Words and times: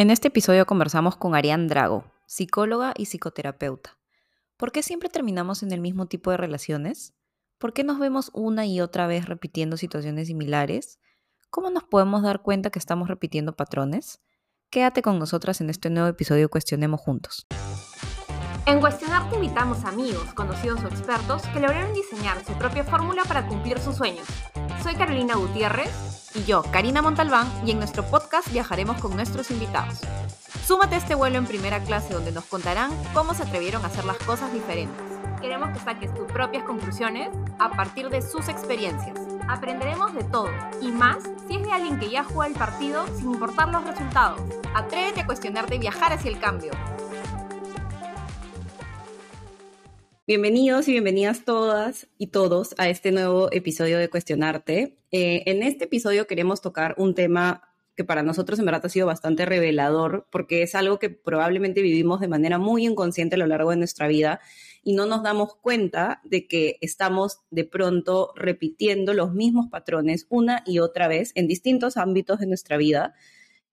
En 0.00 0.08
este 0.08 0.28
episodio 0.28 0.64
conversamos 0.64 1.18
con 1.18 1.34
Ariane 1.34 1.66
Drago, 1.66 2.10
psicóloga 2.24 2.94
y 2.96 3.04
psicoterapeuta. 3.04 3.98
¿Por 4.56 4.72
qué 4.72 4.82
siempre 4.82 5.10
terminamos 5.10 5.62
en 5.62 5.72
el 5.72 5.82
mismo 5.82 6.06
tipo 6.06 6.30
de 6.30 6.38
relaciones? 6.38 7.12
¿Por 7.58 7.74
qué 7.74 7.84
nos 7.84 7.98
vemos 7.98 8.30
una 8.32 8.64
y 8.64 8.80
otra 8.80 9.06
vez 9.06 9.26
repitiendo 9.26 9.76
situaciones 9.76 10.28
similares? 10.28 11.00
¿Cómo 11.50 11.68
nos 11.68 11.84
podemos 11.84 12.22
dar 12.22 12.40
cuenta 12.40 12.70
que 12.70 12.78
estamos 12.78 13.08
repitiendo 13.08 13.56
patrones? 13.56 14.22
Quédate 14.70 15.02
con 15.02 15.18
nosotras 15.18 15.60
en 15.60 15.68
este 15.68 15.90
nuevo 15.90 16.08
episodio 16.08 16.48
Cuestionemos 16.48 17.02
Juntos. 17.02 17.46
En 18.70 18.78
Cuestionar 18.78 19.28
te 19.28 19.34
invitamos 19.34 19.84
amigos, 19.84 20.32
conocidos 20.32 20.84
o 20.84 20.86
expertos 20.86 21.42
que 21.48 21.58
lograron 21.58 21.92
diseñar 21.92 22.44
su 22.44 22.52
propia 22.52 22.84
fórmula 22.84 23.24
para 23.24 23.48
cumplir 23.48 23.80
sus 23.80 23.96
sueños. 23.96 24.28
Soy 24.84 24.94
Carolina 24.94 25.34
Gutiérrez 25.34 25.90
y 26.36 26.44
yo, 26.44 26.62
Karina 26.70 27.02
Montalbán, 27.02 27.50
y 27.66 27.72
en 27.72 27.78
nuestro 27.78 28.04
podcast 28.04 28.48
viajaremos 28.52 29.00
con 29.00 29.16
nuestros 29.16 29.50
invitados. 29.50 29.98
Súmate 30.64 30.94
a 30.94 30.98
este 30.98 31.16
vuelo 31.16 31.38
en 31.38 31.46
primera 31.46 31.80
clase 31.80 32.14
donde 32.14 32.30
nos 32.30 32.44
contarán 32.44 32.92
cómo 33.12 33.34
se 33.34 33.42
atrevieron 33.42 33.82
a 33.82 33.88
hacer 33.88 34.04
las 34.04 34.18
cosas 34.18 34.52
diferentes. 34.52 35.02
Queremos 35.40 35.70
que 35.70 35.84
saques 35.84 36.14
tus 36.14 36.30
propias 36.30 36.62
conclusiones 36.62 37.28
a 37.58 37.70
partir 37.70 38.08
de 38.08 38.22
sus 38.22 38.48
experiencias. 38.48 39.18
Aprenderemos 39.48 40.14
de 40.14 40.22
todo 40.22 40.48
y 40.80 40.92
más 40.92 41.24
si 41.48 41.56
es 41.56 41.62
de 41.64 41.72
alguien 41.72 41.98
que 41.98 42.08
ya 42.08 42.22
juega 42.22 42.46
el 42.46 42.56
partido 42.56 43.04
sin 43.16 43.32
importar 43.32 43.70
los 43.70 43.82
resultados. 43.84 44.40
Atrévete 44.76 45.22
a 45.22 45.26
cuestionarte 45.26 45.74
y 45.74 45.80
viajar 45.80 46.12
hacia 46.12 46.30
el 46.30 46.38
cambio. 46.38 46.70
Bienvenidos 50.30 50.86
y 50.86 50.92
bienvenidas 50.92 51.44
todas 51.44 52.06
y 52.16 52.28
todos 52.28 52.76
a 52.78 52.88
este 52.88 53.10
nuevo 53.10 53.48
episodio 53.50 53.98
de 53.98 54.08
Cuestionarte. 54.08 54.96
Eh, 55.10 55.42
en 55.46 55.64
este 55.64 55.86
episodio 55.86 56.28
queremos 56.28 56.60
tocar 56.60 56.94
un 56.98 57.16
tema 57.16 57.64
que 57.96 58.04
para 58.04 58.22
nosotros 58.22 58.60
en 58.60 58.66
verdad 58.66 58.86
ha 58.86 58.88
sido 58.88 59.08
bastante 59.08 59.44
revelador 59.44 60.28
porque 60.30 60.62
es 60.62 60.76
algo 60.76 61.00
que 61.00 61.10
probablemente 61.10 61.82
vivimos 61.82 62.20
de 62.20 62.28
manera 62.28 62.58
muy 62.58 62.86
inconsciente 62.86 63.34
a 63.34 63.38
lo 63.40 63.48
largo 63.48 63.70
de 63.70 63.78
nuestra 63.78 64.06
vida 64.06 64.38
y 64.84 64.92
no 64.92 65.04
nos 65.04 65.24
damos 65.24 65.56
cuenta 65.56 66.20
de 66.22 66.46
que 66.46 66.78
estamos 66.80 67.40
de 67.50 67.64
pronto 67.64 68.32
repitiendo 68.36 69.14
los 69.14 69.34
mismos 69.34 69.66
patrones 69.68 70.28
una 70.28 70.62
y 70.64 70.78
otra 70.78 71.08
vez 71.08 71.32
en 71.34 71.48
distintos 71.48 71.96
ámbitos 71.96 72.38
de 72.38 72.46
nuestra 72.46 72.76
vida 72.76 73.14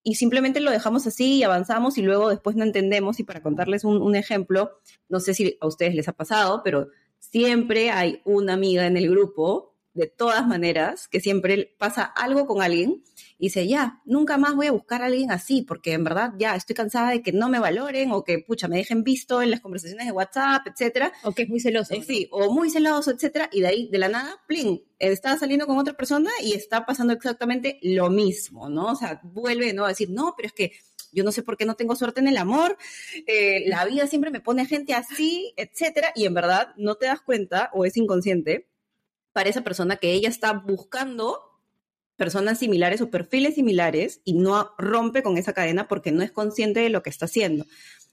y 0.08 0.16
simplemente 0.16 0.62
lo 0.62 0.72
dejamos 0.72 1.06
así 1.06 1.40
y 1.40 1.44
avanzamos 1.44 1.98
y 1.98 2.02
luego 2.02 2.30
después 2.30 2.56
no 2.56 2.64
entendemos. 2.64 3.20
Y 3.20 3.26
para 3.26 3.42
contarles 3.42 3.84
un, 3.84 4.16
ejemplo, 4.16 4.80
no 5.10 5.20
sé 5.20 5.34
si 5.34 5.58
a 5.60 5.68
ustedes 5.68 5.96
les 5.96 6.08
ha 6.08 6.14
pasado, 6.14 6.62
pero 6.64 6.88
siempre 7.20 7.92
hay 7.92 8.22
una 8.24 8.54
amiga 8.54 8.88
en 8.88 8.96
el 8.96 9.10
grupo 9.10 9.76
de 9.98 10.08
todas 10.08 10.46
maneras, 10.46 11.08
que 11.08 11.20
siempre 11.20 11.76
pasa 11.80 12.04
algo 12.04 12.46
con 12.46 12.62
alguien 12.62 13.04
y 13.40 13.48
dice, 13.48 13.68
ya, 13.68 14.02
nunca 14.06 14.38
más 14.38 14.56
voy 14.56 14.68
a 14.68 14.72
buscar 14.72 15.02
a 15.02 15.08
alguien 15.08 15.32
así, 15.32 15.64
porque 15.64 15.94
en 15.94 16.04
verdad 16.04 16.34
ya 16.38 16.56
estoy 16.56 16.76
cansada 16.76 17.10
de 17.10 17.24
que 17.24 17.32
no 17.32 17.50
me 17.50 17.60
valoren 17.60 18.12
o 18.12 18.24
que, 18.24 18.40
pucha, 18.40 18.68
me 18.68 18.78
dejen 18.78 19.04
visto 19.04 19.42
en 19.42 19.50
las 19.50 19.60
conversaciones 19.60 20.06
de 20.06 20.12
WhatsApp, 20.12 20.68
etcétera. 20.68 21.12
O 21.24 21.32
que 21.32 21.44
es 21.44 21.50
muy 21.50 21.60
celoso. 21.60 21.96
Eh, 21.96 22.04
sí, 22.06 22.28
o 22.32 22.52
muy 22.54 22.70
celoso, 22.70 23.12
etcétera, 23.12 23.50
y 23.52 23.62
de 23.62 23.68
ahí, 23.68 23.90
de 23.92 23.98
la 23.98 24.10
nada, 24.10 24.40
plin, 24.48 24.84
está 25.00 25.36
saliendo 25.38 25.66
con 25.66 25.80
otra 25.80 25.96
persona 25.96 26.30
y 26.44 26.54
está 26.54 26.86
pasando 26.86 27.14
exactamente 27.14 27.80
lo 27.82 28.12
mismo, 28.12 28.70
¿no? 28.70 28.92
O 28.92 28.96
sea, 28.96 29.20
vuelve, 29.24 29.74
¿no? 29.74 29.86
A 29.86 29.90
decir, 29.90 30.12
no, 30.12 30.36
pero 30.38 30.48
es 30.48 30.54
que 30.54 30.74
yo 31.12 31.24
no 31.24 31.32
sé 31.32 31.42
por 31.42 31.58
qué 31.58 31.66
no 31.66 31.76
tengo 31.76 31.96
suerte 31.96 32.20
en 32.20 32.28
el 32.28 32.38
amor, 32.38 32.78
eh, 33.26 33.64
la 33.68 33.86
vida 33.86 34.06
siempre 34.06 34.30
me 34.30 34.42
pone 34.42 34.66
gente 34.68 34.94
así, 34.94 35.54
etcétera, 35.58 36.12
y 36.16 36.26
en 36.26 36.36
verdad 36.36 36.76
no 36.78 36.96
te 36.96 37.08
das 37.08 37.22
cuenta 37.22 37.72
o 37.74 37.86
es 37.86 37.98
inconsciente 37.98 38.68
para 39.38 39.52
esa 39.52 39.62
persona 39.62 39.98
que 39.98 40.14
ella 40.14 40.30
está 40.30 40.52
buscando 40.52 41.62
personas 42.16 42.58
similares 42.58 43.02
o 43.02 43.12
perfiles 43.12 43.54
similares 43.54 44.20
y 44.24 44.34
no 44.34 44.72
rompe 44.80 45.22
con 45.22 45.38
esa 45.38 45.54
cadena 45.54 45.88
porque 45.88 46.12
no 46.12 46.24
es 46.24 46.32
consciente 46.32 46.80
de 46.80 46.90
lo 46.90 47.04
que 47.04 47.12
está 47.12 47.26
haciendo. 47.26 47.64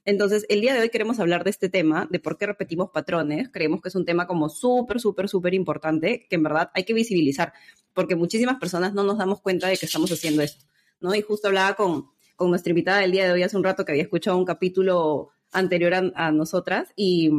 Entonces, 0.04 0.44
el 0.50 0.60
día 0.60 0.74
de 0.74 0.80
hoy 0.80 0.90
queremos 0.90 1.20
hablar 1.20 1.42
de 1.42 1.48
este 1.48 1.70
tema, 1.70 2.06
de 2.10 2.20
por 2.20 2.36
qué 2.36 2.44
repetimos 2.44 2.90
patrones. 2.90 3.48
Creemos 3.50 3.80
que 3.80 3.88
es 3.88 3.94
un 3.94 4.04
tema 4.04 4.26
como 4.26 4.50
súper, 4.50 5.00
súper, 5.00 5.30
súper 5.30 5.54
importante, 5.54 6.26
que 6.28 6.36
en 6.36 6.42
verdad 6.42 6.70
hay 6.74 6.84
que 6.84 6.92
visibilizar, 6.92 7.54
porque 7.94 8.16
muchísimas 8.16 8.58
personas 8.58 8.92
no 8.92 9.02
nos 9.02 9.16
damos 9.16 9.40
cuenta 9.40 9.68
de 9.68 9.78
que 9.78 9.86
estamos 9.86 10.12
haciendo 10.12 10.42
esto, 10.42 10.66
¿no? 11.00 11.14
Y 11.14 11.22
justo 11.22 11.48
hablaba 11.48 11.72
con, 11.72 12.10
con 12.36 12.50
nuestra 12.50 12.68
invitada 12.68 12.98
del 12.98 13.12
día 13.12 13.24
de 13.24 13.32
hoy 13.32 13.42
hace 13.42 13.56
un 13.56 13.64
rato 13.64 13.86
que 13.86 13.92
había 13.92 14.04
escuchado 14.04 14.36
un 14.36 14.44
capítulo 14.44 15.30
anterior 15.52 15.94
a, 15.94 16.12
a 16.16 16.32
nosotras 16.32 16.88
y 16.96 17.30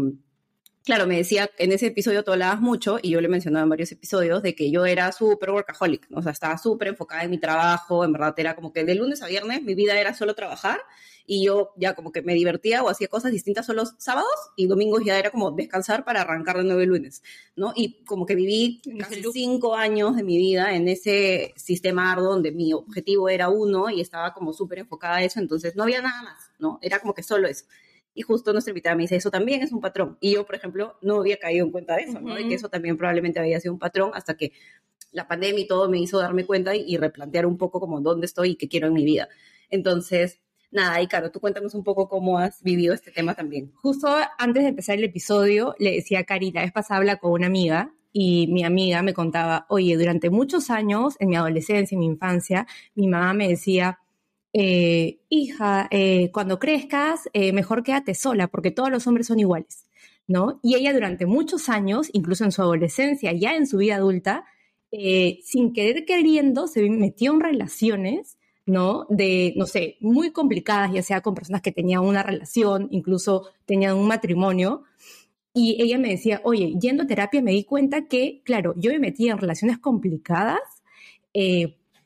claro, 0.86 1.08
me 1.08 1.18
decía, 1.18 1.50
en 1.58 1.72
ese 1.72 1.88
episodio 1.88 2.24
tú 2.24 2.32
hablabas 2.32 2.62
mucho, 2.62 3.00
y 3.02 3.10
yo 3.10 3.20
le 3.20 3.28
mencionaba 3.28 3.64
en 3.64 3.70
varios 3.70 3.92
episodios, 3.92 4.44
de 4.44 4.54
que 4.56 4.70
yo 4.70 4.86
era 4.86 5.12
súper 5.12 5.50
workaholic, 5.50 6.08
o 6.14 6.22
sea, 6.22 6.32
estaba 6.32 6.58
súper 6.60 6.90
enfocada 6.90 7.24
en 7.24 7.32
mi 7.32 7.40
trabajo, 7.40 8.06
en 8.06 8.14
verdad 8.14 8.36
era 8.38 8.56
como 8.56 8.72
que 8.72 8.86
de 8.86 8.94
lunes 8.94 9.22
a 9.24 9.28
viernes 9.28 9.64
mi 9.64 9.74
vida 9.74 10.00
era 10.00 10.14
solo 10.14 10.36
trabajar, 10.36 10.80
y 11.26 11.44
yo 11.44 11.74
ya 11.76 11.96
como 11.96 12.12
que 12.12 12.22
me 12.22 12.36
divertía 12.36 12.84
o 12.84 12.90
hacía 12.90 13.08
cosas 13.08 13.32
distintas 13.32 13.66
solo 13.66 13.84
sábados, 13.98 14.30
y 14.56 14.68
domingos 14.68 15.04
ya 15.04 15.18
era 15.18 15.32
como 15.32 15.50
descansar 15.52 16.06
para 16.06 16.22
arrancar 16.22 16.58
de 16.58 16.66
nuevo 16.66 16.82
el 16.82 16.90
lunes, 16.90 17.24
¿no? 17.56 17.74
Y 17.76 18.04
como 18.06 18.28
que 18.28 18.36
viví 18.36 18.80
casi 19.00 19.24
cinco 19.34 19.76
años 19.76 20.16
de 20.16 20.24
mi 20.24 20.38
vida 20.38 20.76
en 20.76 20.88
ese 20.88 21.54
sistema 21.58 22.12
arduo 22.12 22.30
donde 22.30 22.52
mi 22.52 22.74
objetivo 22.74 23.28
era 23.28 23.50
uno 23.50 23.90
y 23.90 24.02
estaba 24.02 24.34
como 24.36 24.54
súper 24.54 24.80
enfocada 24.80 25.16
a 25.16 25.24
eso, 25.24 25.40
entonces 25.40 25.76
no 25.76 25.82
había 25.82 26.04
nada 26.04 26.22
más, 26.22 26.52
¿no? 26.60 26.78
Era 26.84 27.00
como 27.00 27.16
que 27.16 27.24
solo 27.24 27.48
eso. 27.48 27.66
Y 28.16 28.22
justo 28.22 28.54
nuestra 28.54 28.72
invitada 28.72 28.96
me 28.96 29.04
dice, 29.04 29.18
eso 29.18 29.30
también 29.30 29.62
es 29.62 29.72
un 29.74 29.82
patrón. 29.82 30.18
Y 30.22 30.34
yo, 30.34 30.46
por 30.46 30.56
ejemplo, 30.56 30.98
no 31.02 31.20
había 31.20 31.38
caído 31.38 31.66
en 31.66 31.72
cuenta 31.72 31.98
de 31.98 32.04
eso, 32.04 32.22
¿no? 32.22 32.34
De 32.34 32.48
que 32.48 32.56
eso 32.56 32.70
también 32.70 32.98
probablemente 32.98 33.40
había 33.40 33.60
sido 33.60 33.74
un 33.74 33.80
patrón 33.80 34.12
hasta 34.14 34.36
que 34.36 34.54
la 35.12 35.28
pandemia 35.28 35.62
y 35.62 35.68
todo 35.68 35.90
me 35.90 36.00
hizo 36.00 36.20
darme 36.20 36.46
cuenta 36.46 36.76
y, 36.76 36.98
replantear 36.98 37.46
un 37.46 37.58
poco 37.58 37.80
como 37.80 38.00
dónde 38.02 38.26
estoy 38.26 38.52
y 38.52 38.56
qué 38.56 38.68
quiero 38.68 38.88
en 38.88 38.94
mi 38.94 39.04
vida. 39.04 39.28
Entonces, 39.70 40.40
nada, 40.72 41.02
y 41.02 41.08
claro, 41.08 41.32
tú 41.32 41.40
cuéntanos 41.40 41.74
un 41.76 41.84
poco 41.84 42.08
cómo 42.08 42.40
has 42.40 42.64
vivido 42.64 42.94
este 42.94 43.12
tema 43.12 43.34
también. 43.34 43.72
Justo 43.76 44.08
antes 44.38 44.64
de 44.64 44.70
empezar 44.70 44.98
el 44.98 45.04
episodio, 45.04 45.76
le 45.78 45.92
decía 45.92 46.20
a 46.20 46.24
Cari, 46.24 46.52
la 46.52 46.62
vez 46.62 46.72
pasada 46.72 47.00
habla 47.00 47.18
con 47.18 47.32
una 47.32 47.48
amiga 47.48 47.94
y 48.12 48.48
mi 48.48 48.64
amiga 48.64 49.02
me 49.02 49.14
contaba, 49.14 49.66
oye, 49.70 49.98
durante 49.98 50.30
muchos 50.30 50.70
años, 50.70 51.16
en 51.20 51.30
mi 51.30 51.36
adolescencia, 51.36 51.96
en 51.96 52.00
mi 52.00 52.06
infancia, 52.06 52.68
mi 52.94 53.08
mamá 53.08 53.34
me 53.34 53.48
decía, 53.48 54.00
eh, 54.58 55.20
hija, 55.28 55.90
eh, 55.92 56.32
cuando 56.32 56.60
crezcas, 56.60 57.30
eh, 57.34 57.52
mejor 57.52 57.84
quédate 57.84 58.16
sola, 58.16 58.48
porque 58.48 58.72
todos 58.72 58.90
los 58.90 59.06
hombres 59.06 59.28
son 59.28 59.38
iguales, 59.38 59.86
¿no? 60.28 60.62
Y 60.64 60.76
ella 60.76 60.94
durante 60.94 61.26
muchos 61.26 61.68
años, 61.68 62.10
incluso 62.14 62.46
en 62.46 62.54
su 62.54 62.62
adolescencia, 62.62 63.34
ya 63.34 63.56
en 63.56 63.68
su 63.68 63.80
vida 63.80 63.96
adulta, 63.98 64.46
sin 65.44 65.74
querer 65.74 66.06
queriendo, 66.06 66.68
se 66.68 66.90
metió 66.90 67.34
en 67.34 67.42
relaciones, 67.42 68.38
¿no? 68.66 69.06
De, 69.10 69.54
no 69.58 69.66
sé, 69.66 69.98
muy 70.00 70.32
complicadas, 70.32 70.94
ya 70.94 71.04
sea 71.04 71.20
con 71.20 71.36
personas 71.36 71.62
que 71.62 71.74
tenían 71.74 72.06
una 72.06 72.24
relación, 72.24 72.88
incluso 72.92 73.50
tenían 73.66 73.98
un 73.98 74.08
matrimonio. 74.08 74.84
Y 75.54 75.84
ella 75.84 75.98
me 75.98 76.12
decía, 76.12 76.40
oye, 76.46 76.76
yendo 76.80 77.04
a 77.04 77.08
terapia 77.08 77.42
me 77.42 77.52
di 77.52 77.66
cuenta 77.66 78.08
que, 78.08 78.42
claro, 78.46 78.74
yo 78.78 78.90
me 78.92 79.00
metí 79.00 79.28
en 79.28 79.38
relaciones 79.38 79.80
complicadas 79.80 80.62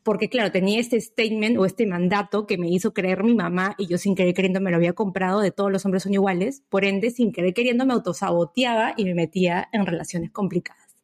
porque 0.04 0.30
claro, 0.30 0.52
tenía 0.52 0.80
este 0.80 1.00
statement 1.00 1.58
o 1.58 1.66
este 1.66 1.86
mandato 1.86 2.48
que 2.48 2.58
me 2.58 2.70
hizo 2.70 2.94
creer 2.94 3.24
mi 3.24 3.36
mamá 3.36 3.76
y 3.78 3.88
yo 3.88 3.98
sin 3.98 4.16
querer 4.16 4.34
queriendo 4.34 4.62
me 4.62 4.72
lo 4.72 4.78
había 4.78 4.94
comprado 4.94 5.42
de 5.42 5.52
todos 5.52 5.72
los 5.72 5.86
hombres 5.86 6.04
son 6.04 6.14
iguales, 6.14 6.64
por 6.70 6.86
ende 6.86 7.12
sin 7.12 7.32
querer 7.32 7.54
queriendo 7.54 7.86
me 7.86 7.94
autosaboteaba 7.94 8.94
y 8.98 9.06
me 9.06 9.14
metía 9.14 9.70
en 9.72 9.86
relaciones 9.86 10.32
complicadas, 10.32 10.96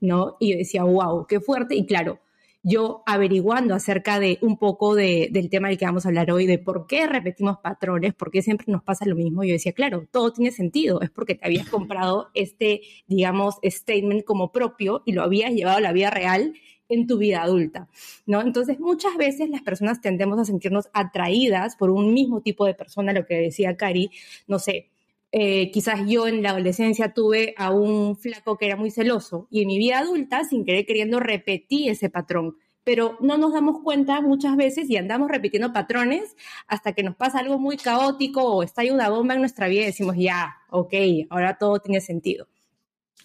¿no? 0.00 0.36
Y 0.40 0.52
yo 0.52 0.58
decía, 0.58 0.84
wow, 0.84 1.26
qué 1.26 1.40
fuerte 1.40 1.74
y 1.74 1.86
claro, 1.86 2.20
yo 2.68 3.04
averiguando 3.06 3.76
acerca 3.76 4.18
de 4.18 4.38
un 4.42 4.58
poco 4.58 4.96
del 4.96 5.50
tema 5.50 5.68
del 5.68 5.78
que 5.78 5.84
vamos 5.84 6.04
a 6.04 6.08
hablar 6.08 6.32
hoy, 6.32 6.46
de 6.46 6.58
por 6.58 6.88
qué 6.88 7.06
repetimos 7.06 7.58
patrones, 7.58 8.12
por 8.12 8.32
qué 8.32 8.42
siempre 8.42 8.66
nos 8.68 8.82
pasa 8.82 9.06
lo 9.06 9.14
mismo, 9.14 9.44
yo 9.44 9.52
decía, 9.52 9.72
claro, 9.72 10.08
todo 10.10 10.32
tiene 10.32 10.50
sentido, 10.50 11.00
es 11.00 11.10
porque 11.10 11.36
te 11.36 11.46
habías 11.46 11.68
comprado 11.68 12.28
este, 12.34 12.80
digamos, 13.06 13.56
statement 13.62 14.24
como 14.24 14.50
propio 14.50 15.04
y 15.06 15.12
lo 15.12 15.22
habías 15.22 15.52
llevado 15.52 15.76
a 15.76 15.80
la 15.80 15.92
vida 15.92 16.10
real 16.10 16.54
en 16.88 17.06
tu 17.06 17.18
vida 17.18 17.42
adulta, 17.42 17.88
¿no? 18.26 18.40
Entonces, 18.42 18.78
muchas 18.80 19.16
veces 19.16 19.50
las 19.50 19.62
personas 19.62 20.00
tendemos 20.00 20.38
a 20.38 20.44
sentirnos 20.44 20.88
atraídas 20.92 21.76
por 21.76 21.90
un 21.90 22.12
mismo 22.14 22.40
tipo 22.40 22.66
de 22.66 22.74
persona, 22.74 23.12
lo 23.12 23.26
que 23.26 23.34
decía 23.34 23.76
Cari, 23.76 24.10
no 24.46 24.58
sé, 24.58 24.90
eh, 25.32 25.70
quizás 25.70 26.00
yo 26.06 26.28
en 26.28 26.42
la 26.42 26.50
adolescencia 26.50 27.12
tuve 27.12 27.54
a 27.58 27.70
un 27.70 28.16
flaco 28.16 28.56
que 28.56 28.66
era 28.66 28.76
muy 28.76 28.90
celoso 28.90 29.48
y 29.50 29.62
en 29.62 29.66
mi 29.68 29.78
vida 29.78 29.98
adulta, 29.98 30.44
sin 30.44 30.64
querer 30.64 30.86
queriendo, 30.86 31.20
repetí 31.20 31.88
ese 31.88 32.08
patrón. 32.08 32.56
Pero 32.84 33.18
no 33.20 33.36
nos 33.36 33.52
damos 33.52 33.82
cuenta 33.82 34.20
muchas 34.20 34.56
veces 34.56 34.88
y 34.88 34.96
andamos 34.96 35.28
repitiendo 35.28 35.72
patrones 35.72 36.36
hasta 36.68 36.92
que 36.92 37.02
nos 37.02 37.16
pasa 37.16 37.40
algo 37.40 37.58
muy 37.58 37.76
caótico 37.76 38.44
o 38.44 38.64
ahí 38.76 38.90
una 38.90 39.10
bomba 39.10 39.34
en 39.34 39.40
nuestra 39.40 39.68
vida 39.68 39.82
y 39.82 39.86
decimos, 39.86 40.16
ya, 40.16 40.56
ok, 40.70 40.94
ahora 41.30 41.58
todo 41.58 41.80
tiene 41.80 42.00
sentido. 42.00 42.46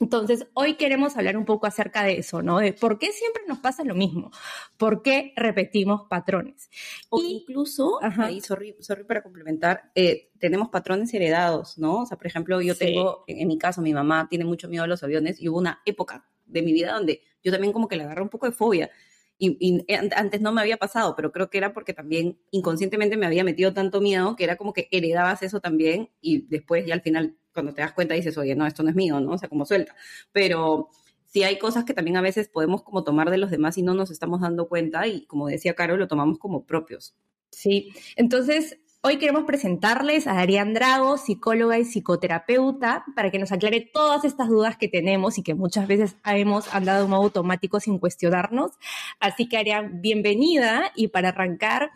Entonces, 0.01 0.48
hoy 0.56 0.75
queremos 0.75 1.15
hablar 1.15 1.38
un 1.38 1.45
poco 1.45 1.68
acerca 1.68 2.03
de 2.03 2.18
eso, 2.18 2.42
¿no? 2.42 2.57
De 2.57 2.74
por 2.74 2.98
qué 2.98 3.12
siempre 3.12 3.44
nos 3.48 3.59
pasa 3.59 3.83
lo 3.83 3.94
mismo, 3.94 4.31
por 4.77 5.03
qué 5.03 5.31
repetimos 5.36 6.07
patrones. 6.09 6.71
O 7.09 7.21
incluso, 7.21 8.00
ahí, 8.01 8.42
sorry, 8.42 8.74
para 9.07 9.21
complementar, 9.21 9.92
eh, 9.94 10.31
tenemos 10.39 10.69
patrones 10.69 11.13
heredados, 11.13 11.77
¿no? 11.77 12.01
O 12.01 12.06
sea, 12.07 12.18
por 12.18 12.25
ejemplo, 12.25 12.59
yo 12.62 12.75
tengo, 12.75 13.24
en, 13.27 13.48
mi 13.48 13.59
caso, 13.59 13.81
mi 13.81 13.94
mamá 13.94 14.27
tiene 14.27 14.44
mucho 14.44 14.68
miedo 14.68 14.83
a 14.83 14.88
los 14.88 15.03
aviones 15.03 15.39
y 15.39 15.50
hubo 15.50 15.59
una 15.59 15.81
época 15.86 16.25
de 16.45 16.63
mi 16.63 16.74
vida 16.74 16.94
donde 16.94 17.21
yo 17.44 17.51
también 17.51 17.71
como 17.71 17.88
que 17.88 17.95
le 17.95 18.04
agarré 18.04 18.24
un 18.24 18.30
poco 18.30 18.47
de 18.47 18.51
fobia 18.51 18.89
Y, 19.38 19.86
antes 20.15 20.42
no 20.42 20.51
me 20.51 20.62
había 20.62 20.77
pasado, 20.77 21.15
pero 21.15 21.31
creo 21.31 21.50
que 21.50 21.59
era 21.59 21.74
porque 21.74 21.94
también 21.94 22.39
inconscientemente 22.50 23.18
me 23.18 23.27
había 23.27 23.44
metido 23.44 23.71
tanto 23.74 24.01
miedo 24.01 24.36
que 24.36 24.44
era 24.45 24.56
como 24.56 24.74
que 24.74 24.88
heredabas 24.92 25.44
eso 25.44 25.59
también 25.59 26.09
y 26.21 26.47
después 26.47 26.86
ya 26.88 26.95
al 26.95 27.01
final 27.01 27.38
cuando 27.53 27.74
te 27.74 27.81
das 27.81 27.94
cuenta 27.94 28.13
dices, 28.13 28.38
oye, 28.38 28.56
no, 28.56 28.65
esto 28.65 28.83
no 28.83 28.89
es 28.89 28.95
mío, 28.95 29.19
¿no? 29.19 29.33
O 29.33 29.38
sea, 29.38 29.50
como 29.50 29.65
suelta. 29.65 29.95
Pero 30.31 30.89
sí 31.25 31.44
hay 31.44 31.57
cosas 31.57 31.86
que 31.86 31.94
también 31.94 32.18
a 32.18 32.21
veces 32.21 32.50
podemos 32.50 32.83
como 32.83 33.03
tomar 33.03 33.30
de 33.30 33.38
los 33.38 33.51
demás 33.51 33.77
y 33.77 33.83
no 33.83 33.94
nos 33.94 34.12
estamos 34.12 34.42
dando 34.42 34.68
cuenta 34.68 35.07
y 35.07 35.25
como 35.25 35.48
decía 35.48 35.75
Caro, 35.75 35.98
lo 35.98 36.07
tomamos 36.07 36.39
como 36.39 36.65
propios. 36.65 37.15
Sí, 37.51 37.94
entonces 38.15 38.80
hoy 39.03 39.18
queremos 39.18 39.45
presentarles 39.45 40.27
a 40.27 40.39
Arián 40.39 40.74
Drago, 40.74 41.18
psicóloga 41.18 41.80
y 41.80 41.86
psicoterapeuta, 41.86 43.06
para 43.15 43.31
que 43.31 43.39
nos 43.39 43.51
aclare 43.51 43.81
todas 43.81 44.24
estas 44.25 44.50
dudas 44.50 44.77
que 44.77 44.88
tenemos 44.88 45.38
y 45.38 45.44
que 45.44 45.56
muchas 45.56 45.88
veces 45.88 46.15
hemos 46.25 46.74
andado 46.74 47.06
en 47.06 47.09
modo 47.09 47.24
automático 47.24 47.80
sin 47.80 47.97
cuestionarnos. 47.97 48.71
Así 49.19 49.50
que 49.50 49.57
Arián, 49.57 50.01
bienvenida 50.01 50.92
y 50.95 51.07
para 51.07 51.30
arrancar, 51.30 51.92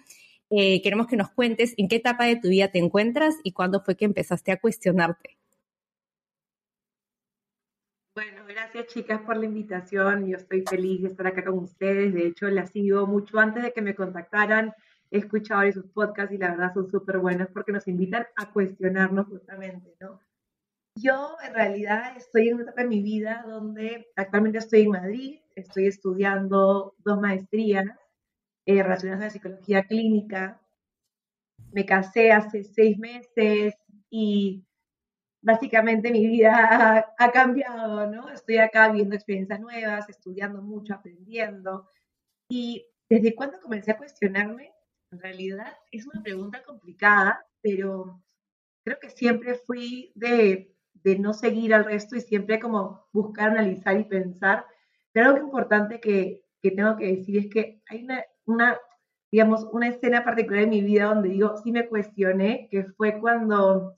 eh, 0.49 0.81
queremos 0.81 1.07
que 1.07 1.17
nos 1.17 1.29
cuentes 1.29 1.73
en 1.77 1.87
qué 1.87 1.97
etapa 1.97 2.25
de 2.25 2.37
tu 2.37 2.49
vida 2.49 2.69
te 2.69 2.79
encuentras 2.79 3.35
y 3.43 3.51
cuándo 3.51 3.81
fue 3.81 3.95
que 3.95 4.05
empezaste 4.05 4.51
a 4.51 4.59
cuestionarte. 4.59 5.37
Bueno, 8.15 8.44
gracias 8.55 8.87
chicas 8.87 9.19
por 9.21 9.35
la 9.35 9.45
invitación. 9.45 10.27
Yo 10.27 10.37
estoy 10.37 10.63
feliz 10.67 11.01
de 11.01 11.09
estar 11.09 11.27
acá 11.27 11.43
con 11.43 11.59
ustedes. 11.59 12.13
De 12.13 12.25
hecho, 12.25 12.47
la 12.47 12.65
sigo 12.65 13.05
mucho 13.05 13.37
antes 13.37 13.61
de 13.61 13.73
que 13.73 13.81
me 13.81 13.95
contactaran. 13.95 14.73
He 15.11 15.17
escuchado 15.17 15.69
sus 15.73 15.87
podcasts 15.87 16.33
y 16.33 16.37
la 16.37 16.51
verdad 16.51 16.73
son 16.73 16.89
súper 16.89 17.17
buenos 17.17 17.49
porque 17.53 17.73
nos 17.73 17.85
invitan 17.87 18.25
a 18.37 18.51
cuestionarnos 18.53 19.27
justamente, 19.27 19.93
¿no? 19.99 20.21
Yo 20.95 21.35
en 21.45 21.53
realidad 21.53 22.15
estoy 22.15 22.47
en 22.47 22.55
una 22.55 22.63
etapa 22.63 22.83
de 22.83 22.87
mi 22.87 23.01
vida 23.01 23.43
donde 23.45 24.07
actualmente 24.15 24.59
estoy 24.59 24.83
en 24.83 24.91
Madrid, 24.91 25.39
estoy 25.55 25.87
estudiando 25.87 26.95
dos 26.99 27.19
maestrías 27.19 27.85
eh, 28.65 28.81
relacionadas 28.81 29.21
a 29.21 29.25
la 29.25 29.31
psicología 29.31 29.83
clínica. 29.83 30.61
Me 31.73 31.85
casé 31.85 32.31
hace 32.31 32.63
seis 32.63 32.97
meses 32.97 33.75
y 34.09 34.64
básicamente 35.45 36.11
mi 36.11 36.25
vida 36.25 37.13
ha, 37.17 37.31
cambiado, 37.31 38.11
¿no? 38.11 38.29
Estoy 38.29 38.57
acá 38.57 38.91
viendo 38.91 39.15
experiencias 39.15 39.59
nuevas, 39.59 40.09
estudiando 40.09 40.61
mucho, 40.61 40.95
aprendiendo. 40.95 41.87
Y 42.49 42.85
desde 43.07 43.35
cuando 43.35 43.59
comencé 43.59 43.91
a 43.91 43.97
cuestionarme, 43.97 44.73
en 45.11 45.19
realidad 45.19 45.77
es 45.91 46.07
una 46.07 46.23
pregunta 46.23 46.63
complicada, 46.63 47.45
pero 47.61 48.23
creo 48.83 48.99
que 48.99 49.11
siempre 49.11 49.53
fui 49.53 50.11
de, 50.15 50.75
de 50.95 51.19
no 51.19 51.31
seguir 51.33 51.75
al 51.75 51.85
resto 51.85 52.15
y 52.15 52.21
siempre 52.21 52.59
como 52.59 53.07
buscar, 53.13 53.51
analizar 53.51 53.99
y 53.99 54.05
pensar. 54.05 54.65
Pero 55.11 55.27
algo 55.27 55.45
importante 55.45 55.99
que, 55.99 56.43
que 56.59 56.71
tengo 56.71 56.97
que 56.97 57.17
decir 57.17 57.37
es 57.37 57.49
que 57.53 57.83
hay 57.87 58.03
una, 58.03 58.23
una, 58.45 58.79
digamos, 59.31 59.63
una 59.71 59.89
escena 59.89 60.23
particular 60.23 60.63
en 60.63 60.71
mi 60.71 60.81
vida 60.81 61.05
donde 61.05 61.29
digo, 61.29 61.55
sí 61.63 61.71
me 61.71 61.87
cuestioné, 61.87 62.67
que 62.71 62.85
fue 62.97 63.19
cuando 63.19 63.95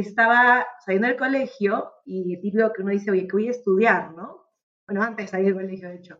estaba 0.00 0.66
saliendo 0.84 1.08
del 1.08 1.16
colegio 1.16 1.92
y 2.04 2.38
típico 2.40 2.72
que 2.72 2.82
uno 2.82 2.92
dice, 2.92 3.10
oye, 3.10 3.26
que 3.26 3.32
voy 3.32 3.48
a 3.48 3.52
estudiar, 3.52 4.12
¿no? 4.12 4.46
Bueno, 4.86 5.02
antes 5.02 5.26
de 5.26 5.30
salir 5.30 5.46
del 5.46 5.54
colegio, 5.54 5.88
de 5.88 5.96
hecho. 5.96 6.18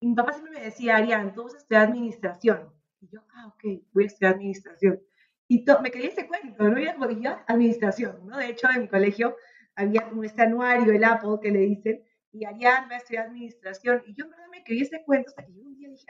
Y 0.00 0.08
mi 0.08 0.14
papá 0.14 0.32
siempre 0.32 0.52
me 0.52 0.64
decía, 0.64 0.96
Arián, 0.96 1.34
tú 1.34 1.44
vas 1.44 1.54
a 1.54 1.58
estudiar 1.58 1.88
administración. 1.88 2.72
Y 3.00 3.08
yo, 3.08 3.20
ah, 3.34 3.48
ok, 3.48 3.82
voy 3.92 4.04
a 4.04 4.06
estudiar 4.06 4.34
administración. 4.34 5.00
Y 5.46 5.64
me 5.82 5.90
quería 5.90 6.08
ese 6.08 6.26
cuento, 6.26 6.68
¿no? 6.68 6.80
Y 6.80 6.86
como 6.92 7.10
yo, 7.10 7.36
administración, 7.46 8.26
¿no? 8.26 8.36
De 8.36 8.48
hecho, 8.48 8.68
en 8.74 8.82
mi 8.82 8.88
colegio 8.88 9.36
había 9.76 10.08
como 10.08 10.24
este 10.24 10.42
anuario, 10.42 10.92
el 10.92 11.04
Apple, 11.04 11.38
que 11.40 11.50
le 11.50 11.60
dicen, 11.60 12.02
y 12.32 12.44
Arián 12.44 12.88
va 12.90 12.94
a 12.94 12.98
estudiar 12.98 13.26
administración. 13.26 14.02
Y 14.06 14.14
yo 14.14 14.24
en 14.24 14.30
verdad 14.30 14.46
me 14.50 14.64
quería 14.64 14.82
ese 14.82 15.04
cuento 15.04 15.28
hasta 15.28 15.44
que 15.44 15.54
yo 15.54 15.62
un 15.62 15.74
día 15.74 15.88
dije, 15.88 16.06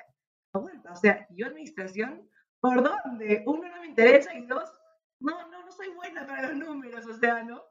aguanta, 0.52 0.92
o 0.92 0.96
sea, 0.96 1.26
yo 1.30 1.46
administración, 1.46 2.28
¿por 2.60 2.82
dónde? 2.82 3.42
Uno, 3.46 3.68
no 3.68 3.80
me 3.80 3.86
interesa, 3.86 4.34
y 4.34 4.46
dos, 4.46 4.72
no, 5.20 5.48
no, 5.50 5.64
no 5.64 5.72
soy 5.72 5.88
buena 5.94 6.26
para 6.26 6.48
los 6.48 6.56
números, 6.56 7.06
o 7.06 7.18
sea, 7.18 7.42
¿no? 7.42 7.62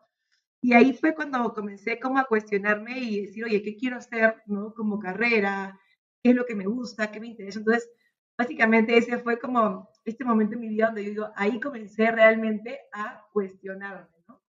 Y 0.61 0.73
ahí 0.73 0.94
fue 0.94 1.13
cuando 1.13 1.53
comencé 1.53 1.99
como 1.99 2.19
a 2.19 2.25
cuestionarme 2.25 2.99
y 2.99 3.25
decir, 3.25 3.45
oye, 3.45 3.61
¿qué 3.61 3.75
quiero 3.77 3.97
hacer, 3.97 4.41
no? 4.47 4.73
Como 4.73 4.99
carrera, 4.99 5.79
¿qué 6.23 6.31
es 6.31 6.35
lo 6.35 6.45
que 6.45 6.55
me 6.55 6.65
gusta, 6.65 7.11
qué 7.11 7.19
me 7.19 7.27
interesa? 7.27 7.59
Entonces, 7.59 7.89
básicamente 8.38 8.97
ese 8.97 9.19
fue 9.19 9.39
como 9.39 9.89
este 10.03 10.25
momento 10.25 10.55
en 10.55 10.61
mi 10.61 10.69
vida 10.69 10.88
donde 10.88 11.03
yo 11.03 11.09
digo, 11.09 11.29
ahí 11.35 11.59
comencé 11.59 12.11
realmente 12.11 12.79
a 12.94 13.23
cuestionarme, 13.33 14.09
¿no? 14.27 14.41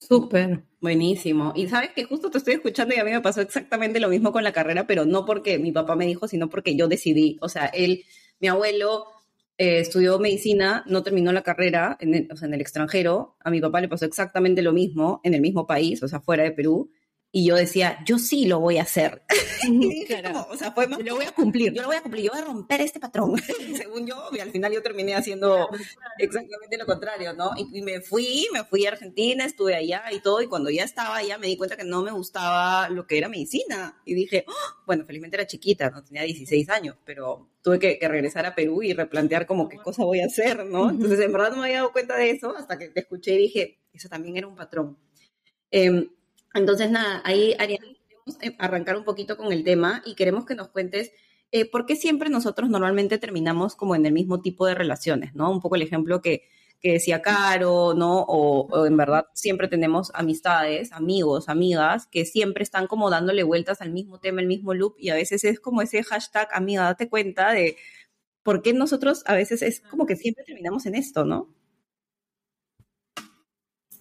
Súper, 0.00 0.64
buenísimo. 0.80 1.52
Y 1.54 1.68
sabes 1.68 1.90
que 1.90 2.04
justo 2.04 2.30
te 2.30 2.38
estoy 2.38 2.54
escuchando 2.54 2.94
y 2.94 2.98
a 2.98 3.04
mí 3.04 3.12
me 3.12 3.20
pasó 3.20 3.40
exactamente 3.40 4.00
lo 4.00 4.08
mismo 4.08 4.32
con 4.32 4.42
la 4.42 4.52
carrera, 4.52 4.86
pero 4.86 5.04
no 5.04 5.24
porque 5.24 5.58
mi 5.58 5.70
papá 5.70 5.96
me 5.96 6.06
dijo, 6.06 6.26
sino 6.26 6.48
porque 6.48 6.76
yo 6.76 6.88
decidí. 6.88 7.38
O 7.40 7.48
sea, 7.48 7.66
él, 7.66 8.04
mi 8.40 8.48
abuelo 8.48 9.06
eh, 9.58 9.80
estudió 9.80 10.18
medicina, 10.18 10.84
no 10.86 11.02
terminó 11.02 11.32
la 11.32 11.42
carrera 11.42 11.96
en 12.00 12.14
el, 12.14 12.28
o 12.32 12.36
sea, 12.36 12.48
en 12.48 12.54
el 12.54 12.60
extranjero. 12.60 13.36
A 13.40 13.50
mi 13.50 13.60
papá 13.60 13.80
le 13.80 13.88
pasó 13.88 14.04
exactamente 14.04 14.62
lo 14.62 14.72
mismo 14.72 15.20
en 15.24 15.34
el 15.34 15.40
mismo 15.40 15.66
país, 15.66 16.02
o 16.02 16.08
sea, 16.08 16.20
fuera 16.20 16.42
de 16.44 16.52
Perú. 16.52 16.90
Y 17.34 17.46
yo 17.46 17.56
decía, 17.56 17.98
yo 18.04 18.18
sí 18.18 18.44
lo 18.44 18.60
voy 18.60 18.76
a 18.76 18.82
hacer. 18.82 19.22
o 20.50 20.56
sea, 20.56 20.72
fue 20.72 20.86
lo 20.86 21.16
voy 21.16 21.24
a 21.24 21.32
cumplir. 21.34 21.72
Yo 21.72 21.80
lo 21.80 21.88
voy 21.88 21.96
a 21.96 22.02
cumplir, 22.02 22.26
yo 22.26 22.32
voy 22.32 22.42
a 22.42 22.44
romper 22.44 22.82
este 22.82 23.00
patrón. 23.00 23.38
Según 23.74 24.06
yo, 24.06 24.28
y 24.32 24.40
al 24.40 24.50
final 24.50 24.70
yo 24.70 24.82
terminé 24.82 25.14
haciendo 25.14 25.70
exactamente 26.18 26.76
lo 26.76 26.84
contrario, 26.84 27.32
¿no? 27.32 27.52
Y, 27.56 27.80
me 27.80 28.02
fui, 28.02 28.46
me 28.52 28.64
fui 28.64 28.84
a 28.84 28.90
Argentina, 28.90 29.46
estuve 29.46 29.74
allá 29.74 30.04
y 30.12 30.20
todo, 30.20 30.42
y 30.42 30.46
cuando 30.46 30.68
ya 30.68 30.84
estaba 30.84 31.16
allá 31.16 31.38
me 31.38 31.46
di 31.46 31.56
cuenta 31.56 31.74
que 31.74 31.84
no 31.84 32.02
me 32.02 32.10
gustaba 32.10 32.90
lo 32.90 33.06
que 33.06 33.16
era 33.16 33.30
medicina. 33.30 33.98
Y 34.04 34.12
dije, 34.12 34.44
oh", 34.46 34.82
bueno, 34.86 35.06
felizmente 35.06 35.36
era 35.38 35.46
chiquita, 35.46 35.88
no 35.88 36.04
tenía 36.04 36.24
16 36.24 36.68
años, 36.68 36.96
pero 37.06 37.48
tuve 37.62 37.78
que, 37.78 37.98
regresar 38.06 38.44
a 38.44 38.54
Perú 38.54 38.82
y 38.82 38.92
replantear 38.92 39.46
como 39.46 39.70
qué 39.70 39.78
cosa 39.78 40.04
voy 40.04 40.20
a 40.20 40.26
hacer, 40.26 40.66
¿no? 40.66 40.90
Entonces, 40.90 41.18
en 41.20 41.32
verdad 41.32 41.52
no 41.52 41.58
me 41.58 41.64
había 41.64 41.78
dado 41.78 41.92
cuenta 41.92 42.14
de 42.14 42.28
eso 42.28 42.54
hasta 42.54 42.76
que 42.78 42.88
te 42.88 43.00
escuché 43.00 43.32
y 43.36 43.38
dije, 43.38 43.78
eso 43.94 44.10
también 44.10 44.36
era 44.36 44.46
un 44.46 44.54
patrón. 44.54 44.98
Eh, 45.70 46.10
entonces, 46.54 46.90
nada, 46.90 47.22
ahí 47.24 47.54
Ariana, 47.58 47.86
queremos 48.08 48.42
eh, 48.42 48.56
arrancar 48.58 48.96
un 48.96 49.04
poquito 49.04 49.36
con 49.36 49.52
el 49.52 49.64
tema 49.64 50.02
y 50.04 50.14
queremos 50.14 50.44
que 50.46 50.54
nos 50.54 50.68
cuentes 50.68 51.12
eh, 51.50 51.70
por 51.70 51.84
qué 51.84 51.96
siempre 51.96 52.30
nosotros 52.30 52.70
normalmente 52.70 53.18
terminamos 53.18 53.76
como 53.76 53.94
en 53.94 54.06
el 54.06 54.12
mismo 54.12 54.40
tipo 54.40 54.66
de 54.66 54.74
relaciones, 54.74 55.34
¿no? 55.34 55.50
Un 55.50 55.60
poco 55.60 55.76
el 55.76 55.82
ejemplo 55.82 56.22
que, 56.22 56.44
que 56.80 56.92
decía 56.92 57.22
Caro, 57.22 57.94
¿no? 57.94 58.22
O, 58.26 58.86
en 58.86 58.96
verdad 58.96 59.26
siempre 59.34 59.68
tenemos 59.68 60.10
amistades, 60.14 60.92
amigos, 60.92 61.48
amigas, 61.48 62.06
que 62.06 62.24
siempre 62.24 62.64
están 62.64 62.86
como 62.86 63.10
dándole 63.10 63.42
vueltas 63.44 63.82
al 63.82 63.92
mismo 63.92 64.18
tema, 64.18 64.40
el 64.40 64.48
mismo 64.48 64.74
loop, 64.74 64.94
y 64.98 65.10
a 65.10 65.14
veces 65.14 65.44
es 65.44 65.60
como 65.60 65.82
ese 65.82 66.02
hashtag, 66.02 66.48
amiga, 66.52 66.84
date 66.84 67.08
cuenta 67.08 67.52
de 67.52 67.76
por 68.42 68.62
qué 68.62 68.72
nosotros 68.72 69.22
a 69.26 69.34
veces 69.34 69.62
es 69.62 69.80
como 69.80 70.06
que 70.06 70.16
siempre 70.16 70.44
terminamos 70.44 70.86
en 70.86 70.94
esto, 70.96 71.24
¿no? 71.24 71.54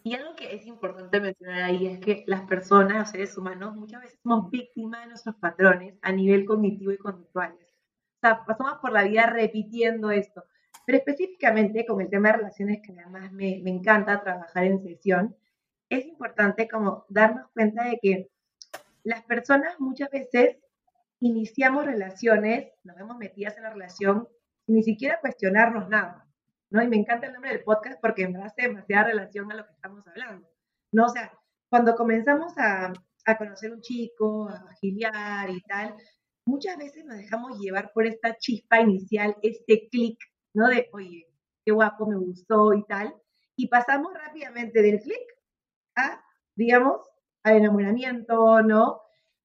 Y 0.03 0.15
algo 0.15 0.35
que 0.35 0.55
es 0.55 0.65
importante 0.65 1.19
mencionar 1.19 1.63
ahí 1.63 1.85
es 1.87 1.99
que 1.99 2.23
las 2.25 2.41
personas, 2.41 2.97
los 2.97 3.09
seres 3.09 3.37
humanos, 3.37 3.75
muchas 3.75 4.01
veces 4.01 4.19
somos 4.23 4.49
víctimas 4.49 5.01
de 5.01 5.07
nuestros 5.09 5.35
patrones 5.35 5.95
a 6.01 6.11
nivel 6.11 6.45
cognitivo 6.45 6.91
y 6.91 6.97
conductual. 6.97 7.53
O 7.53 8.19
sea, 8.21 8.43
pasamos 8.45 8.79
por 8.81 8.91
la 8.91 9.03
vida 9.03 9.27
repitiendo 9.27 10.09
esto. 10.09 10.43
Pero 10.85 10.97
específicamente 10.97 11.85
con 11.85 12.01
el 12.01 12.09
tema 12.09 12.29
de 12.29 12.37
relaciones, 12.37 12.79
que 12.81 12.93
además 12.93 13.31
me, 13.31 13.59
me 13.63 13.69
encanta 13.69 14.23
trabajar 14.23 14.63
en 14.63 14.81
sesión, 14.81 15.35
es 15.89 16.05
importante 16.05 16.67
como 16.67 17.05
darnos 17.09 17.49
cuenta 17.53 17.83
de 17.83 17.99
que 18.01 18.31
las 19.03 19.23
personas 19.23 19.79
muchas 19.79 20.09
veces 20.09 20.57
iniciamos 21.19 21.85
relaciones, 21.85 22.71
nos 22.83 22.95
vemos 22.95 23.17
metidas 23.17 23.55
en 23.57 23.63
la 23.63 23.69
relación 23.69 24.27
ni 24.67 24.83
siquiera 24.83 25.19
cuestionarnos 25.19 25.89
nada. 25.89 26.27
¿No? 26.71 26.81
Y 26.81 26.87
me 26.87 26.97
encanta 26.97 27.27
el 27.27 27.33
nombre 27.33 27.51
del 27.51 27.63
podcast 27.63 27.99
porque 28.01 28.27
me 28.27 28.43
hace 28.43 28.63
demasiada 28.63 29.05
relación 29.05 29.51
a 29.51 29.55
lo 29.55 29.65
que 29.65 29.73
estamos 29.73 30.07
hablando, 30.07 30.47
¿no? 30.91 31.05
O 31.05 31.09
sea, 31.09 31.31
cuando 31.69 31.95
comenzamos 31.95 32.57
a, 32.57 32.91
a 33.25 33.37
conocer 33.37 33.71
un 33.71 33.81
chico, 33.81 34.49
a 34.49 34.73
giliar 34.79 35.49
y 35.49 35.61
tal, 35.61 35.95
muchas 36.45 36.77
veces 36.77 37.05
nos 37.05 37.17
dejamos 37.17 37.59
llevar 37.59 37.91
por 37.93 38.07
esta 38.07 38.35
chispa 38.37 38.79
inicial, 38.79 39.35
este 39.41 39.87
clic, 39.89 40.17
¿no? 40.53 40.67
De, 40.69 40.89
oye, 40.93 41.27
qué 41.63 41.71
guapo, 41.71 42.07
me 42.07 42.17
gustó 42.17 42.73
y 42.73 42.83
tal. 42.85 43.15
Y 43.55 43.67
pasamos 43.67 44.13
rápidamente 44.13 44.81
del 44.81 44.99
clic 45.01 45.21
a, 45.95 46.23
digamos, 46.55 47.01
al 47.43 47.57
enamoramiento, 47.57 48.61
¿no? 48.61 49.01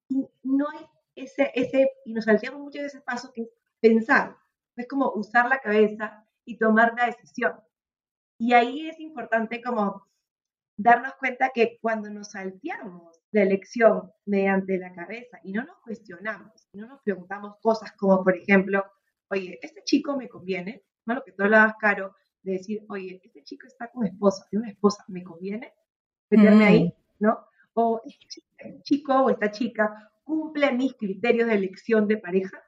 Y 0.09 0.26
no 0.45 0.66
hay 0.71 0.87
ese, 1.16 1.50
ese, 1.54 1.90
y 2.04 2.12
nos 2.12 2.26
salteamos 2.26 2.61
mucho 2.61 2.78
de 2.80 2.87
ese 2.87 3.00
paso 3.00 3.33
que 3.33 3.42
es 3.42 3.49
pensar. 3.80 4.37
Es 4.76 4.87
como 4.87 5.11
usar 5.12 5.49
la 5.49 5.59
cabeza, 5.59 6.25
y 6.46 6.56
tomar 6.56 6.94
la 6.96 7.06
decisión. 7.06 7.52
Y 8.38 8.54
ahí 8.54 8.88
es 8.88 8.98
importante 9.00 9.60
como 9.60 10.06
darnos 10.76 11.14
cuenta 11.14 11.50
que 11.54 11.78
cuando 11.80 12.08
nos 12.10 12.30
salteamos 12.32 13.20
la 13.32 13.42
elección 13.42 14.12
mediante 14.24 14.78
la 14.78 14.94
cabeza 14.94 15.40
y 15.42 15.52
no 15.52 15.64
nos 15.64 15.78
cuestionamos, 15.80 16.68
no 16.72 16.86
nos 16.86 17.02
preguntamos 17.02 17.56
cosas 17.60 17.92
como, 17.92 18.22
por 18.22 18.36
ejemplo, 18.36 18.84
oye, 19.28 19.58
este 19.62 19.82
chico 19.84 20.16
me 20.16 20.28
conviene, 20.28 20.84
¿no? 21.06 21.14
Lo 21.14 21.24
que 21.24 21.32
tú 21.32 21.42
hablabas, 21.42 21.74
Caro, 21.78 22.14
de 22.42 22.52
decir, 22.52 22.84
oye, 22.88 23.20
este 23.24 23.42
chico 23.42 23.66
está 23.66 23.90
con 23.90 24.06
esposa, 24.06 24.46
tiene 24.48 24.64
una 24.64 24.72
esposa, 24.72 25.04
¿me 25.08 25.22
conviene 25.24 25.74
meterme 26.30 26.64
ahí? 26.64 26.84
Mm. 26.84 26.92
¿No? 27.18 27.46
O 27.74 28.02
este 28.04 28.82
chico 28.82 29.14
o 29.14 29.30
esta 29.30 29.50
chica 29.50 30.10
cumple 30.24 30.72
mis 30.72 30.94
criterios 30.94 31.48
de 31.48 31.54
elección 31.54 32.06
de 32.06 32.18
pareja? 32.18 32.62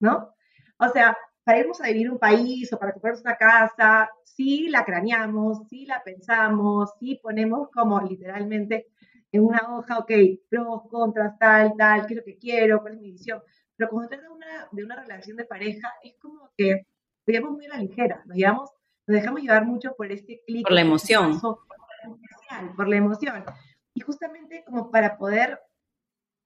¿No? 0.00 0.34
O 0.78 0.88
sea, 0.90 1.16
para 1.46 1.60
irnos 1.60 1.80
a 1.80 1.86
vivir 1.86 2.10
un 2.10 2.18
país 2.18 2.72
o 2.72 2.78
para 2.78 2.92
comprarnos 2.92 3.20
una 3.20 3.36
casa, 3.36 4.10
sí 4.24 4.66
la 4.68 4.84
craneamos, 4.84 5.60
sí 5.68 5.86
la 5.86 6.02
pensamos, 6.02 6.90
sí 6.98 7.20
ponemos 7.22 7.68
como 7.70 8.00
literalmente 8.00 8.88
en 9.30 9.44
una 9.44 9.60
hoja, 9.70 10.00
ok, 10.00 10.10
pros, 10.50 10.82
contras, 10.90 11.38
tal, 11.38 11.74
tal, 11.78 12.04
qué 12.04 12.14
es 12.14 12.18
lo 12.18 12.24
que 12.24 12.36
quiero, 12.36 12.80
cuál 12.80 12.94
es 12.94 13.00
mi 13.00 13.12
visión. 13.12 13.40
Pero 13.76 13.90
cuando 13.90 14.08
se 14.08 14.16
trata 14.16 14.28
de 14.28 14.34
una, 14.34 14.68
de 14.72 14.84
una 14.84 14.96
relación 14.96 15.36
de 15.36 15.44
pareja, 15.44 15.88
es 16.02 16.16
como 16.18 16.50
que 16.56 16.84
lo 17.26 17.32
llevamos 17.32 17.52
muy 17.52 17.66
a 17.66 17.68
la 17.68 17.78
ligera, 17.78 18.24
nos, 18.26 18.36
llevamos, 18.36 18.70
nos 19.06 19.14
dejamos 19.14 19.40
llevar 19.40 19.66
mucho 19.66 19.94
por 19.94 20.10
este 20.10 20.42
clic. 20.48 20.64
Por 20.64 20.72
la 20.72 20.80
emoción. 20.80 21.40
Por 22.76 22.88
la 22.88 22.96
emoción. 22.96 23.44
Y 23.94 24.00
justamente 24.00 24.64
como 24.66 24.90
para 24.90 25.16
poder 25.16 25.60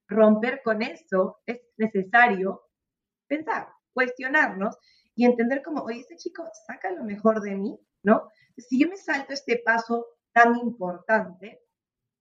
romper 0.08 0.60
con 0.62 0.82
eso, 0.82 1.38
es 1.46 1.62
necesario 1.78 2.64
pensar, 3.26 3.68
cuestionarnos 3.92 4.76
y 5.14 5.24
entender 5.24 5.62
como, 5.62 5.82
oye, 5.82 6.00
este 6.00 6.16
chico 6.16 6.48
saca 6.66 6.90
lo 6.92 7.04
mejor 7.04 7.40
de 7.40 7.56
mí, 7.56 7.78
¿no? 8.02 8.28
Si 8.56 8.80
yo 8.80 8.88
me 8.88 8.96
salto 8.96 9.32
este 9.32 9.60
paso 9.64 10.06
tan 10.32 10.56
importante, 10.56 11.60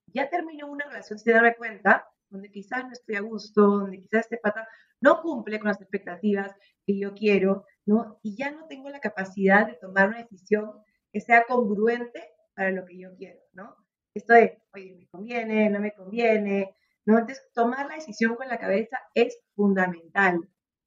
ya 0.08 0.30
termino 0.30 0.68
una 0.68 0.86
relación 0.86 1.20
sin 1.20 1.34
darme 1.34 1.56
cuenta, 1.56 2.08
donde 2.30 2.52
quizás 2.52 2.84
no 2.84 2.92
estoy 2.92 3.16
a 3.16 3.22
gusto, 3.22 3.62
donde 3.62 4.00
quizás 4.00 4.22
este 4.22 4.38
pata 4.38 4.68
no 5.02 5.22
cumple 5.22 5.60
con 5.60 5.70
las 5.70 5.82
expectativas 5.82 6.52
que 6.86 7.00
yo 7.00 7.14
quiero, 7.14 7.66
¿no? 7.86 8.20
Y 8.24 8.36
ya 8.36 8.52
no 8.52 8.68
tengo 8.68 8.90
la 8.90 9.00
capacidad 9.00 9.68
de 9.68 9.74
tomar 9.76 10.10
una 10.10 10.20
decisión 10.20 10.72
que 11.12 11.22
sea 11.22 11.46
congruente 11.48 12.24
para 12.56 12.72
lo 12.72 12.86
que 12.86 13.00
yo 13.00 13.16
quiero, 13.16 13.40
¿no? 13.54 13.76
Esto 14.14 14.34
de, 14.34 14.62
oye, 14.74 14.96
me 14.96 15.08
conviene, 15.08 15.70
no 15.70 15.80
me 15.80 15.94
conviene, 15.94 16.76
¿no? 17.06 17.20
Entonces, 17.20 17.48
tomar 17.54 17.88
la 17.88 17.96
decisión 17.96 18.36
con 18.36 18.48
la 18.48 18.60
cabeza 18.60 18.98
es 19.14 19.40
fundamental, 19.56 20.40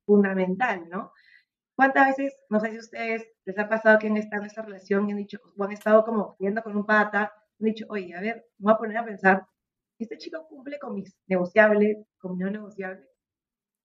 fundamental, 0.04 0.88
¿no? 0.88 1.12
¿Cuántas 1.74 2.08
veces, 2.08 2.36
no 2.50 2.60
sé 2.60 2.70
si 2.70 2.76
a 2.76 2.80
ustedes 2.80 3.26
les 3.44 3.58
ha 3.58 3.68
pasado 3.68 3.98
que 3.98 4.06
han 4.06 4.16
estado 4.16 4.42
en 4.42 4.48
esta 4.48 4.62
relación 4.62 5.08
y 5.08 5.12
han 5.12 5.18
dicho, 5.18 5.38
o 5.56 5.64
han 5.64 5.72
estado 5.72 6.04
como 6.04 6.36
viendo 6.38 6.62
con 6.62 6.76
un 6.76 6.84
pata, 6.86 7.32
han 7.60 7.64
dicho, 7.64 7.86
oye, 7.88 8.14
a 8.14 8.20
ver, 8.20 8.46
me 8.58 8.64
voy 8.64 8.72
a 8.74 8.76
poner 8.76 8.96
a 8.98 9.04
pensar, 9.04 9.46
¿este 9.98 10.18
chico 10.18 10.46
cumple 10.48 10.78
con 10.78 10.94
mis 10.94 11.16
negociables, 11.26 11.98
con 12.18 12.32
mis 12.32 12.44
no 12.44 12.50
negociables? 12.50 13.08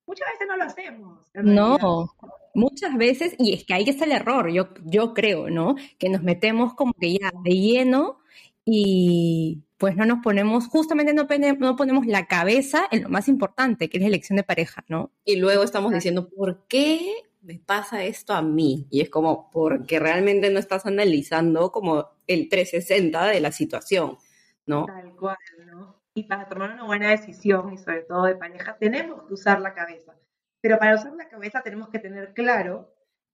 Muchas 0.06 0.28
veces 0.32 0.48
no 0.48 0.58
lo 0.58 0.64
hacemos. 0.64 1.28
No, 1.34 2.16
muchas 2.54 2.96
veces, 2.98 3.36
y 3.38 3.54
es 3.54 3.66
que 3.66 3.74
ahí 3.74 3.90
está 3.90 4.06
el 4.06 4.14
error, 4.14 4.50
yo, 4.50 4.70
yo 4.86 5.14
creo, 5.14 5.50
¿no? 5.50 5.76
Que 6.00 6.10
nos 6.10 6.24
metemos 6.24 6.74
como 6.76 6.94
que 6.94 7.14
ya 7.14 7.32
de 7.44 7.52
lleno 7.52 8.20
y 8.64 9.64
pues 9.78 9.96
no 9.96 10.06
nos 10.06 10.20
ponemos, 10.24 10.68
justamente 10.68 11.14
no, 11.14 11.28
no 11.60 11.76
ponemos 11.76 12.06
la 12.08 12.26
cabeza 12.26 12.88
en 12.92 13.04
lo 13.04 13.10
más 13.10 13.28
importante, 13.28 13.90
que 13.90 13.98
es 13.98 14.02
la 14.02 14.08
elección 14.08 14.38
de 14.38 14.44
pareja, 14.44 14.84
¿no? 14.88 15.12
Y 15.24 15.36
luego 15.38 15.64
estamos 15.64 15.94
diciendo, 15.94 16.30
¿por 16.30 16.66
qué 16.68 17.14
me 17.42 17.60
pasa 17.60 18.04
esto 18.04 18.34
a 18.34 18.42
mí? 18.42 18.88
Y 18.90 19.02
es 19.02 19.10
como, 19.10 19.52
porque 19.52 20.00
realmente 20.00 20.50
no 20.50 20.60
estás 20.60 20.86
analizando 20.86 21.72
como 21.72 22.10
el 22.26 22.50
360 22.50 23.28
de 23.28 23.40
la 23.40 23.52
situación, 23.52 24.18
¿no? 24.66 24.86
Tal 24.86 25.16
cual, 25.16 25.38
¿no? 25.68 26.02
Y 26.16 26.24
para 26.24 26.50
tomar 26.50 26.72
una 26.72 26.86
buena 26.86 27.12
decisión, 27.12 27.72
y 27.72 27.78
sobre 27.78 28.02
todo 28.02 28.24
de 28.24 28.36
pareja, 28.36 28.76
tenemos 28.80 29.24
que 29.28 29.34
usar 29.36 29.62
la 29.62 29.76
cabeza. 29.76 30.18
Pero 30.60 30.80
para 30.80 30.96
usar 30.96 31.14
la 31.14 31.30
cabeza 31.30 31.62
tenemos 31.62 31.90
que 31.90 32.00
tener 32.00 32.34
claro, 32.34 32.92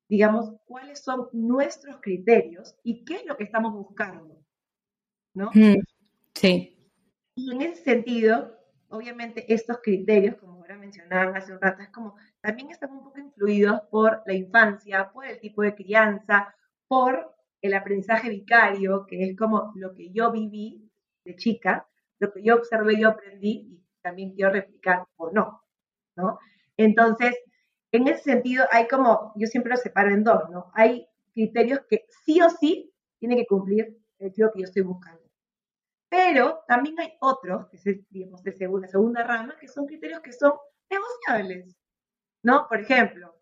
digamos, 0.10 0.52
cuáles 0.66 1.02
son 1.02 1.30
nuestros 1.32 2.02
criterios 2.02 2.76
y 2.84 3.06
qué 3.06 3.16
es 3.16 3.26
lo 3.26 3.38
que 3.38 3.46
estamos 3.46 3.72
buscando, 3.72 4.44
¿no? 5.34 5.50
Mm, 5.54 5.76
sí. 6.36 6.92
Y 7.36 7.52
en 7.52 7.62
ese 7.62 7.84
sentido, 7.84 8.58
obviamente 8.90 9.52
estos 9.52 9.80
criterios, 9.82 10.36
como 10.36 10.54
ahora 10.54 10.78
mencionaban 10.78 11.36
hace 11.36 11.52
un 11.52 11.62
rato, 11.62 11.82
es 11.82 11.90
como 11.90 12.16
también 12.42 12.70
están 12.70 12.92
un 12.92 13.04
poco 13.04 13.20
influidos 13.20 13.82
por 13.90 14.22
la 14.26 14.34
infancia, 14.34 15.12
por 15.12 15.26
el 15.26 15.40
tipo 15.40 15.62
de 15.62 15.76
crianza, 15.76 16.56
por 16.88 17.34
el 17.62 17.74
aprendizaje 17.74 18.30
vicario, 18.30 19.06
que 19.08 19.24
es 19.24 19.38
como 19.38 19.72
lo 19.76 19.94
que 19.94 20.12
yo 20.12 20.32
viví 20.32 20.90
de 21.26 21.36
chica, 21.36 21.88
lo 22.20 22.32
que 22.32 22.44
yo 22.44 22.56
observé, 22.56 23.00
yo 23.00 23.10
aprendí 23.10 23.50
y 23.50 23.84
también 24.02 24.34
quiero 24.34 24.52
replicar 24.52 25.06
o 25.16 25.32
no, 25.32 25.62
¿no? 26.16 26.40
Entonces, 26.78 27.36
en 27.92 28.08
ese 28.08 28.24
sentido, 28.24 28.66
hay 28.72 28.88
como, 28.88 29.34
yo 29.36 29.48
siempre 29.48 29.72
lo 29.72 29.78
separo 29.78 30.10
en 30.10 30.24
dos, 30.24 30.50
¿no? 30.50 30.72
Hay 30.74 31.08
criterios 31.34 31.82
que 31.90 32.06
sí 32.26 32.42
o 32.42 32.50
sí 32.50 32.92
tiene 33.20 33.36
que 33.38 33.46
cumplir 33.46 33.98
el 34.20 34.34
tipo 34.34 34.52
que 34.52 34.60
yo 34.60 34.66
estoy 34.66 34.84
buscando. 34.84 35.23
Pero 36.14 36.64
también 36.68 37.00
hay 37.00 37.18
otros, 37.22 37.68
que 37.70 37.78
es, 37.78 38.08
digamos, 38.12 38.44
de 38.44 38.52
segunda, 38.52 39.24
rama, 39.24 39.58
que 39.60 39.68
son 39.68 39.88
criterios 39.88 40.22
que 40.22 40.32
son 40.32 40.54
negociables, 40.88 41.76
¿no? 42.44 42.68
Por 42.68 42.82
ejemplo, 42.82 43.36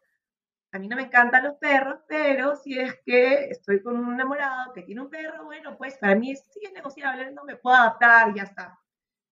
a 0.71 0.79
mí 0.79 0.87
no 0.87 0.95
me 0.95 1.01
encantan 1.03 1.43
los 1.43 1.55
perros, 1.57 1.99
pero 2.07 2.55
si 2.55 2.79
es 2.79 2.95
que 3.05 3.49
estoy 3.49 3.83
con 3.83 3.97
un 3.97 4.13
enamorado 4.13 4.71
que 4.71 4.83
tiene 4.83 5.01
un 5.01 5.09
perro, 5.09 5.43
bueno, 5.43 5.77
pues 5.77 5.97
para 5.97 6.15
mí 6.15 6.33
sí 6.33 6.61
es 6.63 6.71
negociable, 6.71 7.33
no 7.33 7.43
me 7.43 7.57
puedo 7.57 7.75
adaptar, 7.75 8.33
ya 8.33 8.43
está. 8.43 8.79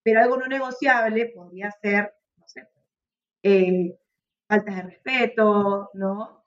Pero 0.04 0.20
algo 0.20 0.36
no 0.36 0.48
negociable 0.48 1.28
podría 1.28 1.72
ser, 1.72 2.14
no 2.36 2.46
sé, 2.46 2.68
eh, 3.44 3.98
faltas 4.50 4.76
de 4.76 4.82
respeto, 4.82 5.92
¿no? 5.94 6.46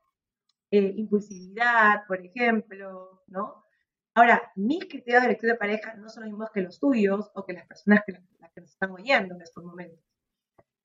Eh, 0.71 0.93
impulsividad, 0.97 2.07
por 2.07 2.21
ejemplo, 2.21 3.23
¿no? 3.29 3.62
Ahora, 4.15 4.53
mis 4.57 4.85
criterios 4.85 5.23
de 5.23 5.29
elección 5.29 5.53
de 5.53 5.59
pareja 5.59 5.95
no 5.95 6.09
son 6.09 6.25
los 6.25 6.33
mismos 6.33 6.51
que 6.53 6.61
los 6.61 6.79
tuyos 6.79 7.31
o 7.35 7.47
que 7.47 7.55
las 7.55 7.67
personas 7.67 8.03
que, 8.07 8.13
las 8.13 8.53
que 8.53 8.61
nos 8.61 8.71
están 8.71 8.91
oyendo 8.91 9.35
en 9.35 9.41
estos 9.41 9.65
momentos. 9.65 10.05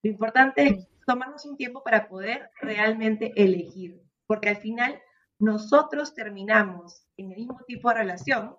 Lo 0.03 0.11
importante 0.11 0.65
es 0.65 0.87
tomarnos 1.05 1.45
un 1.45 1.57
tiempo 1.57 1.83
para 1.83 2.07
poder 2.07 2.51
realmente 2.61 3.33
elegir, 3.35 4.01
porque 4.25 4.49
al 4.49 4.57
final 4.57 5.01
nosotros 5.39 6.13
terminamos 6.13 7.05
en 7.17 7.31
el 7.31 7.37
mismo 7.37 7.59
tipo 7.67 7.89
de 7.89 7.95
relación 7.95 8.55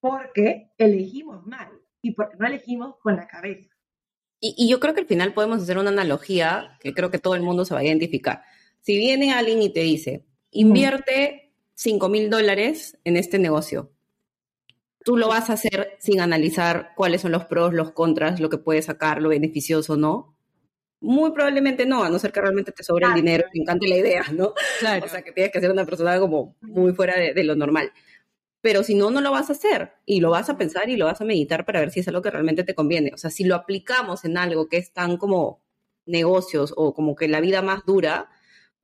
porque 0.00 0.70
elegimos 0.76 1.46
mal 1.46 1.68
y 2.02 2.12
porque 2.12 2.36
no 2.36 2.46
elegimos 2.46 2.96
con 3.00 3.16
la 3.16 3.26
cabeza. 3.26 3.74
Y, 4.40 4.68
yo 4.68 4.78
creo 4.78 4.92
que 4.92 5.00
al 5.00 5.06
final 5.06 5.32
podemos 5.32 5.62
hacer 5.62 5.78
una 5.78 5.88
analogía 5.88 6.76
que 6.80 6.92
creo 6.92 7.10
que 7.10 7.18
todo 7.18 7.34
el 7.34 7.42
mundo 7.42 7.64
se 7.64 7.72
va 7.72 7.80
a 7.80 7.84
identificar. 7.84 8.42
Si 8.80 8.98
viene 8.98 9.32
alguien 9.32 9.62
y 9.62 9.72
te 9.72 9.80
dice, 9.80 10.26
invierte 10.50 11.43
5 11.74 12.08
mil 12.08 12.30
dólares 12.30 12.98
en 13.04 13.16
este 13.16 13.38
negocio, 13.38 13.94
tú 15.04 15.16
lo 15.16 15.28
vas 15.28 15.50
a 15.50 15.52
hacer 15.52 15.96
sin 16.00 16.20
analizar 16.20 16.92
cuáles 16.96 17.20
son 17.20 17.32
los 17.32 17.44
pros, 17.44 17.72
los 17.74 17.92
contras, 17.92 18.40
lo 18.40 18.48
que 18.48 18.58
puede 18.58 18.82
sacar, 18.82 19.20
lo 19.20 19.28
beneficioso 19.28 19.92
o 19.92 19.96
no. 19.96 20.36
Muy 21.00 21.32
probablemente 21.32 21.84
no, 21.84 22.02
a 22.02 22.08
no 22.08 22.18
ser 22.18 22.32
que 22.32 22.40
realmente 22.40 22.72
te 22.72 22.82
sobre 22.82 23.04
el 23.06 23.14
dinero, 23.14 23.44
te 23.52 23.60
encante 23.60 23.86
la 23.86 23.96
idea, 23.96 24.24
¿no? 24.32 24.54
Claro. 24.80 25.04
O 25.04 25.08
sea, 25.08 25.22
que 25.22 25.32
tienes 25.32 25.52
que 25.52 25.60
ser 25.60 25.70
una 25.70 25.84
persona 25.84 26.18
como 26.18 26.56
muy 26.62 26.94
fuera 26.94 27.14
de, 27.16 27.44
lo 27.44 27.54
normal. 27.54 27.92
Pero 28.62 28.82
si 28.82 28.94
no, 28.94 29.10
no 29.10 29.20
lo 29.20 29.30
vas 29.30 29.50
a 29.50 29.52
hacer 29.52 29.92
y 30.06 30.20
lo 30.20 30.30
vas 30.30 30.48
a 30.48 30.56
pensar 30.56 30.88
y 30.88 30.96
lo 30.96 31.04
vas 31.04 31.20
a 31.20 31.26
meditar 31.26 31.66
para 31.66 31.80
ver 31.80 31.90
si 31.90 32.00
es 32.00 32.08
algo 32.08 32.22
que 32.22 32.30
realmente 32.30 32.64
te 32.64 32.74
conviene. 32.74 33.10
O 33.12 33.18
sea, 33.18 33.28
si 33.28 33.44
lo 33.44 33.54
aplicamos 33.54 34.24
en 34.24 34.38
algo 34.38 34.68
que 34.70 34.78
es 34.78 34.94
tan 34.94 35.18
como 35.18 35.62
negocios 36.06 36.72
o 36.74 36.94
como 36.94 37.14
que 37.14 37.28
la 37.28 37.40
vida 37.40 37.60
más 37.60 37.84
dura, 37.84 38.30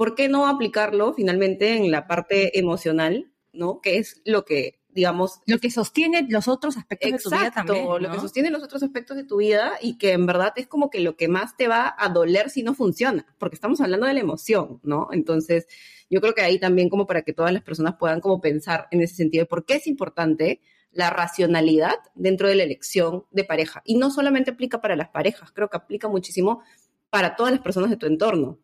¿por 0.01 0.15
qué 0.15 0.31
no 0.31 0.47
aplicarlo 0.47 1.13
finalmente 1.13 1.77
en 1.77 1.91
la 1.91 2.07
parte 2.07 2.59
emocional, 2.59 3.31
¿no? 3.53 3.83
Que 3.83 3.99
es 3.99 4.23
lo 4.25 4.47
que 4.47 4.81
digamos... 4.89 5.43
Lo 5.45 5.59
que 5.59 5.71
sostiene 5.71 6.27
los 6.27 6.49
otros 6.49 6.79
aspectos 6.79 7.11
de 7.11 7.19
tu 7.19 7.29
vida 7.29 7.51
también. 7.51 7.87
Lo 7.87 8.11
que 8.11 8.19
sostiene 8.19 8.49
los 8.49 8.63
otros 8.63 8.83
aspectos 8.83 9.19
de 9.19 9.25
tu 9.25 9.37
vida 9.37 9.73
y 9.79 9.99
que 9.99 10.13
en 10.13 10.25
verdad 10.25 10.55
es 10.57 10.67
como 10.67 10.89
que 10.89 11.01
lo 11.01 11.19
que 11.19 11.29
más 11.29 11.55
te 11.59 11.69
va 11.69 11.95
a 11.99 12.09
doler 12.09 12.49
si 12.49 12.63
no 12.63 12.73
funciona, 12.73 13.27
porque 13.37 13.57
estamos 13.57 13.83
hablando 13.83 14.07
de 14.07 14.15
la 14.15 14.21
emoción, 14.21 14.81
¿no? 14.85 15.09
Entonces, 15.13 15.67
yo 16.09 16.23
creo 16.23 16.33
que 16.33 16.41
ahí 16.41 16.59
también 16.59 16.89
como 16.89 17.07
para 17.07 17.21
que 17.21 17.35
todas 17.35 17.53
las 17.53 17.63
personas 17.63 17.97
puedan 17.99 18.23
como 18.23 18.41
pensar 18.41 18.89
en 18.93 19.03
ese 19.03 19.17
sentido 19.17 19.43
de 19.43 19.49
por 19.49 19.67
qué 19.67 19.75
es 19.75 19.87
importante 19.87 20.63
la 20.93 21.11
racionalidad 21.11 21.97
dentro 22.15 22.49
de 22.49 22.55
la 22.55 22.63
elección 22.63 23.27
de 23.33 23.45
pareja. 23.45 23.83
Y 23.85 23.99
no 23.99 24.11
solamente 24.11 24.53
aplica 24.53 24.81
para 24.81 24.97
las 24.97 25.11
parejas, 25.11 25.53
creo 25.53 25.69
que 25.69 25.77
aplica 25.77 26.09
muchísimo 26.09 26.63
para 27.11 27.37
todas 27.37 27.53
las 27.53 27.61
personas 27.61 27.91
de 27.91 27.99
tu 27.99 28.07
entorno, 28.07 28.59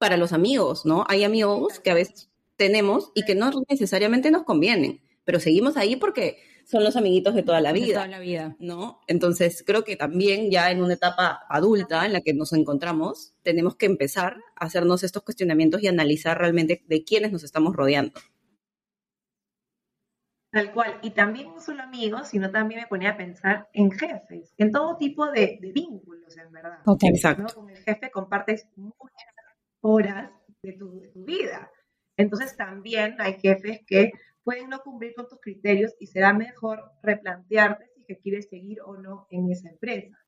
para 0.00 0.16
los 0.16 0.32
amigos, 0.32 0.84
¿no? 0.84 1.04
Hay 1.06 1.22
amigos 1.22 1.78
que 1.78 1.92
a 1.92 1.94
veces 1.94 2.28
tenemos 2.56 3.12
y 3.14 3.24
que 3.24 3.36
no 3.36 3.52
necesariamente 3.68 4.32
nos 4.32 4.42
convienen 4.42 5.00
pero 5.30 5.38
seguimos 5.38 5.76
ahí 5.76 5.94
porque 5.94 6.38
son 6.64 6.82
los 6.82 6.96
amiguitos 6.96 7.36
de 7.36 7.44
toda 7.44 7.60
la 7.60 7.70
vida. 7.70 7.86
De 7.86 7.92
toda 7.94 8.06
la 8.08 8.18
vida. 8.18 8.56
¿No? 8.58 9.00
Entonces, 9.06 9.62
creo 9.64 9.84
que 9.84 9.94
también 9.94 10.50
ya 10.50 10.72
en 10.72 10.82
una 10.82 10.94
etapa 10.94 11.46
adulta 11.48 12.04
en 12.04 12.12
la 12.12 12.20
que 12.20 12.34
nos 12.34 12.52
encontramos, 12.52 13.32
tenemos 13.42 13.76
que 13.76 13.86
empezar 13.86 14.42
a 14.56 14.64
hacernos 14.66 15.04
estos 15.04 15.22
cuestionamientos 15.22 15.84
y 15.84 15.86
analizar 15.86 16.36
realmente 16.36 16.82
de 16.84 17.04
quiénes 17.04 17.30
nos 17.30 17.44
estamos 17.44 17.76
rodeando. 17.76 18.20
Tal 20.50 20.72
cual. 20.72 20.98
Y 21.02 21.10
también 21.10 21.46
no 21.54 21.60
solo 21.60 21.84
amigos, 21.84 22.26
sino 22.26 22.50
también 22.50 22.80
me 22.80 22.86
ponía 22.88 23.10
a 23.10 23.16
pensar 23.16 23.68
en 23.72 23.92
jefes, 23.92 24.52
en 24.58 24.72
todo 24.72 24.96
tipo 24.96 25.30
de, 25.30 25.60
vínculos, 25.72 26.36
en 26.36 26.50
verdad. 26.50 26.80
Exacto. 27.02 27.54
Con 27.54 27.70
el 27.70 27.76
jefe 27.76 28.10
compartes 28.10 28.66
muchas 28.74 29.29
horas 29.80 30.30
de 30.62 30.72
tu, 30.74 31.02
vida. 31.24 31.70
Entonces 32.16 32.56
también 32.56 33.16
hay 33.18 33.34
jefes 33.40 33.80
que 33.86 34.12
pueden 34.42 34.68
no 34.68 34.80
cumplir 34.80 35.14
con 35.14 35.28
tus 35.28 35.40
criterios 35.40 35.94
y 35.98 36.06
será 36.06 36.32
mejor 36.32 36.90
replantearte 37.02 37.86
si 37.94 38.04
que 38.04 38.18
quieres 38.18 38.48
seguir 38.48 38.80
o 38.82 38.96
no 38.96 39.26
en 39.30 39.50
esa 39.50 39.70
empresa, 39.70 40.18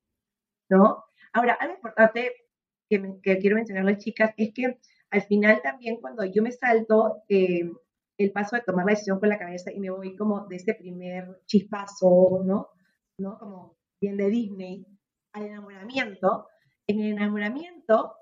¿no? 0.71 1.05
Ahora, 1.33 1.55
algo 1.55 1.75
importante 1.75 2.33
que, 2.89 3.03
que 3.23 3.39
quiero 3.39 3.57
mencionarles, 3.57 3.99
chicas, 3.99 4.33
es 4.37 4.53
que 4.53 4.79
al 5.11 5.23
final 5.23 5.61
también 5.63 5.97
cuando 5.97 6.25
yo 6.25 6.43
me 6.43 6.53
salto 6.53 7.23
eh, 7.29 7.71
el 8.19 8.33
paso 8.33 8.57
de 8.57 8.63
tomar 8.63 8.87
la 8.87 8.93
decisión 8.93 9.19
con 9.19 9.29
la 9.29 9.39
cabeza 9.39 9.73
y 9.73 9.81
me 9.81 9.91
voy 9.91 10.17
como 10.17 10.47
de 10.47 10.57
ese 10.57 10.75
primer 10.75 11.41
chispazo, 11.47 12.43
¿no? 12.45 12.69
¿No? 13.19 13.39
Como 13.39 13.77
bien 14.01 14.17
de 14.17 14.29
Disney, 14.29 14.87
al 15.33 15.47
enamoramiento. 15.47 16.49
En 16.87 17.01
el 17.01 17.13
enamoramiento, 17.13 18.15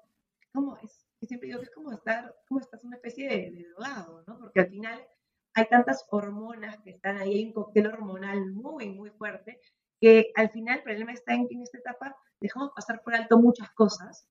como 0.52 0.76
es, 0.78 1.09
siempre 1.26 1.48
digo 1.48 1.60
que 1.60 1.66
es 1.66 1.74
como 1.74 1.92
estar, 1.92 2.34
como 2.48 2.60
estás 2.60 2.84
una 2.84 2.96
especie 2.96 3.28
de, 3.28 3.50
de 3.50 3.68
drogado, 3.68 4.24
¿no? 4.26 4.38
Porque 4.38 4.60
al 4.60 4.68
final 4.68 5.06
hay 5.54 5.66
tantas 5.66 6.06
hormonas 6.10 6.78
que 6.82 6.90
están 6.90 7.18
ahí, 7.18 7.34
hay 7.34 7.44
un 7.46 7.52
cóctel 7.52 7.86
hormonal 7.88 8.46
muy, 8.52 8.90
muy 8.90 9.10
fuerte, 9.10 9.60
que 10.00 10.32
al 10.34 10.50
final 10.50 10.78
el 10.78 10.84
problema 10.84 11.12
está 11.12 11.34
en 11.34 11.46
que 11.48 11.54
en 11.54 11.62
esta 11.62 11.78
etapa 11.78 12.16
dejamos 12.40 12.70
pasar 12.74 13.02
por 13.02 13.14
alto 13.14 13.38
muchas 13.38 13.70
cosas, 13.72 14.26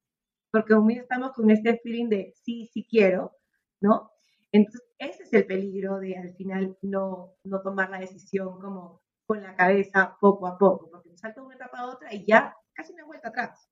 porque 0.51 0.73
aún 0.73 0.91
estamos 0.91 1.33
con 1.33 1.51
este 1.51 1.77
feeling 1.79 2.09
de 2.09 2.33
sí, 2.43 2.69
sí 2.73 2.85
quiero, 2.89 3.37
¿no? 3.81 4.11
Entonces, 4.51 4.81
ese 4.97 5.23
es 5.23 5.33
el 5.33 5.45
peligro 5.45 5.99
de 5.99 6.17
al 6.17 6.33
final 6.35 6.77
no, 6.81 7.35
no 7.43 7.61
tomar 7.61 7.89
la 7.91 7.99
decisión 7.99 8.59
como 8.59 9.01
con 9.27 9.43
la 9.43 9.55
cabeza 9.55 10.17
poco 10.19 10.47
a 10.47 10.57
poco, 10.57 10.89
porque 10.89 11.09
me 11.09 11.17
salto 11.17 11.41
de 11.41 11.47
una 11.47 11.55
etapa 11.55 11.79
a 11.79 11.87
otra 11.87 12.11
y 12.13 12.25
ya 12.25 12.55
casi 12.73 12.93
he 12.97 13.03
vuelta 13.03 13.29
atrás. 13.29 13.69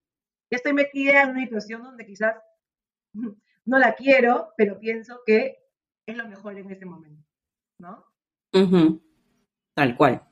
Ya 0.52 0.58
estoy 0.58 0.74
metida 0.74 1.24
en 1.24 1.32
una 1.32 1.42
situación 1.42 1.82
donde 1.82 2.06
quizás 2.06 2.36
no 3.66 3.80
la 3.80 3.96
quiero, 3.96 4.54
pero 4.58 4.80
pienso 4.80 5.22
que 5.26 5.58
es 6.06 6.16
lo 6.16 6.28
mejor 6.28 6.58
en 6.58 6.72
ese 6.72 6.86
momento, 6.86 7.24
¿no? 7.80 8.06
Tal 9.74 9.96
cual. 9.98 10.28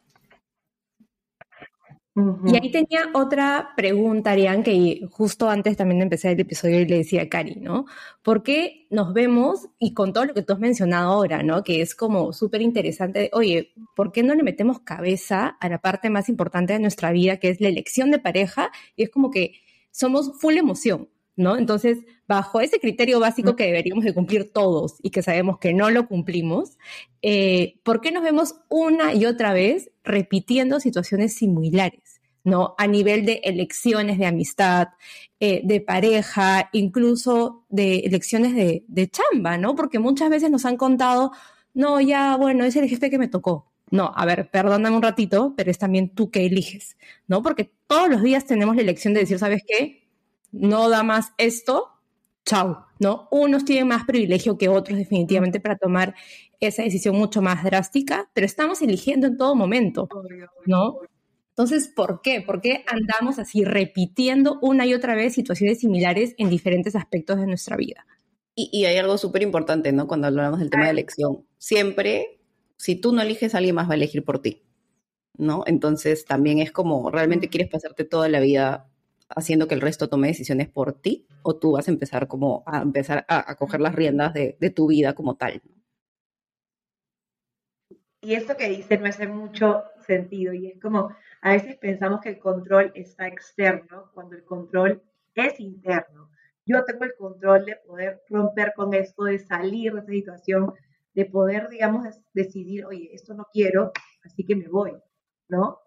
Y 2.45 2.55
ahí 2.55 2.71
tenía 2.71 3.09
otra 3.13 3.73
pregunta, 3.75 4.31
Arián, 4.31 4.63
que 4.63 5.05
justo 5.11 5.49
antes 5.49 5.75
también 5.75 5.99
de 5.99 6.03
empezar 6.03 6.31
el 6.31 6.39
episodio 6.39 6.79
le 6.85 6.99
decía 6.99 7.23
a 7.23 7.29
Cari, 7.29 7.55
¿no? 7.57 7.87
¿Por 8.23 8.41
qué 8.41 8.87
nos 8.89 9.13
vemos, 9.13 9.67
y 9.79 9.93
con 9.93 10.13
todo 10.13 10.23
lo 10.23 10.33
que 10.33 10.41
tú 10.41 10.53
has 10.53 10.59
mencionado 10.59 11.11
ahora, 11.11 11.43
¿no? 11.43 11.61
Que 11.61 11.81
es 11.81 11.93
como 11.93 12.31
súper 12.31 12.61
interesante, 12.61 13.29
oye, 13.33 13.73
¿por 13.97 14.13
qué 14.13 14.23
no 14.23 14.33
le 14.33 14.43
metemos 14.43 14.79
cabeza 14.79 15.57
a 15.59 15.67
la 15.67 15.79
parte 15.79 16.09
más 16.09 16.29
importante 16.29 16.71
de 16.71 16.79
nuestra 16.79 17.11
vida, 17.11 17.35
que 17.35 17.49
es 17.49 17.59
la 17.59 17.67
elección 17.67 18.11
de 18.11 18.19
pareja? 18.19 18.71
Y 18.95 19.03
es 19.03 19.09
como 19.09 19.29
que 19.29 19.55
somos 19.91 20.39
full 20.39 20.55
emoción, 20.55 21.09
¿no? 21.35 21.57
Entonces, 21.57 21.99
bajo 22.27 22.61
ese 22.61 22.79
criterio 22.79 23.19
básico 23.19 23.55
que 23.55 23.65
deberíamos 23.65 24.03
de 24.05 24.13
cumplir 24.13 24.51
todos 24.51 24.95
y 25.01 25.09
que 25.11 25.21
sabemos 25.21 25.59
que 25.59 25.73
no 25.73 25.89
lo 25.89 26.07
cumplimos, 26.07 26.77
eh, 27.21 27.79
¿por 27.83 28.01
qué 28.01 28.11
nos 28.11 28.23
vemos 28.23 28.55
una 28.69 29.13
y 29.13 29.25
otra 29.25 29.53
vez 29.53 29.91
repitiendo 30.03 30.79
situaciones 30.79 31.33
similares? 31.35 32.21
¿no? 32.43 32.75
A 32.77 32.87
nivel 32.87 33.25
de 33.25 33.41
elecciones 33.43 34.19
de 34.19 34.27
amistad, 34.27 34.89
eh, 35.39 35.61
de 35.63 35.81
pareja, 35.81 36.69
incluso 36.73 37.65
de 37.69 37.99
elecciones 37.99 38.55
de, 38.55 38.85
de 38.87 39.09
chamba, 39.09 39.57
¿no? 39.57 39.75
Porque 39.75 39.97
muchas 39.99 40.29
veces 40.29 40.51
nos 40.51 40.63
han 40.65 40.77
contado, 40.77 41.31
no, 41.73 41.99
ya, 41.99 42.37
bueno, 42.37 42.63
es 42.63 42.75
el 42.75 42.87
jefe 42.87 43.09
que 43.09 43.17
me 43.17 43.27
tocó. 43.27 43.71
No, 43.91 44.11
a 44.15 44.25
ver, 44.25 44.49
perdóname 44.51 44.95
un 44.95 45.01
ratito, 45.01 45.53
pero 45.57 45.71
es 45.71 45.77
también 45.77 46.09
tú 46.09 46.29
que 46.31 46.45
eliges, 46.45 46.97
¿no? 47.27 47.41
Porque 47.43 47.71
todos 47.87 48.09
los 48.09 48.21
días 48.21 48.45
tenemos 48.45 48.75
la 48.75 48.81
elección 48.83 49.13
de 49.13 49.21
decir, 49.21 49.39
¿sabes 49.39 49.63
qué? 49.67 50.04
No 50.55 50.89
da 50.89 51.03
más 51.03 51.33
esto, 51.37 51.89
chao, 52.45 52.85
¿no? 52.99 53.27
Unos 53.31 53.65
tienen 53.65 53.87
más 53.87 54.05
privilegio 54.05 54.57
que 54.57 54.69
otros 54.69 54.97
definitivamente 54.97 55.59
para 55.59 55.77
tomar 55.77 56.15
esa 56.59 56.83
decisión 56.83 57.15
mucho 57.15 57.41
más 57.41 57.63
drástica, 57.63 58.29
pero 58.33 58.45
estamos 58.45 58.81
eligiendo 58.81 59.27
en 59.27 59.37
todo 59.37 59.55
momento, 59.55 60.07
¿no? 60.65 60.97
Entonces, 61.49 61.87
¿por 61.87 62.21
qué? 62.21 62.41
¿Por 62.41 62.61
qué 62.61 62.83
andamos 62.87 63.39
así 63.39 63.63
repitiendo 63.63 64.59
una 64.61 64.85
y 64.85 64.93
otra 64.93 65.15
vez 65.15 65.33
situaciones 65.33 65.79
similares 65.79 66.35
en 66.37 66.49
diferentes 66.49 66.95
aspectos 66.95 67.37
de 67.39 67.47
nuestra 67.47 67.77
vida? 67.77 68.05
Y, 68.57 68.85
hay 68.85 68.97
algo 68.97 69.17
súper 69.17 69.41
importante, 69.41 69.91
¿no? 69.91 70.07
Cuando 70.07 70.27
hablamos 70.27 70.59
del 70.59 70.69
tema 70.69 70.85
de 70.85 70.91
elección. 70.91 71.45
Siempre, 71.57 72.39
si 72.77 72.95
tú 72.95 73.11
no 73.11 73.21
eliges, 73.21 73.53
alguien 73.53 73.75
más 73.75 73.87
va 73.87 73.93
a 73.93 73.95
elegir 73.95 74.23
por 74.23 74.39
ti, 74.39 74.63
¿no? 75.37 75.63
Entonces, 75.65 76.25
también 76.25 76.59
es 76.59 76.71
como, 76.71 77.11
¿realmente 77.11 77.49
quieres 77.49 77.69
pasarte 77.69 78.05
toda 78.05 78.29
la 78.29 78.39
vida 78.39 78.89
haciendo 79.29 79.67
que 79.67 79.75
el 79.75 79.81
resto 79.81 80.09
tome 80.09 80.27
decisiones 80.27 80.69
por 80.69 80.93
ti 80.93 81.27
o 81.41 81.55
tú 81.55 81.73
vas 81.73 81.87
a 81.87 81.91
empezar 81.91 82.27
como 82.27 82.63
a 82.65 82.81
empezar 82.81 83.25
a, 83.27 83.55
coger 83.55 83.81
las 83.81 83.95
riendas 83.95 84.33
de, 84.33 84.73
tu 84.75 84.87
vida 84.87 85.13
como 85.13 85.35
tal. 85.35 85.61
Y 88.21 88.33
esto 88.33 88.57
que 88.57 88.69
dice 88.69 88.97
me 88.97 89.09
hace 89.09 89.27
mucho 89.27 89.83
sentido 90.05 90.53
y 90.53 90.67
es 90.67 90.81
como 90.81 91.15
a 91.41 91.51
veces 91.51 91.75
pensamos 91.77 92.21
que 92.21 92.29
el 92.29 92.39
control 92.39 92.91
está 92.95 93.27
externo 93.27 94.09
cuando 94.13 94.35
el 94.35 94.43
control 94.43 95.01
es 95.35 95.59
interno. 95.59 96.29
Yo 96.65 96.83
tengo 96.83 97.03
el 97.03 97.15
control 97.15 97.65
de 97.65 97.75
poder 97.75 98.23
romper 98.29 98.73
con 98.75 98.93
esto, 98.95 99.25
de 99.25 99.37
salir 99.37 99.93
de 99.93 99.99
esa 99.99 100.11
situación, 100.11 100.73
de 101.13 101.25
poder, 101.25 101.69
digamos, 101.69 102.07
decidir, 102.33 102.85
oye, 102.85 103.11
esto 103.13 103.35
no 103.35 103.45
quiero, 103.53 103.91
así 104.23 104.43
que 104.43 104.55
me 104.55 104.67
voy, 104.67 104.93
¿no? 105.47 105.79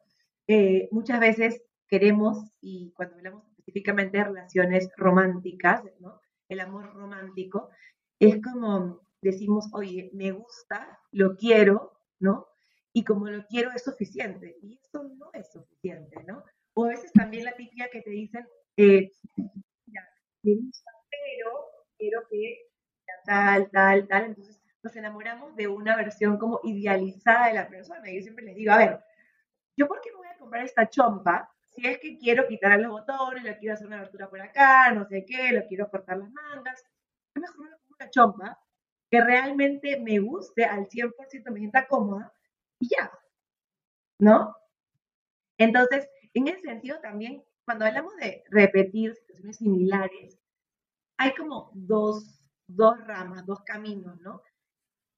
Eh, 0.47 0.89
muchas 0.93 1.19
veces 1.19 1.63
queremos, 1.89 2.39
y 2.61 2.93
cuando 2.93 3.17
hablamos 3.17 3.45
específicamente 3.49 4.19
de 4.19 4.25
relaciones 4.25 4.91
románticas, 4.97 5.83
¿no? 6.01 6.21
el 6.49 6.61
amor 6.61 6.95
romántico, 6.95 7.71
es 8.19 8.41
como 8.43 9.03
decimos, 9.21 9.67
oye, 9.73 10.11
me 10.13 10.33
gusta, 10.33 11.01
lo 11.13 11.37
quiero, 11.37 12.01
¿no? 12.21 12.47
Y 12.93 13.05
como 13.05 13.29
lo 13.29 13.45
quiero 13.47 13.71
es 13.73 13.85
suficiente. 13.85 14.57
Y 14.63 14.79
eso 14.83 15.05
no 15.05 15.31
es 15.35 15.51
suficiente, 15.53 16.25
¿no? 16.25 16.43
O 16.75 16.87
a 16.87 16.89
veces 16.89 17.13
también 17.13 17.45
la 17.45 17.53
típica 17.53 17.89
que 17.91 18.03
te 18.03 18.11
dicen, 18.11 18.47
eh, 18.77 19.11
me 20.43 20.55
gusta, 20.55 20.91
pero 21.11 21.51
quiero 21.99 22.23
que 22.31 22.69
tal, 23.25 23.71
tal, 23.71 24.09
tal. 24.09 24.25
Entonces 24.25 24.61
nos 24.83 24.97
enamoramos 24.97 25.55
de 25.57 25.69
una 25.69 25.97
versión 25.97 26.39
como 26.39 26.61
idealizada 26.65 27.49
de 27.49 27.55
la 27.55 27.69
persona. 27.69 28.11
Yo 28.11 28.23
siempre 28.23 28.45
les 28.45 28.57
digo, 28.57 28.73
a 28.73 28.79
ver, 28.79 29.01
¿yo 29.77 29.87
por 29.87 30.01
qué 30.01 30.11
me 30.13 30.19
voy 30.19 30.29
a 30.29 30.39
comprar 30.39 30.65
esta 30.65 30.89
chompa 30.89 31.53
si 31.79 31.87
es 31.87 31.99
que 31.99 32.19
quiero 32.19 32.49
quitar 32.49 32.81
los 32.81 32.91
botones, 32.91 33.45
le 33.45 33.57
quiero 33.59 33.75
hacer 33.75 33.87
una 33.87 33.99
abertura 33.99 34.29
por 34.29 34.41
acá, 34.41 34.93
no 34.93 35.07
sé 35.07 35.25
qué, 35.25 35.53
lo 35.53 35.65
quiero 35.69 35.89
cortar 35.89 36.19
las 36.19 36.31
mangas, 36.31 36.85
es 37.35 37.41
mejor 37.43 37.69
una 37.89 38.11
chompa 38.11 38.59
que 39.11 39.23
realmente 39.23 40.01
me 40.01 40.19
guste 40.19 40.65
al 40.65 40.89
100%, 40.89 41.53
me 41.53 41.61
sienta 41.61 41.87
cómoda 41.87 42.33
y 42.81 42.89
ya, 42.89 43.13
¿no? 44.19 44.57
Entonces, 45.57 46.09
en 46.35 46.49
ese 46.49 46.63
sentido 46.63 46.99
también, 47.01 47.45
cuando 47.65 47.85
hablamos 47.85 48.17
de 48.17 48.43
repetir 48.51 49.15
situaciones 49.15 49.59
similares, 49.59 50.39
hay 51.17 51.33
como 51.35 51.71
dos, 51.75 52.41
dos 52.67 52.99
ramas, 53.07 53.47
dos 53.47 53.61
caminos, 53.65 54.21
¿no? 54.21 54.43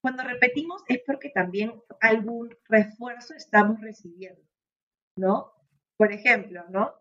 Cuando 0.02 0.24
repetimos 0.24 0.82
es 0.88 1.00
porque 1.06 1.30
también 1.30 1.80
algún 2.00 2.54
refuerzo 2.68 3.34
estamos 3.34 3.80
recibiendo, 3.80 4.42
¿no? 5.16 5.52
Por 6.00 6.14
ejemplo, 6.14 6.64
¿no? 6.70 6.94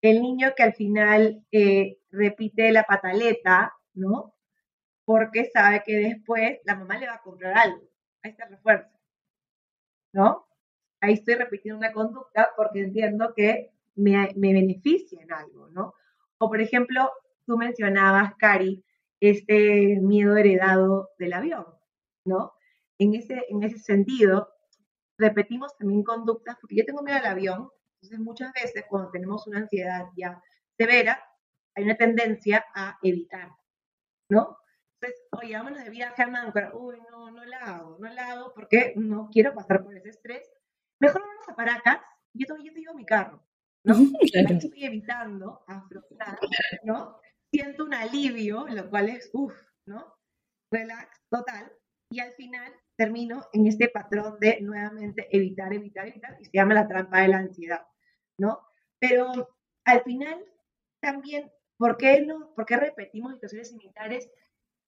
El 0.00 0.22
niño 0.22 0.52
que 0.56 0.62
al 0.62 0.74
final 0.74 1.44
eh, 1.50 1.98
repite 2.12 2.70
la 2.70 2.84
pataleta, 2.84 3.74
¿no? 3.94 4.36
Porque 5.04 5.50
sabe 5.52 5.82
que 5.84 5.96
después 5.96 6.60
la 6.64 6.76
mamá 6.76 6.96
le 6.96 7.08
va 7.08 7.14
a 7.14 7.22
comprar 7.22 7.58
algo. 7.58 7.82
Ahí 8.22 8.30
está 8.30 8.44
el 8.44 8.50
refuerzo, 8.50 8.96
¿no? 10.12 10.46
Ahí 11.00 11.14
estoy 11.14 11.34
repitiendo 11.34 11.78
una 11.78 11.92
conducta 11.92 12.50
porque 12.56 12.82
entiendo 12.82 13.34
que 13.34 13.72
me, 13.96 14.32
me 14.36 14.52
beneficia 14.52 15.20
en 15.20 15.32
algo, 15.32 15.68
¿no? 15.70 15.94
O 16.38 16.48
por 16.48 16.60
ejemplo, 16.60 17.10
tú 17.46 17.56
mencionabas, 17.56 18.36
Cari, 18.36 18.84
este 19.18 19.98
miedo 20.00 20.36
heredado 20.36 21.10
del 21.18 21.32
avión, 21.32 21.66
¿no? 22.24 22.52
En 23.00 23.16
ese, 23.16 23.46
en 23.48 23.64
ese 23.64 23.80
sentido, 23.80 24.48
repetimos 25.18 25.76
también 25.76 26.04
conductas, 26.04 26.56
porque 26.60 26.76
yo 26.76 26.84
tengo 26.84 27.02
miedo 27.02 27.18
al 27.18 27.26
avión, 27.26 27.70
entonces, 28.04 28.18
muchas 28.20 28.52
veces 28.52 28.84
cuando 28.88 29.10
tenemos 29.10 29.46
una 29.46 29.60
ansiedad 29.60 30.06
ya 30.16 30.42
severa, 30.76 31.22
hay 31.74 31.84
una 31.84 31.96
tendencia 31.96 32.64
a 32.74 32.98
evitar, 33.02 33.50
¿no? 34.30 34.58
Entonces, 35.00 35.26
oye, 35.32 35.56
vámonos 35.56 35.82
de 35.82 35.90
viaje 35.90 36.22
a 36.22 36.26
Máncora. 36.26 36.74
Uy, 36.74 36.98
no, 37.10 37.30
no 37.30 37.44
la 37.44 37.58
hago, 37.58 37.96
no 37.98 38.08
la 38.10 38.32
hago 38.32 38.52
porque 38.54 38.92
no 38.96 39.28
quiero 39.32 39.54
pasar 39.54 39.82
por 39.82 39.96
ese 39.96 40.10
estrés. 40.10 40.50
Mejor 41.00 41.22
vámonos 41.22 41.48
a 41.48 41.56
Paracas, 41.56 42.00
yo 42.34 42.46
te, 42.46 42.62
yo 42.62 42.72
te 42.72 42.80
llevo 42.80 42.94
mi 42.94 43.06
carro, 43.06 43.42
¿no? 43.84 43.94
Estoy 44.20 44.84
evitando 44.84 45.64
afrontar, 45.66 46.38
¿no? 46.84 47.18
Siento 47.50 47.84
un 47.84 47.94
alivio, 47.94 48.66
lo 48.68 48.90
cual 48.90 49.08
es, 49.08 49.30
uff, 49.32 49.54
¿no? 49.86 50.14
Relax, 50.70 51.20
total. 51.30 51.72
Y 52.10 52.20
al 52.20 52.32
final 52.32 52.72
termino 52.96 53.46
en 53.52 53.66
este 53.66 53.88
patrón 53.88 54.38
de 54.40 54.60
nuevamente 54.60 55.26
evitar, 55.34 55.72
evitar, 55.72 56.06
evitar, 56.06 56.36
y 56.40 56.44
se 56.44 56.52
llama 56.52 56.74
la 56.74 56.86
trampa 56.86 57.20
de 57.20 57.28
la 57.28 57.38
ansiedad. 57.38 57.86
¿No? 58.38 58.60
Pero 58.98 59.56
al 59.84 60.02
final 60.02 60.44
también, 61.00 61.50
¿por 61.76 61.96
qué, 61.96 62.22
no, 62.22 62.54
¿por 62.54 62.66
qué 62.66 62.76
repetimos 62.76 63.34
situaciones 63.34 63.68
similares? 63.68 64.30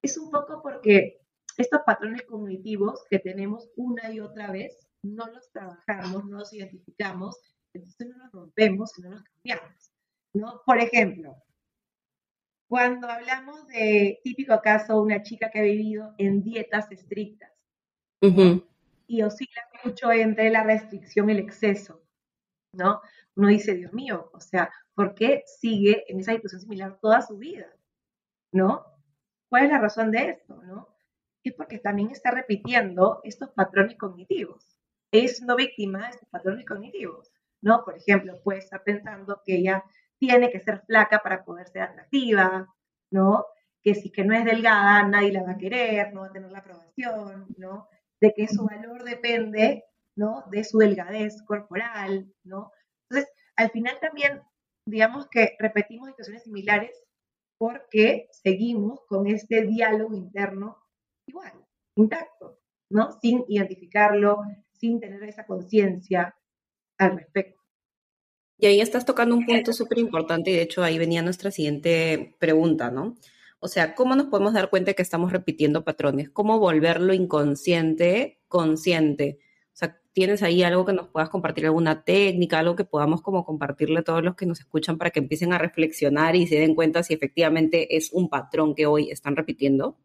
Es 0.02 0.16
un 0.16 0.30
poco 0.30 0.62
porque 0.62 1.20
estos 1.56 1.80
patrones 1.84 2.22
cognitivos 2.22 3.04
que 3.10 3.18
tenemos 3.18 3.68
una 3.76 4.10
y 4.10 4.20
otra 4.20 4.50
vez, 4.50 4.88
no 5.02 5.26
los 5.26 5.50
trabajamos, 5.52 6.24
no 6.24 6.38
los 6.38 6.52
identificamos, 6.52 7.38
entonces 7.72 8.08
no 8.08 8.18
los 8.18 8.32
rompemos 8.32 8.98
y 8.98 9.02
no 9.02 9.10
los 9.10 9.22
cambiamos, 9.22 9.92
¿no? 10.32 10.62
Por 10.64 10.78
ejemplo, 10.78 11.36
cuando 12.68 13.08
hablamos 13.08 13.66
de 13.68 14.20
típico 14.24 14.60
caso, 14.60 15.00
una 15.00 15.22
chica 15.22 15.50
que 15.50 15.60
ha 15.60 15.62
vivido 15.62 16.14
en 16.18 16.42
dietas 16.42 16.90
estrictas 16.90 17.52
y 19.06 19.22
oscila 19.22 19.62
mucho 19.84 20.10
entre 20.10 20.50
la 20.50 20.64
restricción 20.64 21.30
y 21.30 21.34
el 21.34 21.38
exceso, 21.38 22.02
¿no? 22.72 23.00
Uno 23.36 23.48
dice, 23.48 23.74
Dios 23.74 23.92
mío, 23.92 24.30
o 24.32 24.40
sea, 24.40 24.70
¿por 24.94 25.14
qué 25.14 25.44
sigue 25.46 26.04
en 26.08 26.20
esa 26.20 26.32
situación 26.32 26.62
similar 26.62 26.98
toda 27.00 27.20
su 27.20 27.36
vida? 27.36 27.66
¿No? 28.50 28.84
¿Cuál 29.50 29.64
es 29.66 29.70
la 29.70 29.78
razón 29.78 30.10
de 30.10 30.30
esto? 30.30 30.62
¿No? 30.62 30.88
Es 31.44 31.52
porque 31.52 31.78
también 31.78 32.10
está 32.10 32.30
repitiendo 32.30 33.20
estos 33.24 33.50
patrones 33.50 33.96
cognitivos. 33.98 34.78
Es 35.12 35.42
no 35.42 35.54
víctima 35.54 36.04
de 36.04 36.10
estos 36.10 36.28
patrones 36.30 36.64
cognitivos, 36.64 37.30
¿no? 37.60 37.84
Por 37.84 37.96
ejemplo, 37.96 38.40
puede 38.42 38.60
estar 38.60 38.82
pensando 38.82 39.42
que 39.44 39.56
ella 39.56 39.84
tiene 40.18 40.50
que 40.50 40.60
ser 40.60 40.82
flaca 40.86 41.20
para 41.22 41.44
poder 41.44 41.68
ser 41.68 41.82
atractiva, 41.82 42.74
¿no? 43.10 43.44
Que 43.82 43.94
si 43.94 44.10
que 44.10 44.24
no 44.24 44.34
es 44.34 44.44
delgada, 44.44 45.06
nadie 45.06 45.32
la 45.32 45.44
va 45.44 45.52
a 45.52 45.58
querer, 45.58 46.12
no 46.12 46.22
va 46.22 46.28
a 46.28 46.32
tener 46.32 46.50
la 46.50 46.58
aprobación, 46.60 47.46
¿no? 47.58 47.86
De 48.20 48.32
que 48.34 48.48
su 48.48 48.64
valor 48.64 49.04
depende, 49.04 49.84
¿no? 50.16 50.44
De 50.50 50.64
su 50.64 50.78
delgadez 50.78 51.42
corporal, 51.42 52.32
¿no? 52.42 52.72
Al 53.56 53.70
final 53.70 53.98
también, 54.00 54.42
digamos 54.86 55.28
que 55.28 55.56
repetimos 55.58 56.08
situaciones 56.08 56.44
similares 56.44 56.92
porque 57.58 58.28
seguimos 58.30 59.00
con 59.06 59.26
este 59.26 59.62
diálogo 59.62 60.14
interno 60.14 60.76
igual, 61.26 61.52
intacto, 61.96 62.60
¿no? 62.90 63.18
Sin 63.20 63.44
identificarlo, 63.48 64.42
sin 64.72 65.00
tener 65.00 65.22
esa 65.24 65.46
conciencia 65.46 66.36
al 66.98 67.18
respecto. 67.18 67.62
Y 68.58 68.66
ahí 68.66 68.80
estás 68.80 69.04
tocando 69.04 69.34
un 69.34 69.44
punto 69.44 69.72
súper 69.72 69.98
importante 69.98 70.50
y 70.50 70.54
de 70.54 70.62
hecho 70.62 70.82
ahí 70.82 70.98
venía 70.98 71.22
nuestra 71.22 71.50
siguiente 71.50 72.36
pregunta, 72.38 72.90
¿no? 72.90 73.16
O 73.58 73.68
sea, 73.68 73.94
¿cómo 73.94 74.14
nos 74.14 74.26
podemos 74.26 74.54
dar 74.54 74.70
cuenta 74.70 74.94
que 74.94 75.02
estamos 75.02 75.32
repitiendo 75.32 75.84
patrones? 75.84 76.30
¿Cómo 76.30 76.58
volverlo 76.58 77.12
inconsciente 77.12 78.40
consciente? 78.48 79.38
O 79.76 79.78
sea, 79.78 80.00
¿tienes 80.14 80.42
ahí 80.42 80.62
algo 80.62 80.86
que 80.86 80.94
nos 80.94 81.08
puedas 81.08 81.28
compartir, 81.28 81.66
alguna 81.66 82.02
técnica, 82.02 82.58
algo 82.58 82.76
que 82.76 82.86
podamos 82.86 83.20
como 83.20 83.44
compartirle 83.44 83.98
a 83.98 84.04
todos 84.04 84.24
los 84.24 84.34
que 84.34 84.46
nos 84.46 84.60
escuchan 84.60 84.96
para 84.96 85.10
que 85.10 85.20
empiecen 85.20 85.52
a 85.52 85.58
reflexionar 85.58 86.34
y 86.34 86.46
se 86.46 86.58
den 86.58 86.74
cuenta 86.74 87.02
si 87.02 87.12
efectivamente 87.12 87.94
es 87.94 88.10
un 88.10 88.30
patrón 88.30 88.74
que 88.74 88.86
hoy 88.86 89.10
están 89.10 89.36
repitiendo? 89.36 89.98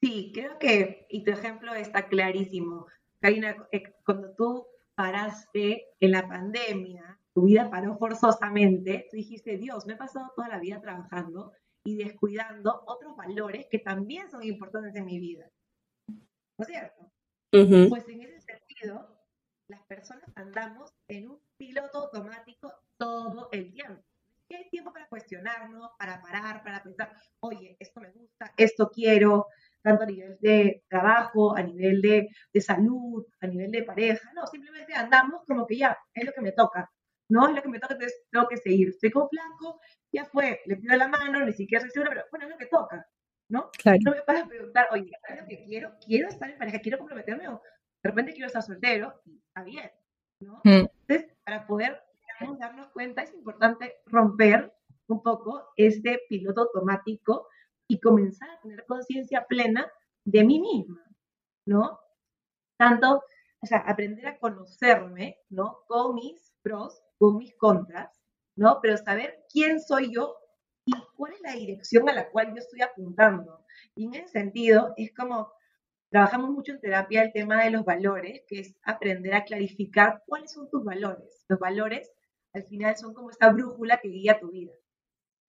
Sí, 0.00 0.32
creo 0.34 0.58
que, 0.58 1.06
y 1.10 1.22
tu 1.22 1.30
ejemplo 1.30 1.72
está 1.74 2.08
clarísimo. 2.08 2.88
Karina, 3.20 3.54
eh, 3.70 3.84
cuando 4.04 4.34
tú 4.34 4.66
paraste 4.96 5.90
en 6.00 6.10
la 6.10 6.26
pandemia, 6.26 7.20
tu 7.32 7.44
vida 7.44 7.70
paró 7.70 7.96
forzosamente, 7.98 9.06
tú 9.08 9.16
dijiste, 9.16 9.58
Dios, 9.58 9.86
me 9.86 9.92
he 9.92 9.96
pasado 9.96 10.32
toda 10.34 10.48
la 10.48 10.58
vida 10.58 10.80
trabajando 10.80 11.52
y 11.84 11.98
descuidando 11.98 12.82
otros 12.86 13.14
valores 13.14 13.68
que 13.70 13.78
también 13.78 14.28
son 14.28 14.42
importantes 14.42 14.96
en 14.96 15.04
mi 15.04 15.20
vida. 15.20 15.48
¿No 16.08 16.64
es 16.64 16.66
cierto? 16.66 17.12
Pues 17.52 18.08
en 18.08 18.22
ese 18.22 18.40
sentido, 18.82 19.18
las 19.68 19.82
personas 19.84 20.24
andamos 20.34 20.94
en 21.08 21.30
un 21.30 21.40
piloto 21.56 21.98
automático 21.98 22.72
todo 22.96 23.48
el 23.52 23.72
tiempo. 23.72 24.02
Y 24.48 24.54
hay 24.54 24.68
tiempo 24.68 24.92
para 24.92 25.08
cuestionarnos, 25.08 25.90
para 25.98 26.20
parar, 26.20 26.62
para 26.62 26.82
pensar, 26.82 27.10
oye, 27.40 27.76
esto 27.80 28.00
me 28.00 28.10
gusta, 28.10 28.52
esto 28.56 28.90
quiero, 28.90 29.46
tanto 29.80 30.02
a 30.02 30.06
nivel 30.06 30.36
de 30.40 30.84
trabajo, 30.88 31.56
a 31.56 31.62
nivel 31.62 32.02
de, 32.02 32.28
de 32.52 32.60
salud, 32.60 33.24
a 33.40 33.46
nivel 33.46 33.70
de 33.70 33.82
pareja. 33.82 34.30
No, 34.34 34.46
simplemente 34.46 34.92
andamos 34.94 35.42
como 35.46 35.66
que 35.66 35.78
ya, 35.78 35.96
es 36.12 36.26
lo 36.26 36.32
que 36.32 36.42
me 36.42 36.52
toca 36.52 36.90
no 37.28 37.48
es 37.48 37.54
lo 37.54 37.62
que 37.62 37.68
me 37.68 37.78
toca, 37.78 37.94
entonces 37.94 38.22
tengo 38.30 38.46
que 38.46 38.58
seguir. 38.58 38.88
Estoy 38.90 39.10
con 39.10 39.26
ya 40.12 40.26
fue, 40.26 40.60
le 40.66 40.76
pido 40.76 40.94
la 40.96 41.08
mano, 41.08 41.46
ni 41.46 41.52
siquiera 41.52 41.80
soy 41.80 41.90
segura, 41.90 42.10
pero 42.10 42.26
bueno, 42.30 42.44
es 42.44 42.52
lo 42.52 42.58
que 42.58 42.66
toca, 42.66 43.06
¿no? 43.48 43.70
No 44.04 44.10
me 44.10 44.22
vas 44.26 44.42
a 44.42 44.46
preguntar, 44.46 44.88
oye, 44.92 45.10
¿es 45.28 45.40
lo 45.40 45.46
que 45.46 45.64
quiero? 45.64 45.94
¿Quiero 46.04 46.28
estar 46.28 46.50
en 46.50 46.58
pareja? 46.58 46.80
¿Quiero 46.80 46.98
comprometerme? 46.98 47.48
O 47.48 47.62
de 48.02 48.10
repente 48.10 48.32
quiero 48.32 48.48
estar 48.48 48.62
soltero, 48.62 49.20
y 49.24 49.38
está 49.38 49.62
bien, 49.62 49.90
¿no? 50.40 50.60
Mm. 50.64 50.88
Entonces, 51.06 51.36
para 51.44 51.66
poder 51.66 52.02
darnos 52.58 52.88
cuenta, 52.88 53.22
es 53.22 53.32
importante 53.34 54.00
romper 54.06 54.72
un 55.06 55.22
poco 55.22 55.68
este 55.76 56.20
piloto 56.28 56.62
automático 56.62 57.48
y 57.86 58.00
comenzar 58.00 58.50
a 58.50 58.60
tener 58.60 58.84
conciencia 58.86 59.46
plena 59.46 59.90
de 60.24 60.44
mí 60.44 60.60
misma, 60.60 61.04
¿no? 61.66 62.00
Tanto, 62.76 63.22
o 63.60 63.66
sea, 63.66 63.78
aprender 63.78 64.26
a 64.26 64.38
conocerme, 64.38 65.38
¿no? 65.50 65.78
Con 65.86 66.14
mis 66.14 66.52
pros 66.62 67.02
con 67.18 67.36
mis 67.36 67.54
contras, 67.56 68.20
¿no? 68.56 68.80
Pero 68.82 68.96
saber 68.96 69.44
quién 69.52 69.80
soy 69.80 70.12
yo 70.12 70.36
y 70.84 70.92
cuál 71.16 71.34
es 71.34 71.40
la 71.42 71.52
dirección 71.52 72.08
a 72.08 72.12
la 72.12 72.28
cual 72.30 72.48
yo 72.48 72.56
estoy 72.56 72.82
apuntando. 72.82 73.64
Y 73.94 74.06
en 74.06 74.14
ese 74.14 74.28
sentido, 74.28 74.92
es 74.96 75.14
como 75.14 75.52
trabajamos 76.12 76.50
mucho 76.50 76.72
en 76.72 76.80
terapia 76.80 77.22
el 77.22 77.32
tema 77.32 77.64
de 77.64 77.70
los 77.70 77.86
valores, 77.86 78.42
que 78.46 78.60
es 78.60 78.76
aprender 78.84 79.34
a 79.34 79.44
clarificar 79.44 80.22
cuáles 80.26 80.52
son 80.52 80.68
tus 80.68 80.84
valores. 80.84 81.44
Los 81.48 81.58
valores, 81.58 82.12
al 82.52 82.64
final, 82.64 82.96
son 82.96 83.14
como 83.14 83.30
esta 83.30 83.50
brújula 83.50 83.98
que 83.98 84.08
guía 84.08 84.38
tu 84.38 84.50
vida. 84.50 84.72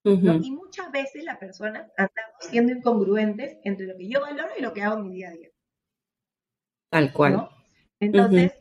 Y 0.05 0.51
muchas 0.51 0.91
veces 0.91 1.23
las 1.23 1.37
personas 1.37 1.91
andamos 1.97 2.35
siendo 2.39 2.71
incongruentes 2.71 3.57
entre 3.63 3.87
lo 3.87 3.97
que 3.97 4.09
yo 4.09 4.21
valoro 4.21 4.49
y 4.57 4.61
lo 4.61 4.73
que 4.73 4.81
hago 4.81 4.97
en 4.97 5.03
mi 5.03 5.15
día 5.15 5.29
a 5.29 5.33
día. 5.33 5.49
Tal 6.89 7.11
cual. 7.11 7.49
Entonces, 7.99 8.53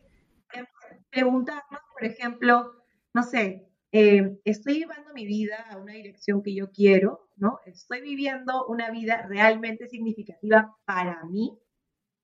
preguntarnos, 1.10 1.80
por 1.92 2.04
ejemplo, 2.04 2.72
no 3.14 3.22
sé, 3.22 3.68
eh, 3.92 4.40
estoy 4.44 4.78
llevando 4.78 5.12
mi 5.12 5.26
vida 5.26 5.66
a 5.70 5.76
una 5.76 5.92
dirección 5.92 6.42
que 6.42 6.54
yo 6.54 6.70
quiero, 6.72 7.28
¿no? 7.36 7.60
Estoy 7.66 8.00
viviendo 8.00 8.66
una 8.66 8.90
vida 8.90 9.26
realmente 9.28 9.88
significativa 9.88 10.76
para 10.84 11.24
mí. 11.24 11.58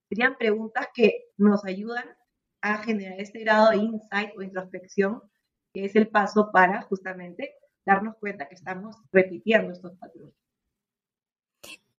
Serían 0.08 0.36
preguntas 0.36 0.88
que 0.94 1.26
nos 1.36 1.64
ayudan 1.64 2.04
a 2.60 2.78
generar 2.78 3.20
este 3.20 3.40
grado 3.40 3.70
de 3.70 3.76
insight 3.76 4.30
o 4.36 4.42
introspección, 4.42 5.22
que 5.72 5.84
es 5.84 5.96
el 5.96 6.08
paso 6.08 6.50
para 6.52 6.82
justamente 6.82 7.54
darnos 7.84 8.16
cuenta 8.16 8.48
que 8.48 8.54
estamos 8.54 8.96
repitiendo 9.12 9.72
estos 9.72 9.96
patrones. 9.98 10.34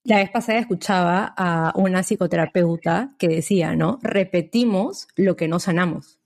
La 0.04 0.18
vez 0.18 0.32
pasada 0.32 0.60
escuchaba 0.60 1.34
a 1.38 1.74
una 1.76 2.04
psicoterapeuta 2.04 3.16
que 3.20 3.28
decía, 3.28 3.76
¿no? 3.76 4.00
Repetimos 4.02 5.08
lo 5.16 5.36
que 5.36 5.48
no 5.48 5.60
sanamos. 5.60 6.20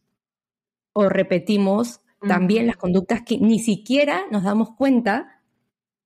O 0.94 1.10
repetimos 1.10 2.00
también 2.28 2.68
las 2.68 2.78
conductas 2.78 3.24
que 3.24 3.38
ni 3.38 3.60
siquiera 3.60 4.22
nos 4.32 4.44
damos 4.44 4.76
cuenta 4.78 5.42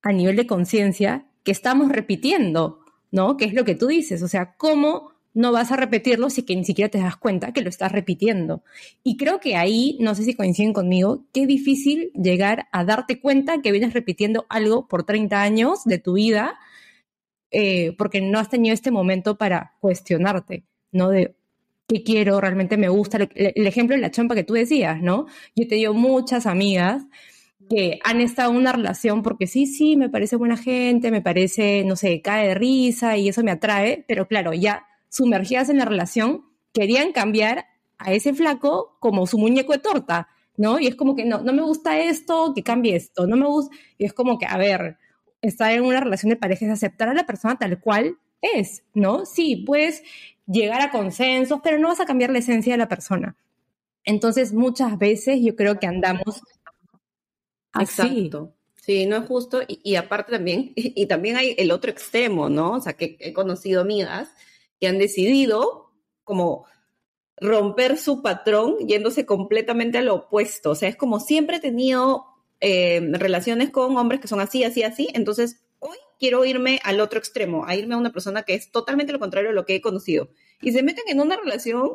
a 0.02 0.12
nivel 0.12 0.36
de 0.36 0.46
conciencia 0.46 1.26
que 1.44 1.52
estamos 1.52 1.90
repitiendo, 1.90 2.80
¿no? 3.12 3.36
Que 3.36 3.44
es 3.44 3.54
lo 3.54 3.64
que 3.64 3.74
tú 3.74 3.86
dices, 3.86 4.22
o 4.22 4.28
sea, 4.28 4.56
¿cómo 4.56 5.12
no 5.34 5.52
vas 5.52 5.70
a 5.72 5.76
repetirlo 5.76 6.30
si 6.30 6.42
que 6.42 6.56
ni 6.56 6.64
siquiera 6.64 6.90
te 6.90 6.98
das 6.98 7.16
cuenta 7.16 7.52
que 7.52 7.62
lo 7.62 7.68
estás 7.68 7.92
repitiendo? 7.92 8.62
Y 9.04 9.16
creo 9.16 9.40
que 9.40 9.56
ahí, 9.56 9.96
no 10.00 10.14
sé 10.14 10.24
si 10.24 10.34
coinciden 10.34 10.72
conmigo, 10.72 11.24
qué 11.32 11.46
difícil 11.46 12.10
llegar 12.14 12.68
a 12.72 12.84
darte 12.84 13.20
cuenta 13.20 13.62
que 13.62 13.72
vienes 13.72 13.94
repitiendo 13.94 14.46
algo 14.48 14.88
por 14.88 15.04
30 15.04 15.42
años 15.42 15.84
de 15.84 15.98
tu 15.98 16.14
vida 16.14 16.58
eh, 17.50 17.94
porque 17.96 18.20
no 18.20 18.38
has 18.38 18.50
tenido 18.50 18.74
este 18.74 18.90
momento 18.90 19.38
para 19.38 19.74
cuestionarte, 19.80 20.64
¿no? 20.92 21.08
De, 21.08 21.34
qué 21.88 22.02
quiero, 22.02 22.40
realmente 22.40 22.76
me 22.76 22.88
gusta. 22.88 23.18
El, 23.34 23.66
ejemplo 23.66 23.96
de 23.96 24.02
la 24.02 24.10
chompa 24.10 24.34
que 24.34 24.44
tú 24.44 24.54
decías, 24.54 25.00
¿no? 25.02 25.26
Yo 25.56 25.66
te 25.66 25.76
digo 25.76 25.94
muchas 25.94 26.46
amigas 26.46 27.04
que 27.70 27.98
han 28.04 28.20
estado 28.20 28.50
en 28.50 28.58
una 28.58 28.72
relación 28.72 29.22
porque 29.22 29.46
sí, 29.46 29.66
sí, 29.66 29.96
me 29.96 30.10
parece 30.10 30.36
buena 30.36 30.56
gente, 30.56 31.10
me 31.10 31.22
parece, 31.22 31.84
no 31.84 31.96
sé, 31.96 32.20
cae 32.22 32.48
de 32.48 32.54
risa 32.54 33.16
y 33.16 33.28
eso 33.28 33.42
me 33.42 33.50
atrae, 33.50 34.04
pero 34.06 34.28
claro, 34.28 34.52
ya 34.54 34.86
sumergidas 35.08 35.68
en 35.68 35.78
la 35.78 35.84
relación, 35.84 36.44
querían 36.72 37.12
cambiar 37.12 37.66
a 37.98 38.12
ese 38.12 38.34
flaco 38.34 38.96
como 39.00 39.26
su 39.26 39.38
muñeco 39.38 39.72
de 39.72 39.78
torta, 39.78 40.28
¿no? 40.56 40.78
Y 40.78 40.86
es 40.86 40.94
como 40.94 41.14
que 41.14 41.24
no, 41.24 41.40
no 41.40 41.52
me 41.52 41.62
gusta 41.62 41.98
esto, 41.98 42.52
que 42.54 42.62
cambie 42.62 42.96
esto, 42.96 43.26
no 43.26 43.36
me 43.36 43.46
gusta, 43.46 43.74
y 43.96 44.04
es 44.04 44.12
como 44.12 44.38
que, 44.38 44.46
a 44.46 44.56
ver, 44.56 44.98
estar 45.42 45.72
en 45.72 45.84
una 45.84 46.00
relación 46.00 46.30
de 46.30 46.36
pareja 46.36 46.66
es 46.66 46.72
aceptar 46.72 47.08
a 47.08 47.14
la 47.14 47.26
persona 47.26 47.56
tal 47.56 47.80
cual 47.80 48.18
es, 48.40 48.84
¿no? 48.94 49.24
Sí, 49.26 49.56
puedes 49.66 50.02
llegar 50.46 50.80
a 50.80 50.90
consensos, 50.90 51.60
pero 51.62 51.78
no 51.78 51.88
vas 51.88 52.00
a 52.00 52.06
cambiar 52.06 52.30
la 52.30 52.38
esencia 52.38 52.72
de 52.72 52.78
la 52.78 52.88
persona. 52.88 53.36
Entonces, 54.04 54.52
muchas 54.52 54.98
veces 54.98 55.40
yo 55.42 55.54
creo 55.54 55.78
que 55.78 55.86
andamos 55.86 56.40
así. 57.72 58.02
Exacto. 58.02 58.54
Sí, 58.76 59.04
no 59.04 59.16
es 59.16 59.26
justo. 59.26 59.60
Y, 59.68 59.96
aparte 59.96 60.32
también, 60.32 60.72
y, 60.76 61.06
también 61.06 61.36
hay 61.36 61.54
el 61.58 61.70
otro 61.70 61.90
extremo, 61.90 62.48
¿no? 62.48 62.72
O 62.72 62.80
sea, 62.80 62.94
que 62.94 63.16
he 63.20 63.32
conocido 63.32 63.82
amigas 63.82 64.30
que 64.80 64.88
han 64.88 64.98
decidido 64.98 65.92
como 66.24 66.66
romper 67.40 67.96
su 67.98 68.22
patrón 68.22 68.76
yéndose 68.86 69.26
completamente 69.26 69.98
a 69.98 70.02
lo 70.02 70.14
opuesto. 70.14 70.70
O 70.70 70.74
sea, 70.74 70.88
es 70.88 70.96
como 70.96 71.20
siempre 71.20 71.56
he 71.56 71.60
tenido 71.60 72.26
eh, 72.60 73.00
relaciones 73.12 73.70
con 73.70 73.96
hombres 73.96 74.20
que 74.20 74.28
son 74.28 74.40
así, 74.40 74.64
así, 74.64 74.82
así. 74.82 75.08
Entonces, 75.14 75.62
hoy 75.78 75.96
quiero 76.18 76.44
irme 76.44 76.80
al 76.84 77.00
otro 77.00 77.18
extremo, 77.18 77.64
a 77.66 77.76
irme 77.76 77.94
a 77.94 77.98
una 77.98 78.12
persona 78.12 78.42
que 78.42 78.54
es 78.54 78.70
totalmente 78.70 79.12
lo 79.12 79.20
contrario 79.20 79.50
a 79.50 79.54
lo 79.54 79.64
que 79.64 79.76
he 79.76 79.80
conocido. 79.80 80.30
Y 80.60 80.72
se 80.72 80.82
meten 80.82 81.04
en 81.08 81.20
una 81.20 81.36
relación 81.36 81.92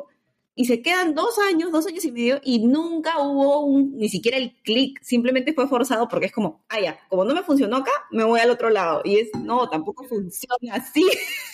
y 0.56 0.66
se 0.66 0.82
quedan 0.82 1.14
dos 1.14 1.38
años, 1.38 1.72
dos 1.72 1.86
años 1.86 2.04
y 2.04 2.12
medio, 2.12 2.40
y 2.44 2.64
nunca 2.64 3.18
hubo 3.18 3.64
un, 3.66 3.96
ni 3.96 4.08
siquiera 4.08 4.36
el 4.36 4.54
clic, 4.62 5.02
simplemente 5.02 5.52
fue 5.52 5.66
forzado 5.66 6.06
porque 6.06 6.26
es 6.26 6.32
como, 6.32 6.64
ah, 6.68 6.80
ya, 6.80 6.98
como 7.08 7.24
no 7.24 7.34
me 7.34 7.42
funcionó 7.42 7.78
acá, 7.78 7.90
me 8.12 8.22
voy 8.22 8.38
al 8.40 8.50
otro 8.50 8.70
lado. 8.70 9.02
Y 9.04 9.18
es, 9.18 9.30
no, 9.34 9.68
tampoco 9.68 10.04
funciona 10.04 10.74
así. 10.74 11.04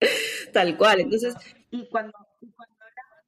Tal 0.52 0.76
cual, 0.76 1.00
entonces... 1.00 1.34
Y 1.70 1.88
cuando, 1.88 2.12
hablamos, 2.16 3.24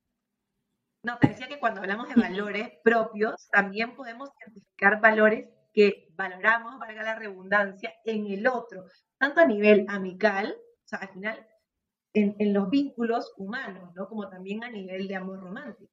no, 1.04 1.18
te 1.18 1.28
decía 1.28 1.48
que 1.48 1.60
cuando 1.60 1.80
hablamos 1.80 2.08
de 2.08 2.20
valores 2.20 2.70
propios, 2.82 3.48
también 3.50 3.94
podemos 3.94 4.30
identificar 4.40 5.00
valores 5.00 5.48
que 5.72 6.08
valoramos, 6.14 6.78
valga 6.78 7.02
la 7.02 7.14
redundancia, 7.14 7.94
en 8.04 8.26
el 8.26 8.46
otro, 8.46 8.84
tanto 9.18 9.40
a 9.40 9.46
nivel 9.46 9.86
amical, 9.88 10.54
o 10.58 10.88
sea, 10.88 10.98
al 10.98 11.08
final 11.10 11.46
en, 12.14 12.52
los 12.52 12.68
vínculos 12.70 13.32
humanos, 13.36 13.94
¿no? 13.94 14.08
Como 14.08 14.28
también 14.28 14.64
a 14.64 14.70
nivel 14.70 15.08
de 15.08 15.16
amor 15.16 15.40
romántico. 15.40 15.92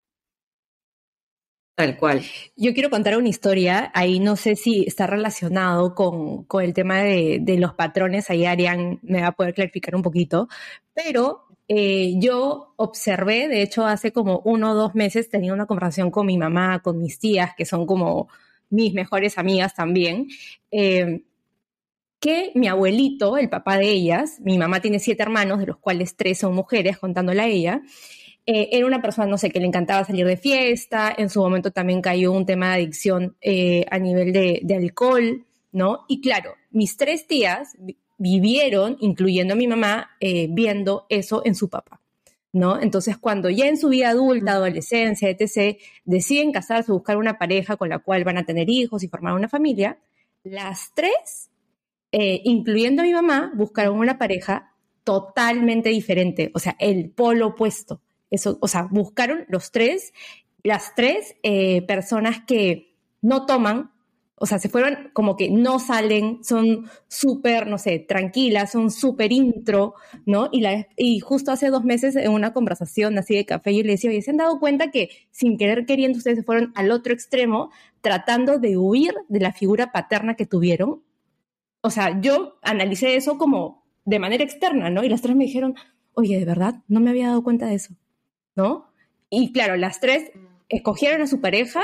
Tal 1.80 1.96
cual. 1.96 2.22
Yo 2.58 2.74
quiero 2.74 2.90
contar 2.90 3.18
una 3.18 3.30
historia, 3.30 3.90
ahí 3.96 4.20
no 4.20 4.36
sé 4.36 4.58
si 4.58 4.84
está 4.86 5.08
relacionado 5.08 5.96
con, 5.96 6.46
el 6.62 6.74
tema 6.74 6.98
de, 7.02 7.56
los 7.58 7.74
patrones, 7.74 8.30
ahí 8.30 8.46
Arián 8.46 9.00
me 9.02 9.22
va 9.22 9.28
a 9.28 9.32
poder 9.32 9.54
clarificar 9.54 9.96
un 9.96 10.02
poquito, 10.02 10.50
pero 10.94 11.46
eh, 11.70 12.16
yo 12.18 12.74
observé, 12.76 13.48
de 13.48 13.62
hecho 13.62 13.86
hace 13.86 14.12
como 14.12 14.42
uno 14.44 14.72
o 14.72 14.76
dos 14.76 14.94
meses 14.94 15.30
tenía 15.30 15.54
una 15.54 15.68
conversación 15.68 16.12
con 16.12 16.26
mi 16.26 16.38
mamá, 16.38 16.82
con 16.82 17.02
mis 17.02 17.18
tías, 17.18 17.52
que 17.56 17.64
son 17.64 17.86
como 17.86 18.28
mis 18.70 18.94
mejores 18.94 19.38
amigas 19.38 19.74
también, 19.74 20.28
eh, 20.72 21.22
que 22.20 22.52
mi 22.56 22.68
abuelito, 22.68 23.38
el 23.38 23.48
papá 23.48 23.78
de 23.78 23.90
ellas, 23.90 24.42
mi 24.42 24.58
mamá 24.58 24.82
tiene 24.82 25.00
siete 25.00 25.24
hermanos, 25.24 25.60
de 25.60 25.68
los 25.68 25.78
cuales 25.78 26.18
tres 26.18 26.40
son 26.40 26.54
mujeres, 26.56 26.98
contándola 26.98 27.44
a 27.44 27.48
ella, 27.48 27.82
eh, 28.52 28.70
era 28.72 28.88
una 28.88 29.00
persona, 29.00 29.28
no 29.28 29.38
sé, 29.38 29.52
que 29.52 29.60
le 29.60 29.68
encantaba 29.68 30.04
salir 30.04 30.26
de 30.26 30.36
fiesta, 30.36 31.14
en 31.16 31.30
su 31.30 31.40
momento 31.40 31.70
también 31.70 32.02
cayó 32.02 32.32
un 32.32 32.48
tema 32.48 32.70
de 32.70 32.74
adicción 32.74 33.38
eh, 33.42 33.86
a 33.92 34.00
nivel 34.00 34.34
de, 34.34 34.76
alcohol, 34.76 35.46
¿no? 35.72 36.06
Y 36.08 36.20
claro, 36.20 36.56
mis 36.72 36.98
tres 36.98 37.28
tías 37.28 37.78
vivieron, 38.18 38.98
incluyendo 39.02 39.54
a 39.54 39.56
mi 39.56 39.68
mamá, 39.68 40.10
eh, 40.20 40.48
viendo 40.50 41.06
eso 41.10 41.44
en 41.46 41.54
su 41.54 41.70
papá. 41.70 42.02
¿No? 42.52 42.82
Entonces, 42.82 43.16
cuando 43.20 43.52
ya 43.52 43.68
en 43.68 43.78
su 43.78 43.90
vida 43.90 44.10
adulta, 44.10 44.54
adolescencia, 44.54 45.30
etc., 45.30 45.78
deciden 46.04 46.52
casarse, 46.52 46.92
buscar 46.92 47.18
una 47.18 47.38
pareja 47.38 47.78
con 47.78 47.90
la 47.90 48.00
cual 48.00 48.24
van 48.24 48.40
a 48.40 48.46
tener 48.46 48.68
hijos 48.72 49.04
y 49.04 49.08
formar 49.08 49.36
una 49.36 49.48
familia, 49.48 50.00
las 50.42 50.92
tres 50.96 51.52
eh, 52.12 52.42
incluyendo 52.46 53.04
a 53.04 53.06
mi 53.06 53.14
mamá, 53.14 53.52
buscaron 53.54 54.00
una 54.00 54.18
pareja 54.18 54.74
totalmente 55.04 55.90
diferente, 55.90 56.52
o 56.56 56.58
sea, 56.58 56.76
el 56.80 57.12
polo 57.12 57.50
opuesto. 57.50 58.02
O 58.60 58.68
sea, 58.68 58.84
buscaron 58.90 59.46
los 59.48 59.72
tres, 59.72 60.14
las 60.64 60.94
tres 60.96 61.36
eh, 61.44 61.82
personas 61.84 62.42
que 62.46 62.96
no 63.22 63.46
toman, 63.46 63.92
o 64.36 64.46
sea, 64.46 64.60
se 64.60 64.70
fueron 64.70 65.10
como 65.14 65.36
que 65.36 65.50
no 65.50 65.80
salen, 65.80 66.44
son 66.44 66.90
súper, 67.08 67.68
no 67.68 67.78
sé, 67.78 68.00
tranquilas, 68.00 68.72
son 68.72 68.90
súper 68.90 69.34
intro, 69.34 69.96
¿no? 70.26 70.50
Y, 70.52 70.64
y 70.96 71.20
justo 71.20 71.52
hace 71.52 71.70
dos 71.70 71.84
meses 71.84 72.16
en 72.16 72.32
una 72.32 72.54
conversación 72.54 73.18
así 73.18 73.36
de 73.36 73.46
café, 73.46 73.76
yo 73.76 73.84
le 73.84 73.92
decía, 73.92 74.12
oye, 74.12 74.22
¿se 74.22 74.32
han 74.32 74.38
dado 74.38 74.60
cuenta 74.60 74.92
que 74.92 75.10
sin 75.32 75.58
querer 75.58 75.86
queriendo 75.86 76.18
ustedes 76.18 76.38
se 76.38 76.44
fueron 76.44 76.72
al 76.76 76.92
otro 76.92 77.14
extremo, 77.14 77.72
tratando 78.02 78.60
de 78.60 78.78
huir 78.78 79.14
de 79.28 79.40
la 79.42 79.52
figura 79.52 79.92
paterna 79.92 80.36
que 80.36 80.46
tuvieron? 80.46 81.04
o 81.82 81.90
sea, 81.90 82.20
yo 82.22 82.58
analicé 82.62 83.16
eso 83.16 83.38
como 83.38 83.86
de 84.06 84.20
manera 84.20 84.44
externa, 84.44 84.90
¿no? 84.90 85.04
Y 85.04 85.10
las 85.10 85.22
tres 85.22 85.36
me 85.36 85.46
dijeron, 85.46 85.76
oye, 86.14 86.38
de 86.40 86.46
verdad, 86.46 86.84
no 86.88 87.00
me 87.00 87.10
había 87.10 87.28
dado 87.28 87.44
cuenta 87.44 87.68
de 87.68 87.76
eso, 87.76 87.94
¿no? 88.56 88.90
Y 89.30 89.52
claro, 89.52 89.76
las 89.76 90.00
tres 90.00 90.32
escogieron 90.70 91.22
a 91.22 91.28
su 91.28 91.42
pareja 91.42 91.84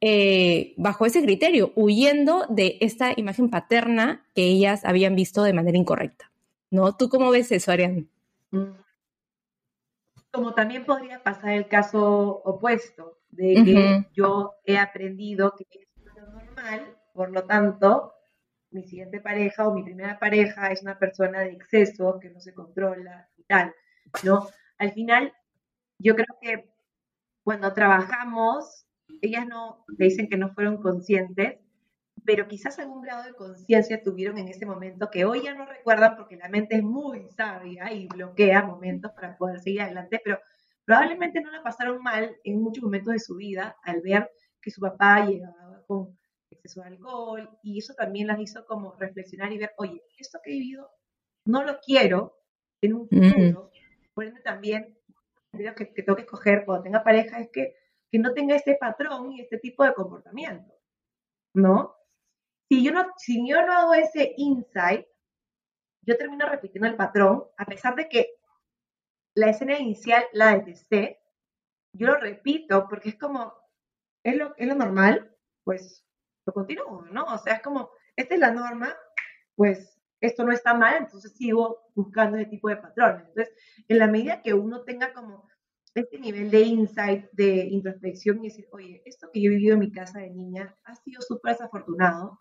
eh, 0.00 0.74
bajo 0.76 1.04
ese 1.04 1.22
criterio, 1.22 1.72
huyendo 1.74 2.46
de 2.48 2.78
esta 2.80 3.12
imagen 3.16 3.50
paterna 3.50 4.24
que 4.34 4.44
ellas 4.44 4.84
habían 4.84 5.14
visto 5.14 5.42
de 5.42 5.52
manera 5.52 5.76
incorrecta, 5.76 6.30
¿no? 6.70 6.96
¿Tú 6.96 7.08
cómo 7.08 7.30
ves 7.30 7.52
eso, 7.52 7.70
Ariane? 7.70 8.06
Mm. 8.50 8.72
Como 10.32 10.54
también 10.54 10.84
podría 10.84 11.22
pasar 11.22 11.50
el 11.50 11.68
caso 11.68 12.40
opuesto, 12.44 13.18
de 13.30 13.62
que 13.64 14.06
yo 14.14 14.54
he 14.64 14.78
aprendido 14.78 15.54
que 15.56 15.66
es 15.80 15.88
normal, 16.16 16.96
por 17.12 17.30
lo 17.30 17.44
tanto, 17.44 18.14
mi 18.70 18.84
siguiente 18.84 19.20
pareja 19.20 19.66
o 19.66 19.74
mi 19.74 19.82
primera 19.82 20.18
pareja 20.18 20.70
es 20.70 20.82
una 20.82 20.98
persona 20.98 21.40
de 21.40 21.52
exceso 21.52 22.18
que 22.20 22.30
no 22.30 22.40
se 22.40 22.54
controla 22.54 23.28
y 23.36 23.42
tal, 23.44 23.74
¿no? 24.22 24.48
Al 24.78 24.92
final, 24.92 25.32
yo 26.02 26.14
creo 26.14 26.38
que 26.40 26.70
cuando 27.44 27.72
trabajamos, 27.72 28.86
ellas 29.20 29.46
no 29.46 29.84
te 29.98 30.04
dicen 30.04 30.28
que 30.28 30.36
no 30.36 30.52
fueron 30.54 30.80
conscientes, 30.80 31.58
pero 32.24 32.48
quizás 32.48 32.78
algún 32.78 33.02
grado 33.02 33.24
de 33.24 33.34
conciencia 33.34 34.02
tuvieron 34.02 34.38
en 34.38 34.48
ese 34.48 34.66
momento 34.66 35.10
que 35.10 35.24
hoy 35.24 35.42
ya 35.42 35.54
no 35.54 35.66
recuerdan 35.66 36.16
porque 36.16 36.36
la 36.36 36.48
mente 36.48 36.76
es 36.76 36.82
muy 36.82 37.28
sabia 37.30 37.92
y 37.92 38.06
bloquea 38.08 38.62
momentos 38.62 39.12
para 39.12 39.36
poder 39.36 39.60
seguir 39.60 39.82
adelante, 39.82 40.20
pero 40.22 40.38
probablemente 40.84 41.40
no 41.40 41.50
la 41.50 41.62
pasaron 41.62 42.02
mal 42.02 42.36
en 42.44 42.60
muchos 42.60 42.82
momentos 42.82 43.12
de 43.12 43.20
su 43.20 43.36
vida 43.36 43.76
al 43.82 44.00
ver 44.00 44.30
que 44.60 44.70
su 44.70 44.80
papá 44.80 45.26
llegaba 45.26 45.82
con 45.86 46.18
exceso 46.50 46.82
de 46.82 46.88
alcohol, 46.88 47.58
y 47.62 47.78
eso 47.78 47.94
también 47.94 48.26
las 48.26 48.40
hizo 48.40 48.66
como 48.66 48.94
reflexionar 48.96 49.52
y 49.52 49.58
ver, 49.58 49.72
oye, 49.78 50.02
esto 50.18 50.40
que 50.42 50.50
he 50.50 50.58
vivido 50.58 50.90
no 51.46 51.64
lo 51.64 51.78
quiero 51.80 52.36
en 52.82 52.94
un 52.94 53.08
futuro, 53.08 53.70
por 54.14 54.24
ende 54.24 54.40
también 54.42 54.99
que, 55.52 55.92
que 55.92 56.02
tengo 56.02 56.16
que 56.16 56.22
escoger 56.22 56.64
cuando 56.64 56.84
tenga 56.84 57.02
pareja 57.02 57.40
es 57.40 57.50
que, 57.50 57.76
que 58.10 58.18
no 58.18 58.32
tenga 58.32 58.56
este 58.56 58.76
patrón 58.76 59.32
y 59.32 59.40
este 59.40 59.58
tipo 59.58 59.84
de 59.84 59.94
comportamiento, 59.94 60.74
¿no? 61.54 61.96
Si 62.68 62.84
yo 62.84 62.92
no, 62.92 63.12
si 63.16 63.48
yo 63.48 63.64
no 63.66 63.72
hago 63.72 63.94
ese 63.94 64.34
insight, 64.36 65.06
yo 66.02 66.16
termino 66.16 66.48
repitiendo 66.48 66.88
el 66.88 66.96
patrón, 66.96 67.44
a 67.56 67.64
pesar 67.66 67.94
de 67.96 68.08
que 68.08 68.34
la 69.34 69.50
escena 69.50 69.78
inicial 69.78 70.24
la 70.32 70.56
detesté, 70.56 71.20
yo 71.92 72.06
lo 72.06 72.16
repito 72.18 72.86
porque 72.88 73.10
es 73.10 73.18
como, 73.18 73.54
es 74.24 74.36
lo, 74.36 74.54
es 74.56 74.68
lo 74.68 74.74
normal, 74.74 75.36
pues 75.64 76.04
lo 76.46 76.52
continúo, 76.52 77.02
¿no? 77.10 77.24
O 77.24 77.38
sea, 77.38 77.54
es 77.54 77.62
como, 77.62 77.90
esta 78.16 78.34
es 78.34 78.40
la 78.40 78.52
norma, 78.52 78.96
pues 79.56 79.99
esto 80.20 80.44
no 80.44 80.52
está 80.52 80.74
mal, 80.74 80.96
entonces 80.98 81.32
sigo 81.32 81.90
buscando 81.94 82.36
ese 82.36 82.50
tipo 82.50 82.68
de 82.68 82.76
patrones. 82.76 83.26
Entonces, 83.28 83.54
en 83.88 83.98
la 83.98 84.06
medida 84.06 84.42
que 84.42 84.54
uno 84.54 84.82
tenga 84.82 85.12
como 85.12 85.48
este 85.94 86.18
nivel 86.18 86.50
de 86.50 86.60
insight, 86.60 87.30
de 87.32 87.66
introspección 87.66 88.38
y 88.44 88.48
decir, 88.48 88.68
oye, 88.72 89.02
esto 89.04 89.28
que 89.32 89.40
yo 89.42 89.50
he 89.50 89.54
vivido 89.54 89.74
en 89.74 89.80
mi 89.80 89.90
casa 89.90 90.20
de 90.20 90.30
niña 90.30 90.76
ha 90.84 90.94
sido 90.94 91.20
súper 91.20 91.52
desafortunado, 91.52 92.38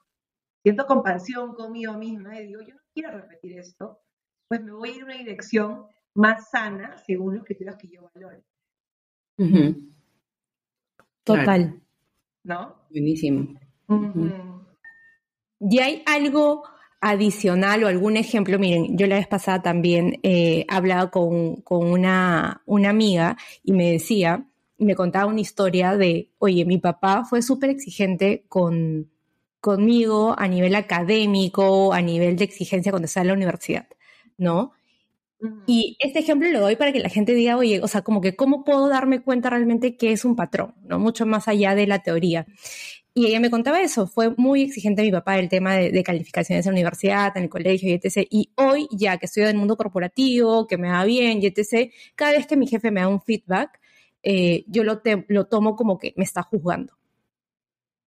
siento 0.61 0.85
compasión 0.85 1.55
conmigo 1.55 1.97
misma 1.97 2.39
y 2.39 2.47
digo, 2.47 2.61
yo 2.61 2.75
no 2.75 2.81
quiero 2.93 3.11
repetir 3.11 3.57
esto, 3.57 4.01
pues 4.47 4.61
me 4.61 4.71
voy 4.71 4.89
a 4.89 4.91
ir 4.93 4.97
en 4.99 5.03
una 5.05 5.17
dirección 5.17 5.85
más 6.13 6.49
sana 6.49 6.97
según 6.97 7.35
los 7.35 7.45
criterios 7.45 7.77
que 7.77 7.87
yo 7.87 8.09
valore. 8.13 8.43
Total. 11.23 11.81
¿No? 12.43 12.87
Buenísimo. 12.89 13.59
¿Y 15.59 15.79
hay 15.79 16.03
algo 16.05 16.63
adicional 17.01 17.83
o 17.83 17.87
algún 17.87 18.17
ejemplo? 18.17 18.59
Miren, 18.59 18.97
yo 18.97 19.07
la 19.07 19.15
vez 19.15 19.27
pasada 19.27 19.61
también 19.61 20.19
eh, 20.23 20.65
hablaba 20.67 21.11
con, 21.11 21.57
con 21.57 21.87
una, 21.87 22.61
una, 22.65 22.89
amiga 22.89 23.37
y 23.63 23.73
me 23.73 23.91
decía, 23.91 24.45
me 24.77 24.95
contaba 24.95 25.25
una 25.25 25.41
historia 25.41 25.95
de, 25.95 26.29
oye, 26.39 26.65
mi 26.65 26.77
papá 26.77 27.25
fue 27.25 27.41
súper 27.41 27.69
exigente 27.69 28.45
con, 28.47 29.09
conmigo 29.61 30.35
a 30.37 30.47
nivel 30.47 30.75
académico, 30.75 31.93
a 31.93 32.01
nivel 32.01 32.35
de 32.35 32.45
exigencia 32.45 32.91
cuando 32.91 33.05
estaba 33.05 33.23
en 33.23 33.27
la 33.27 33.33
universidad, 33.33 33.87
¿no? 34.37 34.73
Y 35.65 35.95
este 35.99 36.19
ejemplo 36.19 36.49
lo 36.49 36.59
doy 36.59 36.75
para 36.75 36.91
que 36.91 36.99
la 36.99 37.07
gente 37.07 37.33
diga, 37.33 37.55
oye, 37.55 37.79
o 37.81 37.87
sea, 37.87 38.01
como 38.01 38.19
que 38.19 38.35
cómo 38.35 38.65
puedo 38.65 38.89
darme 38.89 39.21
cuenta 39.21 39.49
realmente 39.49 39.95
que 39.95 40.11
es 40.11 40.25
un 40.25 40.35
patrón, 40.35 40.75
¿no? 40.83 40.99
Mucho 40.99 41.25
más 41.25 41.47
allá 41.47 41.75
de 41.75 41.87
la 41.87 41.99
teoría. 41.99 42.45
Y 43.13 43.25
ella 43.25 43.39
me 43.39 43.49
contaba 43.49 43.81
eso, 43.81 44.07
fue 44.07 44.33
muy 44.37 44.61
exigente 44.61 45.01
mi 45.01 45.11
papá 45.11 45.39
el 45.39 45.49
tema 45.49 45.75
de, 45.75 46.03
calificaciones 46.03 46.65
en 46.65 46.71
la 46.71 46.75
universidad, 46.75 47.35
en 47.35 47.43
el 47.43 47.49
colegio 47.49 47.89
y 47.89 47.93
etc. 47.93 48.27
Y 48.29 48.51
hoy, 48.55 48.87
ya 48.91 49.17
que 49.17 49.25
estoy 49.25 49.43
en 49.43 49.49
el 49.49 49.57
mundo 49.57 49.75
corporativo, 49.75 50.67
que 50.67 50.77
me 50.77 50.89
va 50.89 51.03
bien 51.05 51.41
y 51.41 51.47
etc., 51.47 51.91
cada 52.15 52.33
vez 52.33 52.47
que 52.47 52.55
mi 52.55 52.67
jefe 52.67 52.91
me 52.91 53.01
da 53.01 53.07
un 53.07 53.21
feedback, 53.21 53.79
eh, 54.23 54.63
yo 54.67 54.83
lo, 54.83 55.01
lo 55.27 55.45
tomo 55.47 55.75
como 55.75 55.97
que 55.97 56.13
me 56.17 56.23
está 56.23 56.43
juzgando. 56.43 56.93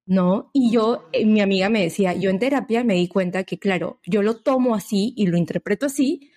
¿No? 0.05 0.51
Y 0.53 0.73
yo, 0.73 1.09
eh, 1.13 1.25
mi 1.25 1.41
amiga 1.41 1.69
me 1.69 1.83
decía, 1.83 2.13
yo 2.15 2.31
en 2.31 2.39
terapia 2.39 2.83
me 2.85 2.95
di 2.95 3.09
cuenta 3.09 3.45
que, 3.45 3.59
claro, 3.59 4.01
yo 4.05 4.23
lo 4.23 4.37
tomo 4.39 4.75
así 4.75 5.15
y 5.17 5.27
lo 5.27 5.37
interpreto 5.37 5.87
así 5.87 6.31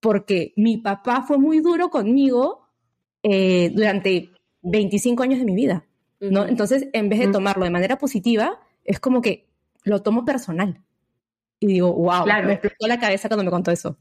porque 0.00 0.52
mi 0.56 0.78
papá 0.78 1.22
fue 1.22 1.38
muy 1.38 1.60
duro 1.60 1.90
conmigo 1.90 2.66
eh, 3.22 3.70
durante 3.74 4.30
25 4.62 5.22
años 5.22 5.38
de 5.38 5.44
mi 5.44 5.54
vida. 5.54 5.84
¿No? 6.20 6.46
Entonces, 6.46 6.88
en 6.92 7.08
vez 7.08 7.20
de 7.20 7.28
tomarlo 7.28 7.64
de 7.64 7.70
manera 7.70 7.98
positiva, 7.98 8.60
es 8.84 9.00
como 9.00 9.20
que 9.22 9.46
lo 9.84 10.02
tomo 10.02 10.24
personal. 10.24 10.80
Y 11.58 11.66
digo, 11.66 11.92
wow, 11.92 12.26
me 12.26 12.54
explotó 12.54 12.86
la 12.86 12.98
cabeza 12.98 13.28
cuando 13.28 13.44
me 13.44 13.50
contó 13.50 13.70
eso. 13.70 13.96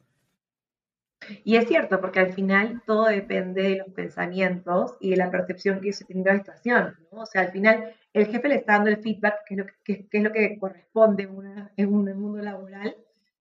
Y 1.43 1.57
es 1.57 1.67
cierto, 1.67 1.99
porque 1.99 2.19
al 2.19 2.33
final 2.33 2.81
todo 2.85 3.05
depende 3.05 3.63
de 3.63 3.77
los 3.77 3.89
pensamientos 3.89 4.95
y 5.01 5.11
de 5.11 5.17
la 5.17 5.29
percepción 5.29 5.81
que 5.81 5.91
se 5.91 6.05
tiene 6.05 6.23
de 6.23 6.31
la 6.31 6.37
situación, 6.37 6.95
¿no? 7.11 7.21
O 7.21 7.25
sea, 7.25 7.41
al 7.41 7.51
final 7.51 7.93
el 8.13 8.27
jefe 8.27 8.47
le 8.47 8.55
está 8.55 8.73
dando 8.73 8.89
el 8.89 8.97
feedback, 8.97 9.43
que 9.45 9.55
es 9.55 9.57
lo 9.59 9.65
que, 9.83 10.07
es 10.09 10.23
lo 10.23 10.31
que 10.31 10.57
corresponde 10.57 11.23
en, 11.23 11.35
una, 11.35 11.71
en 11.75 11.93
un 11.93 12.05
mundo 12.19 12.41
laboral, 12.41 12.95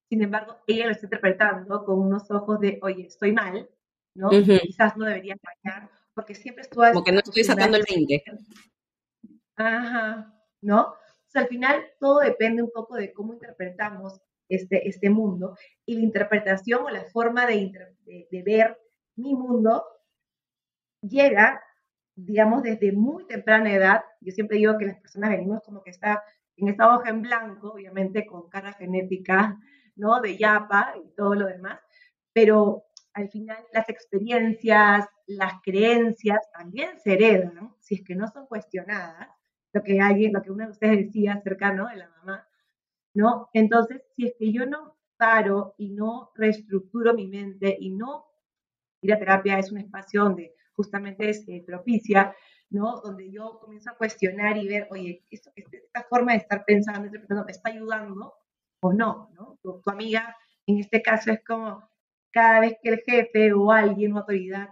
sin 0.09 0.23
embargo, 0.23 0.57
ella 0.67 0.87
lo 0.87 0.93
está 0.93 1.07
interpretando 1.07 1.85
con 1.85 1.99
unos 1.99 2.31
ojos 2.31 2.59
de, 2.61 2.79
oye, 2.83 3.07
estoy 3.07 3.33
mal, 3.33 3.69
¿no? 4.15 4.31
Quizás 4.31 4.97
no 4.97 5.05
debería 5.05 5.37
fallar, 5.37 5.91
porque 6.19 6.35
siempre 6.35 6.63
estuvo... 6.63 6.83
Como 6.85 7.05
que 7.05 7.13
no 7.13 7.21
estoy 7.21 7.45
sacando 7.45 7.77
el 7.77 7.85
20. 7.89 8.25
Ajá, 9.55 10.35
¿no? 10.61 10.81
O 10.81 10.97
sea, 11.29 11.43
al 11.43 11.47
final 11.47 11.81
todo 12.01 12.19
depende 12.19 12.61
un 12.61 12.73
poco 12.73 12.97
de 12.97 13.13
cómo 13.13 13.35
interpretamos 13.35 14.21
este, 14.49 14.89
este 14.89 15.11
mundo 15.11 15.57
y 15.87 15.95
la 15.95 16.01
interpretación 16.01 16.83
o 16.85 16.91
la 16.91 17.05
forma 17.05 17.47
de, 17.47 17.71
de, 18.33 18.43
ver 18.43 18.77
mi 19.15 19.37
mundo 19.37 19.85
llega, 21.03 21.63
digamos, 22.17 22.65
desde 22.65 22.91
muy 22.91 23.25
temprana 23.29 23.73
edad. 23.73 24.03
Yo 24.21 24.33
siempre 24.33 24.59
digo 24.59 24.77
que 24.77 24.87
las 24.87 25.01
personas 25.01 25.31
venimos 25.31 25.63
como 25.63 25.85
que 25.85 25.91
está 25.91 26.25
en 26.57 26.67
esta 26.67 26.93
hoja 26.93 27.11
en 27.11 27.23
blanco, 27.23 27.75
obviamente 27.75 28.27
con 28.27 28.49
cara 28.49 28.73
genética, 28.73 29.57
¿no? 29.95 30.21
De 30.21 30.37
yapa 30.37 30.95
y 30.97 31.15
todo 31.15 31.37
lo 31.37 31.47
demás, 31.47 31.79
pero 32.33 32.88
al 33.15 33.29
final 33.31 33.59
las 33.73 33.89
experiencias, 33.89 35.07
las 35.27 35.55
creencias 35.63 36.41
también 36.53 36.99
se 37.01 37.15
heredan, 37.15 37.75
si 37.81 37.97
es 37.97 38.03
que 38.03 38.15
no 38.15 38.29
son 38.29 38.47
cuestionadas, 38.47 39.29
lo 39.73 39.83
que 39.83 40.01
alguien, 40.01 40.33
lo 40.33 40.43
que 40.43 40.51
uno 40.51 40.65
de 40.65 40.71
ustedes 40.71 41.07
decía 41.07 41.35
acerca, 41.35 41.73
¿no? 41.73 41.89
De 41.89 41.97
la 41.97 42.09
mamá, 42.09 42.49
¿no? 43.15 43.49
Entonces, 43.53 44.03
si 44.17 44.27
es 44.27 44.35
que 44.39 44.53
yo 44.53 44.67
no 44.67 44.97
paro 45.17 45.75
y 45.79 45.91
no 45.91 46.31
reestructuro 46.35 47.13
mi 47.15 47.27
mente 47.27 47.77
y 47.79 47.91
no 47.91 48.27
ir 49.03 49.13
a 49.13 49.19
terapia 49.19 49.59
es 49.59 49.71
un 49.71 49.79
espacio 49.79 50.25
donde 50.25 50.55
justamente 50.75 51.29
es 51.29 51.47
eh, 51.49 51.63
propicia, 51.67 52.35
¿no? 52.71 53.01
Donde 53.01 53.31
yo 53.31 53.59
comienzo 53.61 53.91
a 53.91 53.97
cuestionar 53.97 54.57
y 54.57 54.69
ver, 54.69 54.89
oye, 54.91 55.25
este, 55.31 55.53
esta 55.57 56.05
forma 56.05 56.33
de 56.33 56.39
estar 56.39 56.65
pensando, 56.65 57.07
interpretando, 57.07 57.45
¿me 57.45 57.53
está 57.53 57.71
ayudando 57.71 58.35
o 58.81 58.93
no? 58.93 59.29
tu, 59.63 59.83
amiga, 59.87 60.37
en 60.67 60.79
este 60.79 61.03
caso, 61.03 61.33
es 61.33 61.43
como 61.45 61.89
cada 62.31 62.61
vez 62.61 62.77
que 62.83 62.91
el 62.91 63.01
jefe 63.01 63.53
o 63.53 63.73
alguien 63.73 64.13
o 64.13 64.19
autoridad 64.19 64.69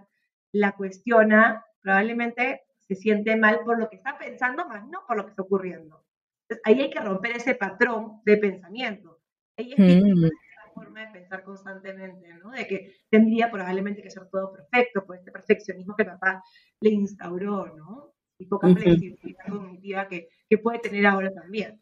la 0.52 0.72
cuestiona, 0.72 1.64
probablemente 1.80 2.62
se 2.78 2.94
siente 2.94 3.36
mal 3.36 3.60
por 3.64 3.78
lo 3.78 3.88
que 3.88 3.96
está 3.96 4.16
pensando, 4.18 4.66
más 4.66 4.86
no 4.88 5.00
por 5.06 5.16
lo 5.16 5.24
que 5.24 5.30
está 5.30 5.42
ocurriendo. 5.42 6.04
Entonces, 6.42 6.62
ahí 6.64 6.80
hay 6.80 6.90
que 6.90 7.00
romper 7.00 7.36
ese 7.36 7.54
patrón 7.54 8.20
de 8.24 8.36
pensamiento. 8.36 9.20
Ahí 9.56 9.72
es 9.72 9.78
mm. 9.78 10.28
forma 10.74 11.00
de 11.00 11.12
pensar 11.12 11.42
constantemente, 11.42 12.32
¿no? 12.34 12.50
De 12.50 12.66
que 12.66 12.94
tendría 13.10 13.50
probablemente 13.50 14.02
que 14.02 14.10
ser 14.10 14.28
todo 14.30 14.52
perfecto, 14.52 15.04
por 15.04 15.16
este 15.16 15.32
perfeccionismo 15.32 15.96
que 15.96 16.04
papá 16.04 16.42
le 16.80 16.90
instauró, 16.90 17.74
¿no? 17.74 18.14
Y 18.38 18.46
poca 18.46 18.68
flexibilidad 18.68 19.46
cognitiva 19.48 20.08
que, 20.08 20.28
que 20.48 20.58
puede 20.58 20.78
tener 20.78 21.06
ahora 21.06 21.32
también. 21.32 21.80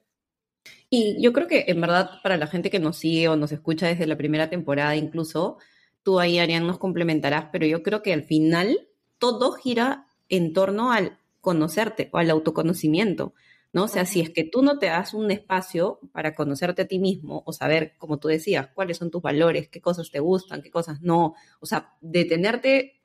Y 0.91 1.21
yo 1.21 1.33
creo 1.33 1.49
que 1.49 1.65
en 1.69 1.81
verdad 1.81 2.11
para 2.23 2.37
la 2.37 2.47
gente 2.47 2.71
que 2.71 2.79
nos 2.79 2.97
sigue 2.97 3.29
o 3.29 3.37
nos 3.37 3.53
escucha 3.53 3.87
desde 3.89 4.07
la 4.07 4.17
primera 4.17 4.49
temporada 4.49 4.97
incluso, 4.97 5.59
tú 6.03 6.21
ahí, 6.21 6.39
Arián, 6.39 6.67
nos 6.67 6.79
complementarás, 6.79 7.47
pero 7.53 7.67
yo 7.67 7.83
creo 7.83 8.03
que 8.03 8.13
al 8.13 8.23
final 8.23 8.89
todo 9.19 9.53
gira 9.53 10.07
en 10.29 10.53
torno 10.53 10.93
al 10.93 11.19
conocerte 11.41 12.09
o 12.13 12.19
al 12.19 12.31
autoconocimiento, 12.31 13.35
¿no? 13.73 13.85
O 13.85 13.89
sea, 13.89 14.07
si 14.07 14.21
es 14.21 14.31
que 14.31 14.45
tú 14.45 14.63
no 14.63 14.79
te 14.79 14.87
das 14.87 15.15
un 15.15 15.31
espacio 15.31 15.99
para 16.13 16.35
conocerte 16.35 16.83
a 16.83 16.87
ti 16.87 16.99
mismo 16.99 17.43
o 17.45 17.53
saber, 17.53 17.95
como 17.99 18.19
tú 18.19 18.29
decías, 18.29 18.69
cuáles 18.75 18.99
son 18.99 19.11
tus 19.11 19.23
valores, 19.23 19.69
qué 19.69 19.81
cosas 19.81 20.11
te 20.11 20.21
gustan, 20.21 20.63
qué 20.63 20.71
cosas 20.71 21.01
no, 21.03 21.35
o 21.61 21.67
sea, 21.67 21.95
detenerte 22.01 23.01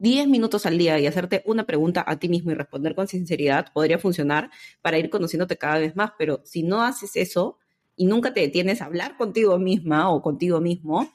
10 0.00 0.28
minutos 0.28 0.64
al 0.64 0.78
día 0.78 0.98
y 0.98 1.06
hacerte 1.06 1.42
una 1.44 1.66
pregunta 1.66 2.02
a 2.06 2.18
ti 2.18 2.30
mismo 2.30 2.50
y 2.50 2.54
responder 2.54 2.94
con 2.94 3.06
sinceridad 3.06 3.66
podría 3.74 3.98
funcionar 3.98 4.50
para 4.80 4.98
ir 4.98 5.10
conociéndote 5.10 5.58
cada 5.58 5.78
vez 5.78 5.94
más, 5.94 6.12
pero 6.18 6.40
si 6.42 6.62
no 6.62 6.82
haces 6.82 7.16
eso 7.16 7.58
y 7.96 8.06
nunca 8.06 8.32
te 8.32 8.40
detienes 8.40 8.80
a 8.80 8.86
hablar 8.86 9.18
contigo 9.18 9.58
misma 9.58 10.10
o 10.10 10.22
contigo 10.22 10.58
mismo, 10.58 11.12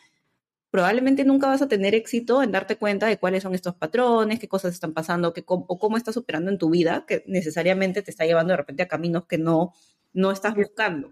probablemente 0.69 1.25
nunca 1.25 1.47
vas 1.47 1.63
a 1.63 1.67
tener 1.67 1.95
éxito 1.95 2.43
en 2.43 2.51
darte 2.51 2.75
cuenta 2.75 3.07
de 3.07 3.17
cuáles 3.17 3.41
son 3.41 3.55
estos 3.55 3.73
patrones, 3.73 4.39
qué 4.39 4.47
cosas 4.47 4.75
están 4.75 4.93
pasando, 4.93 5.33
qué, 5.33 5.43
o 5.47 5.79
cómo 5.79 5.97
estás 5.97 6.15
operando 6.17 6.51
en 6.51 6.59
tu 6.59 6.69
vida, 6.69 7.05
que 7.07 7.23
necesariamente 7.25 8.03
te 8.03 8.11
está 8.11 8.25
llevando 8.25 8.51
de 8.51 8.57
repente 8.57 8.83
a 8.83 8.87
caminos 8.87 9.25
que 9.25 9.39
no, 9.39 9.73
no 10.13 10.31
estás 10.31 10.53
buscando. 10.53 11.11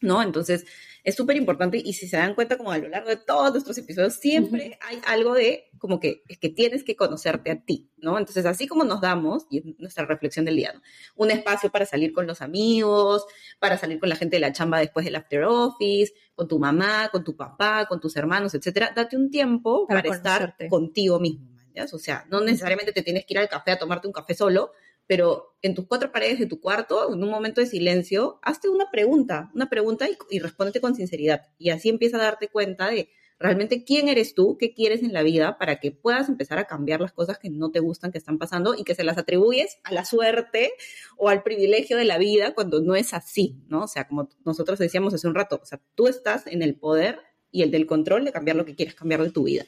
¿No? 0.00 0.22
Entonces, 0.22 0.64
es 1.04 1.14
súper 1.14 1.36
importante 1.36 1.80
y 1.82 1.94
si 1.94 2.06
se 2.06 2.16
dan 2.16 2.34
cuenta 2.34 2.56
como 2.56 2.70
a 2.70 2.78
lo 2.78 2.88
largo 2.88 3.08
de 3.08 3.16
todos 3.16 3.52
nuestros 3.52 3.78
episodios, 3.78 4.14
siempre 4.14 4.78
hay 4.82 5.00
algo 5.06 5.34
de 5.34 5.70
como 5.78 6.00
que 6.00 6.22
es 6.28 6.38
que 6.38 6.48
tienes 6.48 6.84
que 6.84 6.96
conocerte 6.96 7.50
a 7.50 7.64
ti, 7.64 7.90
¿no? 7.96 8.18
Entonces, 8.18 8.44
así 8.46 8.66
como 8.66 8.84
nos 8.84 9.00
damos, 9.00 9.46
y 9.50 9.58
es 9.58 9.64
nuestra 9.78 10.04
reflexión 10.04 10.44
del 10.44 10.56
día, 10.56 10.72
¿no? 10.74 10.82
Un 11.16 11.30
espacio 11.30 11.70
para 11.70 11.86
salir 11.86 12.12
con 12.12 12.26
los 12.26 12.42
amigos, 12.42 13.24
para 13.58 13.78
salir 13.78 13.98
con 14.00 14.08
la 14.08 14.16
gente 14.16 14.36
de 14.36 14.40
la 14.40 14.52
chamba 14.52 14.80
después 14.80 15.04
del 15.04 15.16
after 15.16 15.44
office, 15.44 16.12
con 16.34 16.46
tu 16.46 16.58
mamá, 16.58 17.08
con 17.10 17.24
tu 17.24 17.36
papá, 17.36 17.86
con 17.88 18.00
tus 18.00 18.16
hermanos, 18.16 18.54
etcétera, 18.54 18.92
date 18.94 19.16
un 19.16 19.30
tiempo 19.30 19.86
para, 19.86 20.00
estar 20.00 20.56
contigo 20.68 21.18
mismo, 21.20 21.48
¿ya? 21.74 21.86
O 21.92 21.98
sea, 21.98 22.26
no 22.30 22.40
necesariamente 22.40 22.92
te 22.92 23.02
tienes 23.02 23.24
que 23.24 23.34
ir 23.34 23.38
al 23.38 23.48
café 23.48 23.70
a 23.72 23.78
tomarte 23.78 24.06
un 24.06 24.12
café 24.12 24.34
solo, 24.34 24.72
pero 25.08 25.56
en 25.62 25.74
tus 25.74 25.86
cuatro 25.86 26.12
paredes 26.12 26.38
de 26.38 26.46
tu 26.46 26.60
cuarto, 26.60 27.12
en 27.12 27.20
un 27.24 27.30
momento 27.30 27.62
de 27.62 27.66
silencio, 27.66 28.38
hazte 28.42 28.68
una 28.68 28.90
pregunta, 28.92 29.50
una 29.54 29.68
pregunta 29.68 30.06
y, 30.30 30.38
respóndete 30.38 30.80
con 30.80 30.94
sinceridad. 30.94 31.46
Y 31.56 31.70
así 31.70 31.88
empieza 31.88 32.18
a 32.18 32.22
darte 32.22 32.48
cuenta 32.48 32.88
de 32.90 33.08
realmente 33.38 33.84
quién 33.84 34.08
eres 34.08 34.34
tú, 34.34 34.58
qué 34.60 34.74
quieres 34.74 35.02
en 35.02 35.14
la 35.14 35.22
vida, 35.22 35.56
para 35.56 35.80
que 35.80 35.92
puedas 35.92 36.28
empezar 36.28 36.58
a 36.58 36.66
cambiar 36.66 37.00
las 37.00 37.12
cosas 37.12 37.38
que 37.38 37.48
no 37.48 37.70
te 37.70 37.80
gustan, 37.80 38.12
que 38.12 38.18
están 38.18 38.36
pasando 38.36 38.74
y 38.74 38.84
que 38.84 38.94
se 38.94 39.02
las 39.02 39.16
atribuyes 39.16 39.78
a 39.82 39.94
la 39.94 40.04
suerte 40.04 40.72
o 41.16 41.30
al 41.30 41.42
privilegio 41.42 41.96
de 41.96 42.04
la 42.04 42.18
vida 42.18 42.54
cuando 42.54 42.82
no 42.82 42.94
es 42.94 43.14
así, 43.14 43.56
¿no? 43.68 43.84
O 43.84 43.88
sea, 43.88 44.06
como 44.06 44.28
nosotros 44.44 44.78
decíamos 44.78 45.14
hace 45.14 45.26
un 45.26 45.34
rato, 45.34 45.58
o 45.62 45.64
sea, 45.64 45.80
tú 45.94 46.06
estás 46.06 46.46
en 46.46 46.62
el 46.62 46.74
poder 46.74 47.20
y 47.50 47.62
el 47.62 47.70
del 47.70 47.86
control 47.86 48.26
de 48.26 48.32
cambiar 48.32 48.56
lo 48.56 48.66
que 48.66 48.74
quieres 48.74 48.94
cambiar 48.94 49.22
de 49.22 49.30
tu 49.30 49.44
vida. 49.44 49.64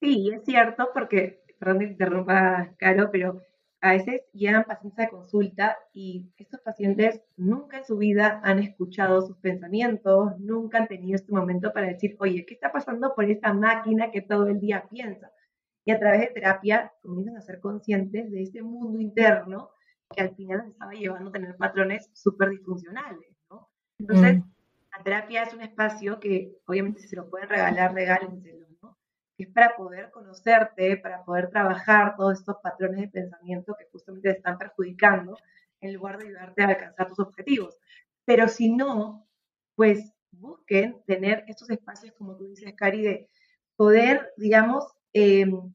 Sí, 0.00 0.30
es 0.34 0.44
cierto, 0.44 0.90
porque, 0.92 1.42
perdón 1.58 1.82
interrumpa, 1.82 2.74
Caro, 2.78 3.08
pero 3.10 3.42
a 3.80 3.92
veces 3.92 4.22
llegan 4.32 4.64
pacientes 4.64 5.06
a 5.06 5.10
consulta 5.10 5.78
y 5.92 6.32
estos 6.36 6.60
pacientes 6.60 7.22
nunca 7.36 7.78
en 7.78 7.84
su 7.84 7.96
vida 7.96 8.40
han 8.42 8.58
escuchado 8.58 9.22
sus 9.22 9.36
pensamientos, 9.38 10.38
nunca 10.38 10.78
han 10.78 10.88
tenido 10.88 11.16
este 11.16 11.32
momento 11.32 11.72
para 11.72 11.86
decir, 11.86 12.16
oye, 12.18 12.44
¿qué 12.44 12.54
está 12.54 12.72
pasando 12.72 13.14
por 13.14 13.24
esta 13.30 13.52
máquina 13.52 14.10
que 14.10 14.22
todo 14.22 14.48
el 14.48 14.58
día 14.58 14.88
piensa? 14.90 15.30
Y 15.84 15.92
a 15.92 15.98
través 15.98 16.20
de 16.20 16.26
terapia 16.28 16.92
comienzan 17.02 17.36
a 17.36 17.40
ser 17.40 17.60
conscientes 17.60 18.30
de 18.30 18.42
ese 18.42 18.62
mundo 18.62 19.00
interno 19.00 19.70
que 20.14 20.22
al 20.22 20.34
final 20.34 20.58
les 20.58 20.68
estaba 20.72 20.92
llevando 20.92 21.30
a 21.30 21.32
tener 21.32 21.56
patrones 21.56 22.10
súper 22.14 22.50
disfuncionales, 22.50 23.30
¿no? 23.50 23.68
Entonces, 23.98 24.38
mm. 24.38 24.52
la 24.96 25.04
terapia 25.04 25.42
es 25.44 25.54
un 25.54 25.60
espacio 25.60 26.18
que 26.18 26.56
obviamente 26.66 27.00
si 27.00 27.08
se 27.08 27.16
lo 27.16 27.30
pueden 27.30 27.48
regalar, 27.48 27.94
regálenselo 27.94 28.67
es 29.38 29.48
para 29.48 29.76
poder 29.76 30.10
conocerte, 30.10 30.96
para 30.96 31.24
poder 31.24 31.48
trabajar 31.48 32.16
todos 32.16 32.40
estos 32.40 32.56
patrones 32.62 33.00
de 33.00 33.08
pensamiento 33.08 33.76
que 33.78 33.86
justamente 33.92 34.32
te 34.32 34.38
están 34.38 34.58
perjudicando 34.58 35.36
en 35.80 35.94
lugar 35.94 36.18
de 36.18 36.26
ayudarte 36.26 36.62
a 36.62 36.68
alcanzar 36.68 37.08
tus 37.08 37.20
objetivos. 37.20 37.78
Pero 38.24 38.48
si 38.48 38.70
no, 38.70 39.28
pues 39.76 40.12
busquen 40.32 41.02
tener 41.06 41.44
estos 41.46 41.70
espacios, 41.70 42.12
como 42.14 42.36
tú 42.36 42.48
dices, 42.48 42.74
Cari, 42.74 43.02
de 43.02 43.28
poder, 43.76 44.32
digamos, 44.36 44.84
em, 45.12 45.72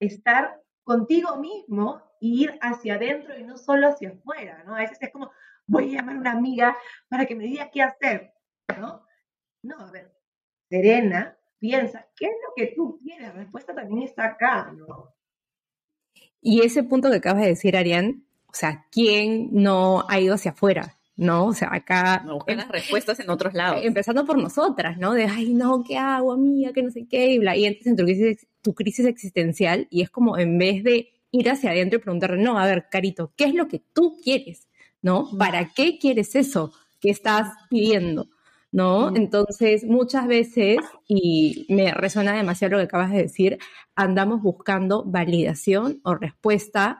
estar 0.00 0.60
contigo 0.84 1.36
mismo 1.36 2.02
e 2.20 2.26
ir 2.26 2.58
hacia 2.62 2.94
adentro 2.94 3.36
y 3.36 3.44
no 3.44 3.58
solo 3.58 3.88
hacia 3.88 4.10
afuera, 4.10 4.64
¿no? 4.64 4.74
A 4.74 4.78
veces 4.78 4.98
es 5.02 5.10
como, 5.10 5.30
voy 5.66 5.94
a 5.94 5.98
llamar 5.98 6.16
a 6.16 6.20
una 6.20 6.32
amiga 6.32 6.76
para 7.08 7.26
que 7.26 7.34
me 7.34 7.44
diga 7.44 7.70
qué 7.70 7.82
hacer, 7.82 8.32
¿no? 8.78 9.04
No, 9.62 9.78
a 9.80 9.90
ver, 9.90 10.12
serena, 10.70 11.35
piensa, 11.58 12.06
¿qué 12.16 12.26
es 12.26 12.32
lo 12.46 12.54
que 12.56 12.72
tú 12.74 12.98
quieres? 13.02 13.28
La 13.28 13.32
respuesta 13.32 13.74
también 13.74 14.02
está 14.02 14.26
acá, 14.26 14.72
¿no? 14.76 15.14
Y 16.40 16.62
ese 16.62 16.84
punto 16.84 17.10
que 17.10 17.16
acabas 17.16 17.42
de 17.42 17.48
decir, 17.48 17.76
Arián, 17.76 18.24
o 18.46 18.54
sea, 18.54 18.86
¿quién 18.90 19.48
no 19.52 20.04
ha 20.08 20.20
ido 20.20 20.34
hacia 20.34 20.52
afuera? 20.52 20.96
¿no? 21.16 21.46
O 21.46 21.54
sea, 21.54 21.70
acá... 21.72 22.22
Buscar 22.26 22.56
las 22.56 22.68
respuestas 22.68 23.18
en 23.20 23.30
otros 23.30 23.54
lados. 23.54 23.80
Empezando 23.84 24.24
por 24.26 24.38
nosotras, 24.38 24.98
¿no? 24.98 25.14
De, 25.14 25.24
ay, 25.24 25.54
no, 25.54 25.82
¿qué 25.82 25.96
hago, 25.96 26.32
amiga? 26.32 26.72
Que 26.72 26.82
no 26.82 26.90
sé 26.90 27.06
qué, 27.08 27.32
y 27.32 27.38
bla. 27.38 27.56
Y 27.56 27.64
entras 27.64 27.86
en 27.86 27.96
tu 27.96 28.04
crisis, 28.04 28.46
tu 28.62 28.74
crisis 28.74 29.06
existencial 29.06 29.86
y 29.90 30.02
es 30.02 30.10
como 30.10 30.36
en 30.38 30.58
vez 30.58 30.84
de 30.84 31.08
ir 31.30 31.50
hacia 31.50 31.70
adentro 31.70 31.98
y 31.98 32.02
preguntarle, 32.02 32.42
no, 32.42 32.58
a 32.58 32.66
ver, 32.66 32.86
Carito, 32.90 33.32
¿qué 33.36 33.44
es 33.44 33.54
lo 33.54 33.66
que 33.66 33.82
tú 33.92 34.18
quieres? 34.22 34.68
¿No? 35.02 35.30
¿Para 35.38 35.70
qué 35.74 35.98
quieres 35.98 36.34
eso 36.34 36.72
que 37.00 37.10
estás 37.10 37.48
pidiendo? 37.70 38.28
¿No? 38.72 39.14
Entonces, 39.14 39.84
muchas 39.84 40.26
veces, 40.26 40.78
y 41.06 41.66
me 41.68 41.92
resuena 41.92 42.34
demasiado 42.34 42.72
lo 42.72 42.78
que 42.78 42.84
acabas 42.84 43.10
de 43.10 43.22
decir, 43.22 43.58
andamos 43.94 44.42
buscando 44.42 45.04
validación 45.04 46.00
o 46.02 46.14
respuesta 46.14 46.98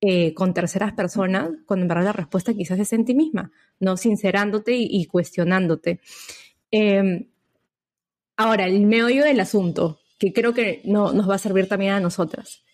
eh, 0.00 0.32
con 0.34 0.54
terceras 0.54 0.92
personas, 0.92 1.50
cuando 1.66 1.84
en 1.84 1.88
verdad 1.88 2.04
la 2.04 2.12
respuesta 2.12 2.54
quizás 2.54 2.78
es 2.78 2.92
en 2.92 3.04
ti 3.04 3.14
misma, 3.14 3.52
¿no? 3.78 3.96
Sincerándote 3.96 4.72
y, 4.74 5.04
cuestionándote. 5.06 6.00
Em, 6.70 7.26
Ahora, 8.40 8.64
el 8.64 8.86
meollo 8.86 9.22
del 9.22 9.38
asunto, 9.38 10.00
que 10.18 10.32
creo 10.32 10.54
que 10.54 10.80
no, 10.86 11.12
nos 11.12 11.28
va 11.28 11.34
a 11.34 11.38
servir 11.38 11.68
también 11.68 11.92
a 11.92 12.00
nosotras. 12.00 12.64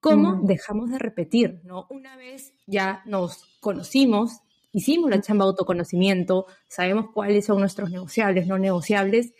¿Cómo 0.00 0.40
dejamos 0.42 0.90
de 0.90 0.98
repetir? 0.98 1.60
¿no? 1.62 1.86
Una 1.90 2.16
vez 2.16 2.54
ya 2.66 3.04
nos 3.06 3.44
conocimos, 3.60 4.40
hicimos 4.72 5.10
la 5.10 5.20
chamba 5.20 5.44
de 5.44 5.50
autoconocimiento, 5.50 6.46
sabemos 6.68 7.06
cuáles 7.12 7.46
son 7.46 7.60
nuestros 7.60 7.90
negociables, 7.90 8.46
no 8.46 8.58
negociables, 8.58 9.34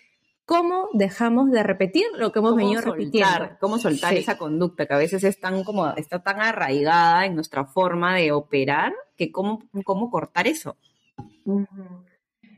¿cómo 0.44 0.88
dejamos 0.92 1.50
de 1.50 1.62
repetir 1.62 2.04
lo 2.16 2.32
que 2.32 2.38
hemos 2.38 2.54
venido 2.54 2.80
repitiendo? 2.80 3.50
¿Cómo 3.60 3.78
soltar 3.78 4.14
esa 4.14 4.36
conducta 4.36 4.86
que 4.86 4.94
a 4.94 4.98
veces 4.98 5.24
es 5.24 5.40
tan 5.40 5.64
como, 5.64 5.88
está 5.94 6.22
tan 6.22 6.40
arraigada 6.40 7.26
en 7.26 7.34
nuestra 7.34 7.64
forma 7.64 8.16
de 8.16 8.32
operar 8.32 8.92
que 9.16 9.32
cómo, 9.32 9.60
cómo 9.84 10.10
cortar 10.10 10.46
eso? 10.46 10.76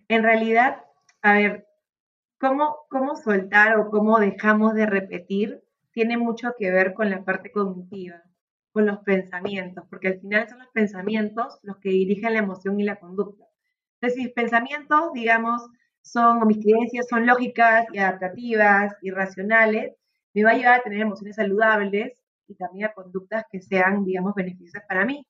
En 0.09 0.23
realidad, 0.23 0.85
a 1.23 1.35
ver, 1.35 1.67
¿cómo, 2.39 2.77
¿cómo 2.91 3.17
soltar 3.17 3.79
o 3.79 3.91
cómo 3.91 4.19
dejamos 4.19 4.75
de 4.75 4.87
repetir? 4.87 5.63
Tiene 5.93 6.19
mucho 6.19 6.55
que 6.59 6.71
ver 6.71 6.93
con 6.93 7.09
la 7.09 7.25
parte 7.25 7.53
cognitiva 7.53 8.23
con 8.75 8.87
los 8.87 8.99
pensamientos, 9.05 9.85
porque 9.89 10.09
al 10.09 10.21
final 10.21 10.49
son 10.49 10.59
los 10.59 10.69
pensamientos 10.73 11.61
los 11.63 11.77
que 11.77 11.91
dirigen 11.91 12.33
la 12.33 12.41
emoción 12.41 12.81
y 12.81 12.83
la 12.83 12.97
conducta. 12.97 13.45
Entonces, 14.01 14.25
mis 14.25 14.33
pensamientos, 14.33 15.13
digamos, 15.13 15.63
son, 16.03 16.43
o 16.43 16.45
mis 16.45 16.59
creencias 16.59 17.07
son 17.09 17.25
lógicas 17.25 17.87
y 17.93 17.99
adaptativas 17.99 18.97
y 19.01 19.13
racionales, 19.13 19.95
me 20.35 20.43
va 20.43 20.51
a 20.51 20.55
llevar 20.55 20.81
a 20.81 20.83
tener 20.83 21.03
emociones 21.03 21.37
saludables 21.37 22.21
y 22.49 22.57
también 22.57 22.87
a 22.87 22.93
conductas 22.93 23.45
que 23.49 23.61
sean, 23.61 24.05
digamos, 24.05 24.35
beneficiosas 24.35 24.83
para 24.89 25.05
mí. 25.05 25.25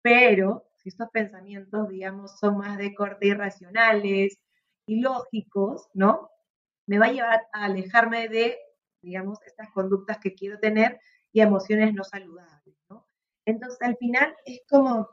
Pero 0.00 0.64
si 0.78 0.88
estos 0.88 1.10
pensamientos, 1.10 1.90
digamos, 1.90 2.38
son 2.38 2.56
más 2.56 2.78
de 2.78 2.94
corte 2.94 3.26
irracionales 3.26 4.40
y 4.86 5.02
lógicos, 5.02 5.86
¿no? 5.92 6.30
Me 6.86 6.98
va 6.98 7.06
a 7.06 7.12
llevar 7.12 7.42
a 7.52 7.66
alejarme 7.66 8.28
de, 8.28 8.56
digamos, 9.02 9.38
estas 9.42 9.70
conductas 9.70 10.16
que 10.16 10.34
quiero 10.34 10.58
tener 10.58 10.98
y 11.34 11.40
emociones 11.40 11.92
no 11.92 12.04
saludables, 12.04 12.76
¿no? 12.88 13.06
Entonces, 13.44 13.82
al 13.82 13.96
final 13.96 14.34
es 14.46 14.62
como, 14.70 15.10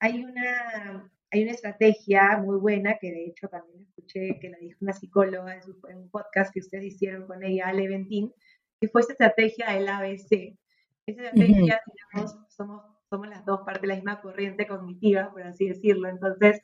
hay 0.00 0.24
una, 0.24 1.10
hay 1.30 1.44
una 1.44 1.52
estrategia 1.52 2.36
muy 2.38 2.58
buena 2.58 2.98
que 3.00 3.12
de 3.12 3.26
hecho 3.26 3.48
también 3.48 3.84
escuché 3.84 4.40
que 4.40 4.50
la 4.50 4.58
dijo 4.58 4.78
una 4.80 4.92
psicóloga 4.92 5.54
en, 5.88 5.98
un 5.98 6.10
podcast 6.10 6.52
que 6.52 6.58
ustedes 6.58 6.92
hicieron 6.92 7.28
con 7.28 7.44
ella, 7.44 7.68
Ale 7.68 7.88
Ventín, 7.88 8.34
que 8.80 8.88
fue 8.88 9.02
esa 9.02 9.12
estrategia 9.12 9.70
del 9.70 9.88
ABC. 9.88 10.58
Esa 11.06 11.22
estrategia, 11.22 11.80
digamos, 12.12 12.36
somos, 12.48 12.82
somos 13.08 13.28
las 13.28 13.44
dos 13.44 13.60
partes 13.60 13.82
de 13.82 13.88
la 13.88 13.94
misma 13.94 14.20
corriente 14.20 14.66
cognitiva, 14.66 15.30
por 15.30 15.44
así 15.44 15.68
decirlo. 15.68 16.08
Entonces, 16.08 16.60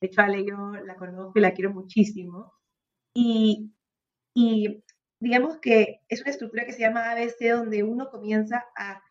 de 0.00 0.06
hecho, 0.06 0.22
Ale 0.22 0.42
yo 0.46 0.72
la 0.86 0.96
conozco 0.96 1.38
y 1.38 1.42
la 1.42 1.52
quiero 1.52 1.70
muchísimo. 1.70 2.54
Y, 3.12 3.74
y 4.32 4.82
digamos 5.20 5.58
que 5.58 6.00
es 6.08 6.20
una 6.20 6.30
estructura 6.30 6.64
que 6.64 6.72
se 6.72 6.80
llama 6.80 7.10
ABC, 7.10 7.50
donde 7.50 7.82
uno 7.82 8.10
comienza 8.10 8.66
a, 8.76 9.02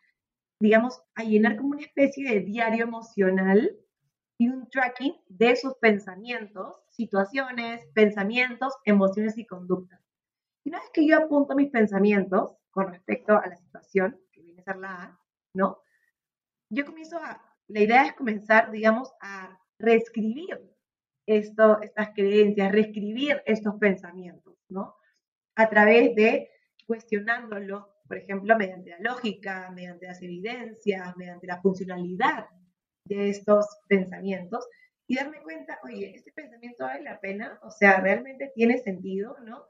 digamos, 0.60 1.02
a 1.14 1.24
llenar 1.24 1.56
como 1.56 1.70
una 1.70 1.82
especie 1.82 2.30
de 2.30 2.40
diario 2.40 2.84
emocional 2.84 3.76
y 4.38 4.48
un 4.48 4.68
tracking 4.70 5.14
de 5.28 5.56
sus 5.56 5.74
pensamientos, 5.74 6.76
situaciones, 6.90 7.86
pensamientos, 7.94 8.74
emociones 8.84 9.36
y 9.36 9.46
conductas. 9.46 10.00
Y 10.64 10.70
una 10.70 10.78
vez 10.78 10.90
que 10.92 11.06
yo 11.06 11.18
apunto 11.18 11.54
mis 11.54 11.70
pensamientos 11.70 12.52
con 12.70 12.88
respecto 12.88 13.36
a 13.36 13.46
la 13.46 13.56
situación, 13.56 14.20
que 14.32 14.42
viene 14.42 14.60
a 14.60 14.64
ser 14.64 14.76
la 14.76 15.02
A, 15.02 15.20
¿no? 15.54 15.82
Yo 16.70 16.84
comienzo 16.84 17.18
a, 17.18 17.42
la 17.68 17.80
idea 17.80 18.06
es 18.06 18.14
comenzar, 18.14 18.70
digamos, 18.70 19.12
a 19.20 19.58
reescribir 19.78 20.60
esto, 21.26 21.80
estas 21.82 22.10
creencias, 22.14 22.72
reescribir 22.72 23.42
estos 23.46 23.74
pensamientos, 23.76 24.54
¿no? 24.68 24.96
A 25.58 25.68
través 25.68 26.14
de 26.14 26.50
cuestionándolo, 26.86 27.88
por 28.06 28.16
ejemplo, 28.16 28.56
mediante 28.56 28.90
la 28.90 29.00
lógica, 29.00 29.70
mediante 29.74 30.06
las 30.06 30.22
evidencias, 30.22 31.16
mediante 31.16 31.48
la 31.48 31.60
funcionalidad 31.60 32.46
de 33.04 33.30
estos 33.30 33.66
pensamientos 33.88 34.66
y 35.08 35.16
darme 35.16 35.42
cuenta, 35.42 35.78
oye, 35.82 36.14
este 36.14 36.32
pensamiento 36.32 36.84
vale 36.84 37.02
la 37.02 37.18
pena, 37.18 37.58
o 37.62 37.70
sea, 37.72 38.00
realmente 38.00 38.52
tiene 38.54 38.78
sentido, 38.78 39.36
¿no? 39.44 39.64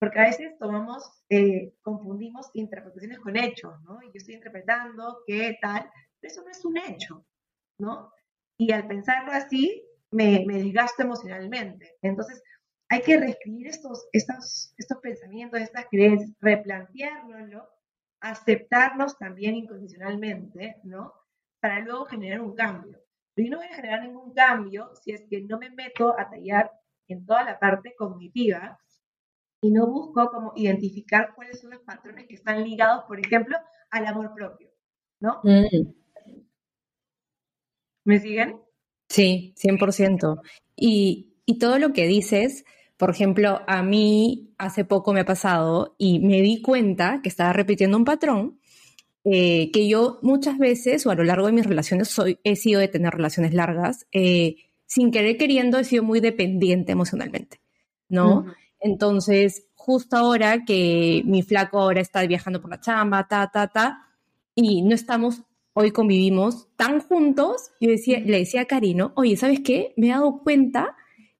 Porque 0.00 0.18
a 0.18 0.24
veces 0.24 0.58
tomamos, 0.58 1.24
eh, 1.28 1.74
confundimos 1.82 2.48
interpretaciones 2.54 3.18
con 3.18 3.36
hechos, 3.36 3.74
¿no? 3.82 4.00
Yo 4.02 4.12
estoy 4.14 4.36
interpretando 4.36 5.18
qué 5.26 5.58
tal, 5.60 5.90
pero 6.20 6.32
eso 6.32 6.42
no 6.42 6.50
es 6.50 6.64
un 6.64 6.78
hecho, 6.78 7.26
¿no? 7.78 8.10
Y 8.56 8.72
al 8.72 8.86
pensarlo 8.86 9.32
así, 9.32 9.84
me, 10.10 10.44
me 10.46 10.62
desgasto 10.62 11.02
emocionalmente. 11.02 11.96
Entonces, 12.00 12.42
hay 12.94 13.02
que 13.02 13.18
reescribir 13.18 13.66
estos, 13.66 14.06
estos, 14.12 14.72
estos 14.78 14.98
pensamientos, 14.98 15.60
estas 15.60 15.86
creencias, 15.90 16.30
replanteárnoslo, 16.40 17.68
aceptarnos 18.20 19.18
también 19.18 19.56
incondicionalmente, 19.56 20.76
¿no? 20.84 21.12
Para 21.60 21.80
luego 21.80 22.04
generar 22.04 22.40
un 22.40 22.54
cambio. 22.54 23.00
Pero 23.34 23.46
yo 23.46 23.50
no 23.50 23.58
voy 23.58 23.66
a 23.66 23.74
generar 23.74 24.02
ningún 24.02 24.32
cambio 24.32 24.90
si 25.02 25.10
es 25.10 25.24
que 25.28 25.42
no 25.42 25.58
me 25.58 25.70
meto 25.70 26.14
a 26.16 26.30
tallar 26.30 26.70
en 27.08 27.26
toda 27.26 27.42
la 27.42 27.58
parte 27.58 27.94
cognitiva 27.98 28.78
y 29.60 29.72
no 29.72 29.88
busco 29.88 30.30
como 30.30 30.52
identificar 30.54 31.32
cuáles 31.34 31.60
son 31.60 31.70
los 31.72 31.82
patrones 31.82 32.28
que 32.28 32.34
están 32.34 32.62
ligados, 32.62 33.04
por 33.08 33.18
ejemplo, 33.18 33.56
al 33.90 34.06
amor 34.06 34.32
propio, 34.36 34.70
¿no? 35.18 35.40
Mm. 35.42 35.94
¿Me 38.04 38.20
siguen? 38.20 38.60
Sí, 39.08 39.52
100%. 39.56 40.40
Y, 40.76 41.34
y 41.44 41.58
todo 41.58 41.78
lo 41.78 41.92
que 41.92 42.06
dices 42.06 42.64
por 42.96 43.10
ejemplo, 43.10 43.62
a 43.66 43.82
mí 43.82 44.54
hace 44.58 44.84
poco 44.84 45.12
me 45.12 45.20
ha 45.20 45.24
pasado 45.24 45.94
y 45.98 46.20
me 46.20 46.40
di 46.42 46.62
cuenta 46.62 47.20
que 47.22 47.28
estaba 47.28 47.52
repitiendo 47.52 47.96
un 47.96 48.04
patrón 48.04 48.58
eh, 49.24 49.70
que 49.72 49.88
yo 49.88 50.18
muchas 50.20 50.58
veces 50.58 51.06
o 51.06 51.10
a 51.10 51.14
lo 51.14 51.24
largo 51.24 51.46
de 51.46 51.52
mis 51.52 51.66
relaciones 51.66 52.08
soy, 52.08 52.38
he 52.44 52.56
sido 52.56 52.80
de 52.80 52.88
tener 52.88 53.14
relaciones 53.14 53.54
largas, 53.54 54.06
eh, 54.12 54.56
sin 54.84 55.10
querer 55.10 55.38
queriendo 55.38 55.78
he 55.78 55.84
sido 55.84 56.02
muy 56.02 56.20
dependiente 56.20 56.92
emocionalmente, 56.92 57.60
¿no? 58.10 58.44
Entonces, 58.80 59.66
justo 59.74 60.16
ahora 60.18 60.66
que 60.66 61.22
mi 61.24 61.42
flaco 61.42 61.80
ahora 61.80 62.02
está 62.02 62.24
viajando 62.26 62.60
por 62.60 62.70
la 62.70 62.80
chamba, 62.80 63.26
ta, 63.26 63.50
ta, 63.50 63.68
ta, 63.68 64.10
y 64.54 64.82
no 64.82 64.94
estamos, 64.94 65.42
hoy 65.72 65.90
convivimos 65.90 66.68
tan 66.76 67.00
juntos, 67.00 67.70
yo 67.80 67.88
decía, 67.88 68.20
le 68.20 68.40
decía 68.40 68.60
a 68.60 68.66
Karino, 68.66 69.12
oye, 69.16 69.38
¿sabes 69.38 69.60
qué? 69.60 69.94
Me 69.96 70.08
he 70.08 70.10
dado 70.10 70.40
cuenta 70.42 70.96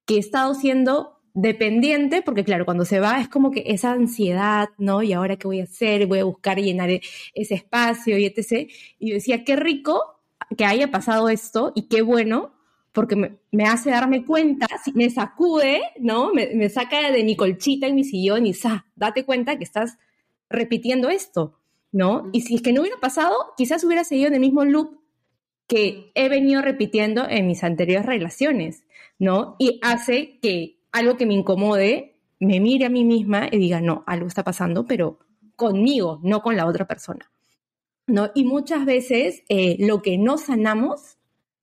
que 0.07 0.15
he 0.15 0.19
estado 0.19 0.55
siendo 0.55 1.14
dependiente, 1.35 2.21
porque 2.21 2.45
claro, 2.45 2.65
cuando 2.65 2.85
se 2.85 3.01
va 3.01 3.19
es 3.19 3.27
como 3.27 3.51
que 3.51 3.63
esa 3.67 3.91
ansiedad, 3.91 4.69
¿no? 4.77 5.03
Y 5.03 5.11
ahora 5.13 5.35
qué 5.35 5.47
voy 5.47 5.59
a 5.59 5.65
hacer, 5.65 6.07
voy 6.07 6.19
a 6.19 6.23
buscar 6.23 6.57
llenar 6.57 6.89
e-, 6.89 7.01
ese 7.35 7.55
espacio 7.55 8.17
y 8.17 8.25
etc. 8.25 8.71
Y 8.97 9.09
yo 9.09 9.15
decía, 9.15 9.43
qué 9.43 9.57
rico 9.57 10.21
que 10.57 10.65
haya 10.65 10.89
pasado 10.91 11.27
esto 11.29 11.73
y 11.75 11.83
qué 11.83 12.01
bueno, 12.01 12.53
porque 12.93 13.17
me, 13.51 13.63
hace 13.65 13.89
darme 13.89 14.23
cuenta, 14.23 14.67
me 14.93 15.09
sacude, 15.09 15.81
¿no? 15.99 16.31
Me, 16.33 16.69
saca 16.69 17.11
de 17.11 17.23
mi 17.25 17.35
colchita 17.35 17.87
en 17.87 17.95
mi 17.95 18.05
sillón 18.05 18.47
y 18.47 18.53
sa, 18.53 18.85
date 18.95 19.25
cuenta 19.25 19.57
que 19.57 19.65
estás 19.65 19.97
repitiendo 20.49 21.09
esto, 21.09 21.59
¿no? 21.91 22.29
Y 22.31 22.41
si 22.41 22.55
es 22.55 22.61
que 22.61 22.71
no 22.71 22.81
hubiera 22.81 22.97
pasado, 23.01 23.35
quizás 23.57 23.83
hubiera 23.83 24.05
seguido 24.05 24.29
en 24.29 24.35
el 24.35 24.39
mismo 24.39 24.63
loop 24.63 25.01
que 25.67 26.11
he 26.15 26.29
venido 26.29 26.61
repitiendo 26.61 27.27
en 27.27 27.47
mis 27.47 27.63
anteriores 27.65 28.05
relaciones, 28.05 28.85
¿no? 29.19 29.57
Y 29.59 29.79
hace 29.81 30.39
que 30.39 30.74
algo 30.95 31.17
que 31.17 31.25
me 31.25 31.33
incomode, 31.33 32.15
me 32.39 32.61
mire 32.61 32.85
a 32.85 32.89
mí 32.89 33.03
misma 33.03 33.49
y 33.51 33.57
diga, 33.57 33.81
no, 33.81 34.05
algo 34.07 34.27
está 34.27 34.45
pasando, 34.45 34.85
pero 34.85 35.19
conmigo, 35.57 36.21
no 36.23 36.41
con 36.41 36.55
la 36.55 36.65
otra 36.65 36.87
persona. 36.87 37.29
¿No? 38.07 38.31
Y 38.33 38.45
muchas 38.45 38.85
veces 38.85 39.43
eh, 39.49 39.75
lo 39.79 40.01
que 40.01 40.17
no 40.17 40.37
sanamos, 40.37 41.17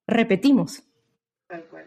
repetimos. 0.07 0.83
Tal 1.47 1.65
cual. 1.65 1.87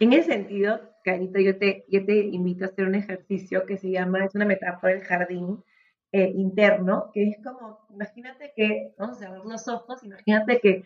En 0.00 0.12
ese 0.12 0.32
sentido, 0.32 0.80
Carito, 1.04 1.38
yo 1.38 1.56
te, 1.58 1.84
yo 1.88 2.04
te 2.04 2.18
invito 2.18 2.64
a 2.64 2.68
hacer 2.68 2.88
un 2.88 2.96
ejercicio 2.96 3.64
que 3.64 3.76
se 3.76 3.90
llama, 3.90 4.24
es 4.24 4.34
una 4.34 4.44
metáfora 4.44 4.94
del 4.94 5.04
jardín 5.04 5.62
eh, 6.10 6.32
interno, 6.34 7.10
que 7.14 7.28
es 7.28 7.36
como, 7.44 7.86
imagínate 7.90 8.52
que, 8.56 8.94
vamos 8.98 9.18
a 9.18 9.20
cerrar 9.20 9.44
los 9.44 9.68
ojos, 9.68 10.02
imagínate 10.02 10.58
que 10.60 10.82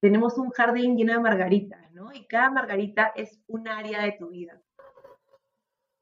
tenemos 0.00 0.38
un 0.38 0.48
jardín 0.50 0.96
lleno 0.96 1.12
de 1.12 1.20
margaritas, 1.20 1.92
¿no? 1.92 2.14
Y 2.14 2.24
cada 2.26 2.50
margarita 2.50 3.12
es 3.14 3.38
un 3.46 3.68
área 3.68 4.02
de 4.02 4.12
tu 4.12 4.28
vida 4.28 4.62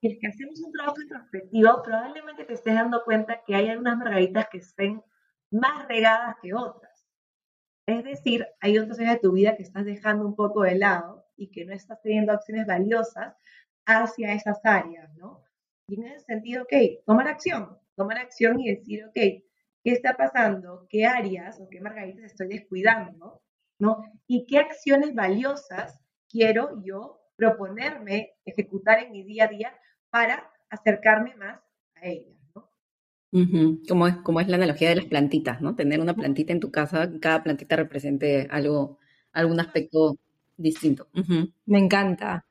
es 0.09 0.18
que 0.20 0.26
hacemos 0.26 0.61
un 0.61 0.72
trabajo 0.72 1.00
introspectivo, 1.00 1.82
probablemente 1.82 2.44
te 2.44 2.55
estés 2.55 2.74
dando 2.74 3.02
cuenta 3.05 3.42
que 3.46 3.55
hay 3.55 3.68
algunas 3.68 3.96
margaritas 3.96 4.48
que 4.50 4.59
estén 4.59 5.02
más 5.50 5.86
regadas 5.88 6.36
que 6.42 6.55
otras. 6.55 7.07
Es 7.86 8.05
decir, 8.05 8.46
hay 8.61 8.78
otras 8.78 8.98
áreas 8.98 9.14
de 9.14 9.20
tu 9.20 9.32
vida 9.32 9.57
que 9.57 9.62
estás 9.62 9.84
dejando 9.84 10.26
un 10.26 10.34
poco 10.34 10.62
de 10.62 10.76
lado 10.76 11.26
y 11.36 11.50
que 11.50 11.64
no 11.64 11.72
estás 11.72 12.00
teniendo 12.02 12.32
acciones 12.32 12.66
valiosas 12.66 13.34
hacia 13.86 14.32
esas 14.32 14.61
áreas, 14.64 15.14
¿no? 15.16 15.42
Y 15.86 16.00
en 16.00 16.07
ese 16.07 16.24
sentido, 16.24 16.62
ok, 16.62 17.05
tomar 17.07 17.28
acción, 17.28 17.78
tomar 17.94 18.18
acción 18.18 18.59
y 18.61 18.74
decir, 18.74 19.05
ok, 19.05 19.14
¿qué 19.14 19.44
está 19.84 20.16
pasando? 20.16 20.86
¿Qué 20.88 21.05
áreas 21.05 21.61
o 21.61 21.68
qué 21.68 21.80
margaritas 21.80 22.24
estoy 22.24 22.48
descuidando? 22.48 23.42
¿No? 23.78 24.02
¿Y 24.26 24.46
qué 24.46 24.59
acciones 24.59 25.14
valiosas 25.14 26.00
quiero 26.28 26.82
yo 26.82 27.20
proponerme 27.36 28.34
ejecutar 28.44 29.00
en 29.00 29.12
mi 29.12 29.24
día 29.24 29.44
a 29.44 29.48
día 29.48 29.74
para 30.14 30.48
acercarme 30.70 31.34
más 31.34 31.58
a 31.96 32.06
ellas, 32.06 32.38
¿no? 32.54 32.70
como, 33.88 34.06
es, 34.06 34.14
como 34.18 34.40
es 34.40 34.46
la 34.46 34.54
analogía 34.54 34.90
de 34.90 34.94
las 34.94 35.06
plantitas, 35.06 35.60
¿no? 35.60 35.74
Tener 35.74 35.98
una 35.98 36.14
plantita 36.14 36.52
en 36.52 36.60
tu 36.60 36.70
casa, 36.70 37.10
cada 37.20 37.42
plantita 37.42 37.74
represente 37.74 38.46
algo, 38.48 39.00
algún 39.32 39.58
aspecto 39.58 40.16
distinto. 40.56 41.08
Me 41.66 41.80
encanta. 41.80 42.46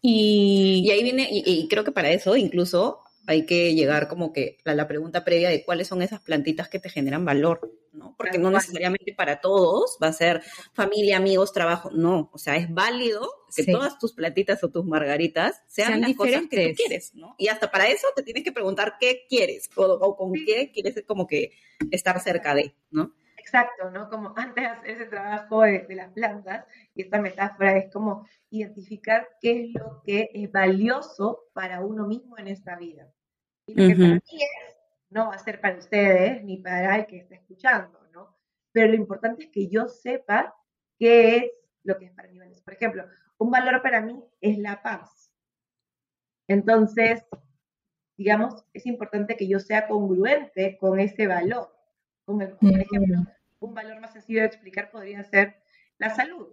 Y, 0.00 0.88
ahí 0.90 1.02
viene, 1.02 1.28
y, 1.30 1.68
creo 1.68 1.84
que 1.84 1.92
para 1.92 2.10
eso 2.10 2.34
incluso 2.34 3.00
hay 3.26 3.44
que 3.44 3.74
llegar 3.74 4.08
como 4.08 4.32
que 4.32 4.56
a 4.64 4.74
la 4.74 4.88
pregunta 4.88 5.22
previa 5.22 5.50
de 5.50 5.66
cuáles 5.66 5.88
son 5.88 6.00
esas 6.00 6.22
plantitas 6.22 6.70
que 6.70 6.78
te 6.78 6.88
generan 6.88 7.26
valor, 7.26 7.70
¿no? 7.92 8.14
Porque 8.16 8.38
no 8.38 8.50
necesariamente 8.50 9.14
para 9.14 9.40
todos 9.40 9.98
va 10.02 10.08
a 10.08 10.12
ser 10.12 10.42
familia, 10.72 11.16
amigos, 11.16 11.52
trabajo, 11.52 11.90
no, 11.92 12.30
o 12.32 12.38
sea, 12.38 12.56
es 12.56 12.72
válido 12.72 13.28
que 13.54 13.64
todas 13.64 13.98
tus 13.98 14.14
plantitas 14.14 14.62
o 14.64 14.70
tus 14.70 14.84
margaritas 14.84 15.62
sean, 15.66 16.00
las 16.00 16.08
diferentes. 16.08 16.16
cosas 16.16 16.48
que 16.50 16.68
tú 16.70 16.74
quieres, 16.76 17.14
¿no? 17.14 17.34
Y 17.38 17.48
hasta 17.48 17.70
para 17.70 17.88
eso 17.88 18.06
te 18.16 18.22
tienes 18.22 18.44
que 18.44 18.52
preguntar 18.52 18.96
qué 18.98 19.26
quieres 19.28 19.68
o, 19.76 20.16
con 20.16 20.32
qué 20.32 20.70
quieres 20.72 21.02
como 21.06 21.26
que 21.26 21.52
estar 21.90 22.18
cerca 22.20 22.54
de, 22.54 22.74
¿no? 22.90 23.12
Exacto, 23.36 23.90
¿no? 23.90 24.08
Como 24.08 24.32
antes 24.36 24.64
ese 24.84 25.06
trabajo 25.06 25.62
de, 25.62 25.86
las 25.90 26.12
plantas, 26.12 26.64
y 26.94 27.02
esta 27.02 27.20
metáfora 27.20 27.76
es 27.76 27.92
como 27.92 28.26
identificar 28.50 29.28
qué 29.40 29.64
es 29.64 29.74
lo 29.74 30.02
que 30.04 30.30
es 30.32 30.50
valioso 30.50 31.44
para 31.52 31.80
uno 31.80 32.06
mismo 32.06 32.38
en 32.38 32.48
esta 32.48 32.76
vida. 32.76 33.12
Y 33.66 33.74
lo 33.74 33.88
que 33.88 33.94
para 33.94 34.14
mí 34.14 34.20
es, 34.24 34.76
no 35.12 35.28
va 35.28 35.34
a 35.34 35.38
ser 35.38 35.60
para 35.60 35.78
ustedes 35.78 36.42
ni 36.42 36.56
para 36.56 36.96
el 36.96 37.06
que 37.06 37.18
está 37.18 37.34
escuchando, 37.34 38.00
¿no? 38.12 38.34
Pero 38.72 38.88
lo 38.88 38.94
importante 38.94 39.44
es 39.44 39.50
que 39.50 39.68
yo 39.68 39.86
sepa 39.88 40.54
qué 40.98 41.36
es 41.36 41.50
lo 41.84 41.98
que 41.98 42.06
es 42.06 42.12
para 42.12 42.28
mí. 42.28 42.38
Por 42.64 42.74
ejemplo, 42.74 43.04
un 43.38 43.50
valor 43.50 43.82
para 43.82 44.00
mí 44.00 44.24
es 44.40 44.58
la 44.58 44.82
paz. 44.82 45.30
Entonces, 46.48 47.24
digamos, 48.16 48.64
es 48.72 48.86
importante 48.86 49.36
que 49.36 49.48
yo 49.48 49.58
sea 49.58 49.86
congruente 49.86 50.78
con 50.78 50.98
ese 50.98 51.26
valor. 51.26 51.70
Con 52.24 52.40
el, 52.40 52.56
por 52.56 52.70
ejemplo, 52.70 53.18
un 53.60 53.74
valor 53.74 54.00
más 54.00 54.12
sencillo 54.12 54.40
de 54.40 54.46
explicar 54.46 54.90
podría 54.90 55.22
ser 55.24 55.62
la 55.98 56.10
salud, 56.10 56.48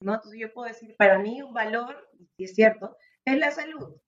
¿no? 0.00 0.14
Entonces 0.14 0.40
yo 0.40 0.52
puedo 0.52 0.68
decir, 0.68 0.96
para 0.96 1.18
mí 1.18 1.42
un 1.42 1.52
valor, 1.52 2.08
y 2.36 2.44
es 2.44 2.54
cierto, 2.54 2.96
es 3.24 3.38
la 3.38 3.50
salud. 3.50 4.00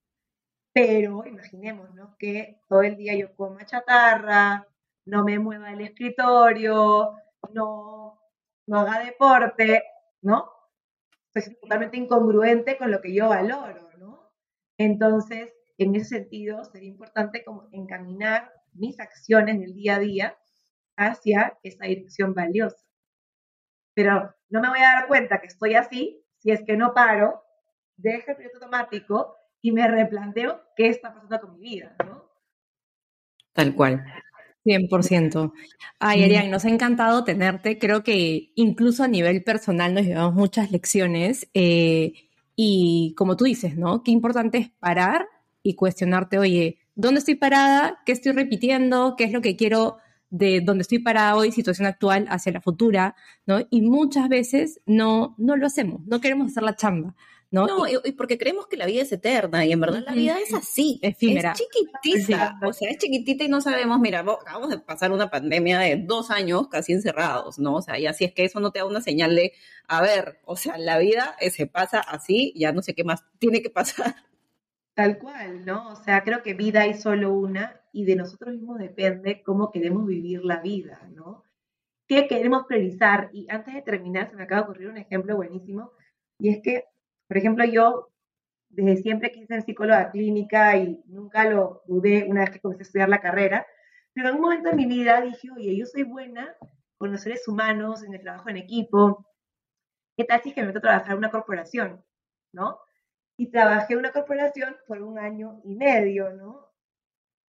Pero 0.72 1.26
imaginemos, 1.26 1.94
¿no? 1.94 2.16
Que 2.18 2.60
todo 2.68 2.82
el 2.82 2.96
día 2.96 3.14
yo 3.14 3.34
coma 3.36 3.66
chatarra, 3.66 4.66
no 5.04 5.24
me 5.24 5.38
mueva 5.38 5.72
el 5.72 5.82
escritorio, 5.82 7.16
no, 7.52 8.20
no 8.66 8.78
haga 8.78 9.04
deporte, 9.04 9.82
¿no? 10.22 10.50
Es 11.34 11.58
totalmente 11.60 11.96
incongruente 11.96 12.78
con 12.78 12.90
lo 12.90 13.00
que 13.00 13.14
yo 13.14 13.28
valoro, 13.28 13.90
¿no? 13.98 14.32
Entonces, 14.78 15.52
en 15.78 15.94
ese 15.94 16.16
sentido, 16.16 16.64
sería 16.64 16.88
importante 16.88 17.44
como 17.44 17.68
encaminar 17.72 18.52
mis 18.72 18.98
acciones 19.00 19.60
del 19.60 19.74
día 19.74 19.96
a 19.96 19.98
día 19.98 20.38
hacia 20.96 21.58
esa 21.62 21.84
dirección 21.86 22.34
valiosa. 22.34 22.82
Pero 23.94 24.34
no 24.48 24.60
me 24.60 24.68
voy 24.68 24.78
a 24.78 25.00
dar 25.00 25.06
cuenta 25.08 25.40
que 25.40 25.48
estoy 25.48 25.74
así 25.74 26.24
si 26.38 26.50
es 26.50 26.62
que 26.64 26.76
no 26.76 26.92
paro, 26.92 27.44
dejo 27.96 28.32
el 28.32 28.36
piloto 28.36 28.56
automático 28.56 29.36
y 29.62 29.72
me 29.72 29.86
replanteo 29.88 30.60
qué 30.76 30.88
está 30.88 31.14
pasando 31.14 31.40
con 31.40 31.58
mi 31.58 31.60
vida, 31.60 31.96
¿no? 32.04 32.24
Tal 33.52 33.74
cual. 33.74 34.04
100%. 34.64 35.52
Ay. 35.98 36.24
Ariane, 36.24 36.50
nos 36.50 36.64
ha 36.64 36.68
encantado 36.68 37.24
tenerte. 37.24 37.78
Creo 37.78 38.02
que 38.02 38.52
incluso 38.54 39.02
a 39.02 39.08
nivel 39.08 39.42
personal 39.42 39.94
nos 39.94 40.04
llevamos 40.04 40.34
muchas 40.34 40.70
lecciones. 40.70 41.48
Eh, 41.54 42.12
y 42.56 43.14
como 43.16 43.36
tú 43.36 43.44
dices, 43.44 43.76
¿no? 43.76 44.02
Qué 44.02 44.10
importante 44.10 44.58
es 44.58 44.70
parar 44.70 45.26
y 45.62 45.74
cuestionarte, 45.74 46.38
oye, 46.38 46.78
¿dónde 46.94 47.20
estoy 47.20 47.36
parada? 47.36 48.00
¿Qué 48.04 48.12
estoy 48.12 48.32
repitiendo? 48.32 49.14
¿Qué 49.16 49.24
es 49.24 49.32
lo 49.32 49.40
que 49.40 49.56
quiero 49.56 49.98
de 50.30 50.62
donde 50.62 50.82
estoy 50.82 50.98
para 50.98 51.36
hoy, 51.36 51.52
situación 51.52 51.86
actual, 51.86 52.26
hacia 52.30 52.52
la 52.52 52.62
futura, 52.62 53.14
¿no? 53.46 53.60
Y 53.68 53.82
muchas 53.82 54.30
veces 54.30 54.80
no, 54.86 55.34
no 55.36 55.56
lo 55.56 55.66
hacemos, 55.66 56.00
no 56.06 56.22
queremos 56.22 56.50
hacer 56.50 56.62
la 56.62 56.74
chamba. 56.74 57.14
¿No? 57.52 57.66
No, 57.66 57.86
y, 57.86 58.12
porque 58.12 58.38
creemos 58.38 58.66
que 58.66 58.78
la 58.78 58.86
vida 58.86 59.02
es 59.02 59.12
eterna 59.12 59.64
y 59.64 59.72
en 59.72 59.80
verdad 59.80 60.02
la 60.04 60.14
vida 60.14 60.38
es 60.40 60.54
así, 60.54 60.98
efímera. 61.02 61.52
Es 61.52 61.60
chiquitita, 61.60 62.58
o 62.66 62.72
sea, 62.72 62.90
es 62.90 62.96
chiquitita 62.96 63.44
y 63.44 63.48
no 63.48 63.60
sabemos, 63.60 64.00
mira, 64.00 64.20
acabamos 64.20 64.70
de 64.70 64.78
pasar 64.78 65.12
una 65.12 65.30
pandemia 65.30 65.78
de 65.80 65.96
dos 65.96 66.30
años 66.30 66.68
casi 66.68 66.94
encerrados, 66.94 67.58
¿no? 67.58 67.74
O 67.74 67.82
sea, 67.82 67.98
y 67.98 68.06
así 68.06 68.24
es 68.24 68.32
que 68.32 68.44
eso 68.44 68.58
no 68.58 68.72
te 68.72 68.78
da 68.78 68.86
una 68.86 69.02
señal 69.02 69.36
de, 69.36 69.52
a 69.86 70.00
ver, 70.00 70.40
o 70.46 70.56
sea, 70.56 70.78
la 70.78 70.98
vida 70.98 71.36
se 71.50 71.66
pasa 71.66 72.00
así, 72.00 72.54
ya 72.56 72.72
no 72.72 72.80
sé 72.80 72.94
qué 72.94 73.04
más 73.04 73.22
tiene 73.38 73.60
que 73.62 73.70
pasar. 73.70 74.16
Tal 74.94 75.18
cual, 75.18 75.64
¿no? 75.66 75.90
O 75.90 75.96
sea, 75.96 76.24
creo 76.24 76.42
que 76.42 76.54
vida 76.54 76.82
hay 76.82 76.94
solo 76.94 77.34
una 77.34 77.80
y 77.92 78.06
de 78.06 78.16
nosotros 78.16 78.54
mismos 78.54 78.78
depende 78.78 79.42
cómo 79.42 79.70
queremos 79.70 80.06
vivir 80.06 80.42
la 80.42 80.60
vida, 80.60 81.06
¿no? 81.14 81.44
¿Qué 82.08 82.26
queremos 82.28 82.64
priorizar? 82.66 83.28
Y 83.32 83.46
antes 83.50 83.74
de 83.74 83.82
terminar, 83.82 84.30
se 84.30 84.36
me 84.36 84.44
acaba 84.44 84.62
de 84.62 84.64
ocurrir 84.64 84.88
un 84.88 84.96
ejemplo 84.96 85.36
buenísimo, 85.36 85.92
y 86.38 86.48
es 86.48 86.60
que, 86.62 86.84
por 87.32 87.38
ejemplo, 87.38 87.64
yo 87.64 88.10
desde 88.68 88.98
siempre 88.98 89.32
quise 89.32 89.46
ser 89.46 89.62
psicóloga 89.62 90.10
clínica 90.10 90.76
y 90.76 91.02
nunca 91.06 91.48
lo 91.48 91.82
dudé 91.86 92.26
una 92.28 92.42
vez 92.42 92.50
que 92.50 92.60
comencé 92.60 92.82
a 92.82 92.86
estudiar 92.86 93.08
la 93.08 93.22
carrera, 93.22 93.66
pero 94.12 94.28
en 94.28 94.34
un 94.34 94.42
momento 94.42 94.68
de 94.68 94.76
mi 94.76 94.84
vida 94.84 95.22
dije, 95.22 95.48
oye, 95.50 95.74
yo 95.74 95.86
soy 95.86 96.02
buena 96.02 96.54
con 96.98 97.10
los 97.10 97.22
seres 97.22 97.48
humanos, 97.48 98.02
en 98.02 98.12
el 98.12 98.20
trabajo 98.20 98.50
en 98.50 98.58
equipo, 98.58 99.26
¿qué 100.14 100.24
tal 100.24 100.42
si 100.42 100.50
es 100.50 100.54
que 100.54 100.60
me 100.60 100.66
meto 100.66 100.78
a 100.80 100.82
trabajar 100.82 101.12
en 101.12 101.18
una 101.18 101.30
corporación, 101.30 102.04
¿no? 102.52 102.78
y 103.36 103.50
trabajé 103.50 103.94
en 103.94 104.00
una 104.00 104.12
corporación 104.12 104.76
por 104.86 105.02
un 105.02 105.18
año 105.18 105.60
y 105.64 105.74
medio, 105.74 106.32
¿no? 106.32 106.70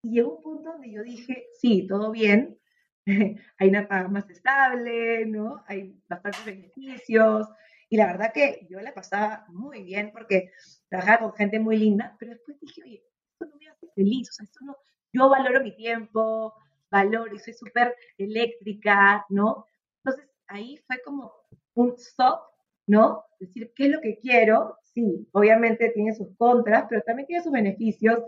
Y 0.02 0.14
llegó 0.14 0.38
un 0.38 0.42
punto 0.42 0.72
donde 0.72 0.92
yo 0.92 1.04
dije, 1.04 1.48
sí, 1.60 1.86
todo 1.88 2.12
bien, 2.12 2.58
hay 3.06 3.70
una 3.70 3.88
paga 3.88 4.08
más 4.08 4.30
estable, 4.30 5.26
¿no? 5.26 5.64
Hay 5.68 6.02
bastantes 6.10 6.46
beneficios. 6.46 7.48
Y 7.94 7.98
la 7.98 8.08
verdad 8.08 8.34
que 8.34 8.66
yo 8.72 8.80
la 8.80 8.92
pasaba 8.92 9.46
muy 9.50 9.84
bien 9.84 10.10
porque 10.12 10.50
trabajaba 10.90 11.20
con 11.20 11.34
gente 11.34 11.60
muy 11.60 11.78
linda, 11.78 12.16
pero 12.18 12.32
después 12.32 12.60
dije, 12.60 12.82
oye, 12.84 13.04
esto 13.34 13.46
no 13.46 13.56
me 13.60 13.68
hace 13.68 13.88
feliz, 13.94 14.32
o 14.32 14.34
sea, 14.34 14.46
esto 14.46 14.66
no, 14.66 14.76
yo 15.12 15.30
valoro 15.30 15.62
mi 15.62 15.76
tiempo, 15.76 16.56
valoro 16.90 17.36
y 17.36 17.38
soy 17.38 17.54
súper 17.54 17.96
eléctrica, 18.18 19.24
¿no? 19.30 19.68
Entonces 19.98 20.28
ahí 20.48 20.80
fue 20.88 21.04
como 21.06 21.34
un 21.76 21.94
stop, 22.00 22.40
¿no? 22.88 23.26
Decir, 23.40 23.72
¿qué 23.76 23.86
es 23.86 23.92
lo 23.92 24.02
que 24.02 24.18
quiero? 24.18 24.76
sí, 24.82 25.30
obviamente 25.32 25.92
tiene 25.92 26.16
sus 26.16 26.36
contras, 26.36 26.86
pero 26.90 27.04
también 27.04 27.28
tiene 27.28 27.44
sus 27.44 27.52
beneficios 27.52 28.24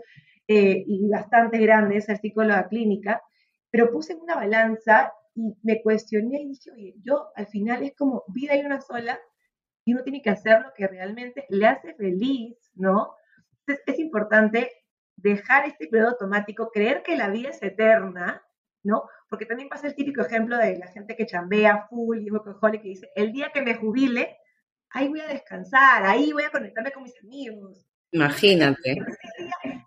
eh, 0.46 0.84
y 0.86 1.08
bastante 1.08 1.58
grandes 1.58 2.04
ser 2.04 2.18
psicóloga 2.18 2.68
clínica, 2.68 3.20
pero 3.72 3.90
puse 3.90 4.14
una 4.14 4.36
balanza 4.36 5.12
y 5.34 5.56
me 5.64 5.82
cuestioné 5.82 6.42
y 6.42 6.48
dije, 6.50 6.70
oye, 6.70 6.94
yo 7.02 7.30
al 7.34 7.48
final 7.48 7.82
es 7.82 7.96
como 7.96 8.22
vida 8.28 8.52
hay 8.52 8.64
una 8.64 8.80
sola 8.80 9.18
y 9.86 9.94
uno 9.94 10.02
tiene 10.02 10.20
que 10.20 10.30
hacer 10.30 10.60
lo 10.62 10.74
que 10.74 10.88
realmente 10.88 11.46
le 11.48 11.64
hace 11.64 11.94
feliz, 11.94 12.56
¿no? 12.74 13.14
Entonces 13.60 13.84
es 13.86 13.98
importante 14.00 14.72
dejar 15.14 15.64
este 15.64 15.86
periodo 15.86 16.10
automático, 16.10 16.70
creer 16.72 17.04
que 17.04 17.16
la 17.16 17.28
vida 17.28 17.50
es 17.50 17.62
eterna, 17.62 18.44
¿no? 18.82 19.08
Porque 19.30 19.46
también 19.46 19.68
pasa 19.68 19.86
el 19.86 19.94
típico 19.94 20.22
ejemplo 20.22 20.58
de 20.58 20.76
la 20.76 20.88
gente 20.88 21.14
que 21.14 21.24
chambea 21.24 21.86
full 21.88 22.18
y 22.18 22.26
es 22.26 22.80
que 22.82 22.88
dice, 22.88 23.10
el 23.14 23.32
día 23.32 23.52
que 23.54 23.62
me 23.62 23.76
jubile, 23.76 24.36
ahí 24.90 25.06
voy 25.06 25.20
a 25.20 25.28
descansar, 25.28 26.04
ahí 26.04 26.32
voy 26.32 26.42
a 26.42 26.50
conectarme 26.50 26.90
con 26.90 27.04
mis 27.04 27.18
amigos. 27.22 27.86
Imagínate. 28.10 28.96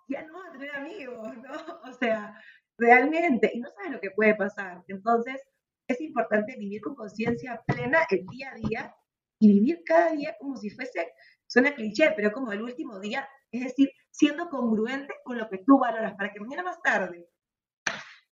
Ya, 0.08 0.22
no 0.24 0.32
voy 0.32 0.48
a 0.48 0.52
tener 0.52 0.76
amigos, 0.76 1.28
¿no? 1.36 1.50
O 1.90 1.92
sea, 1.92 2.40
realmente, 2.78 3.50
y 3.52 3.60
no 3.60 3.68
sabes 3.68 3.92
lo 3.92 4.00
que 4.00 4.12
puede 4.12 4.34
pasar. 4.34 4.82
Entonces, 4.88 5.42
es 5.86 6.00
importante 6.00 6.56
vivir 6.58 6.80
con 6.80 6.94
conciencia 6.94 7.62
plena 7.66 7.98
el 8.08 8.24
día 8.26 8.52
a 8.52 8.54
día 8.54 8.96
y 9.40 9.52
vivir 9.54 9.82
cada 9.84 10.12
día 10.12 10.36
como 10.38 10.56
si 10.56 10.70
fuese, 10.70 11.12
suena 11.46 11.74
cliché, 11.74 12.12
pero 12.14 12.30
como 12.30 12.52
el 12.52 12.62
último 12.62 13.00
día, 13.00 13.28
es 13.50 13.64
decir, 13.64 13.90
siendo 14.10 14.48
congruente 14.48 15.14
con 15.24 15.38
lo 15.38 15.48
que 15.48 15.58
tú 15.58 15.78
valoras, 15.78 16.14
para 16.14 16.32
que 16.32 16.40
mañana 16.40 16.62
más 16.62 16.80
tarde 16.82 17.28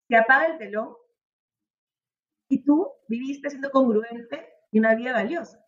se 0.07 0.15
apague 0.15 0.51
el 0.53 0.57
telón 0.57 0.95
y 2.49 2.63
tú 2.63 2.91
viviste 3.07 3.49
siendo 3.49 3.71
congruente 3.71 4.53
y 4.71 4.79
una 4.79 4.95
vida 4.95 5.13
valiosa. 5.13 5.66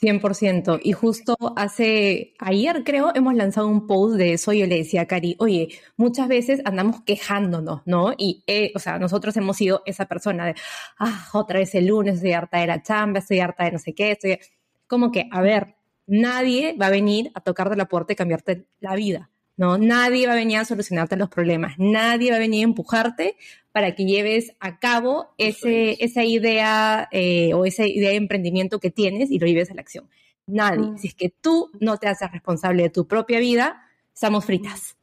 100%. 0.00 0.80
Y 0.82 0.92
justo 0.92 1.36
hace, 1.56 2.34
ayer 2.38 2.82
creo, 2.84 3.12
hemos 3.14 3.34
lanzado 3.34 3.68
un 3.68 3.86
post 3.86 4.16
de 4.16 4.32
eso. 4.34 4.52
Yo 4.52 4.66
le 4.66 4.76
decía 4.76 5.02
a 5.02 5.06
Cari, 5.06 5.36
oye, 5.38 5.68
muchas 5.96 6.28
veces 6.28 6.60
andamos 6.64 7.02
quejándonos, 7.02 7.82
¿no? 7.84 8.14
Y, 8.16 8.42
eh, 8.46 8.72
o 8.74 8.78
sea, 8.78 8.98
nosotros 8.98 9.36
hemos 9.36 9.56
sido 9.56 9.82
esa 9.86 10.06
persona 10.06 10.46
de, 10.46 10.54
ah, 10.98 11.28
otra 11.32 11.58
vez 11.58 11.74
el 11.74 11.86
lunes, 11.86 12.16
estoy 12.16 12.32
harta 12.32 12.58
de 12.58 12.66
la 12.66 12.82
chamba, 12.82 13.18
estoy 13.20 13.40
harta 13.40 13.64
de 13.64 13.72
no 13.72 13.78
sé 13.78 13.94
qué, 13.94 14.12
estoy. 14.12 14.38
Como 14.86 15.12
que, 15.12 15.28
a 15.30 15.40
ver, 15.42 15.76
nadie 16.06 16.76
va 16.80 16.86
a 16.86 16.90
venir 16.90 17.30
a 17.34 17.40
tocarte 17.40 17.76
la 17.76 17.86
puerta 17.86 18.12
y 18.12 18.16
cambiarte 18.16 18.66
la 18.80 18.94
vida. 18.94 19.30
¿no? 19.60 19.76
Nadie 19.76 20.26
va 20.26 20.32
a 20.32 20.36
venir 20.36 20.56
a 20.56 20.64
solucionarte 20.64 21.16
los 21.16 21.28
problemas, 21.28 21.74
nadie 21.76 22.30
va 22.30 22.36
a 22.36 22.40
venir 22.40 22.62
a 22.62 22.64
empujarte 22.64 23.36
para 23.72 23.94
que 23.94 24.04
lleves 24.04 24.52
a 24.60 24.78
cabo 24.78 25.34
ese, 25.38 26.02
esa 26.04 26.24
idea 26.24 27.08
eh, 27.12 27.54
o 27.54 27.64
esa 27.64 27.86
idea 27.86 28.10
de 28.10 28.16
emprendimiento 28.16 28.80
que 28.80 28.90
tienes 28.90 29.30
y 29.30 29.38
lo 29.38 29.46
lleves 29.46 29.70
a 29.70 29.74
la 29.74 29.82
acción. 29.82 30.08
Nadie. 30.46 30.90
Mm. 30.92 30.98
Si 30.98 31.08
es 31.08 31.14
que 31.14 31.28
tú 31.28 31.70
no 31.80 31.98
te 31.98 32.08
haces 32.08 32.30
responsable 32.32 32.82
de 32.84 32.90
tu 32.90 33.06
propia 33.06 33.38
vida, 33.38 33.82
estamos 34.12 34.44
fritas. 34.44 34.96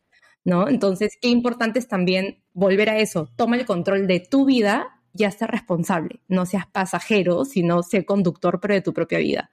¿no? 0.47 0.70
Entonces, 0.70 1.18
qué 1.22 1.28
importante 1.28 1.78
es 1.78 1.89
también 1.89 2.41
volver 2.53 2.89
a 2.89 2.97
eso, 2.99 3.30
toma 3.36 3.57
el 3.57 3.65
control 3.65 4.07
de 4.07 4.22
tu 4.22 4.45
vida, 4.45 5.01
ya 5.11 5.30
sé 5.30 5.45
responsable, 5.45 6.22
no 6.30 6.45
seas 6.45 6.65
pasajero, 6.68 7.43
sino 7.43 7.84
sé 7.84 8.05
conductor, 8.05 8.61
pero 8.61 8.74
de 8.74 8.82
tu 8.82 8.93
propia 8.93 9.20
vida. 9.20 9.51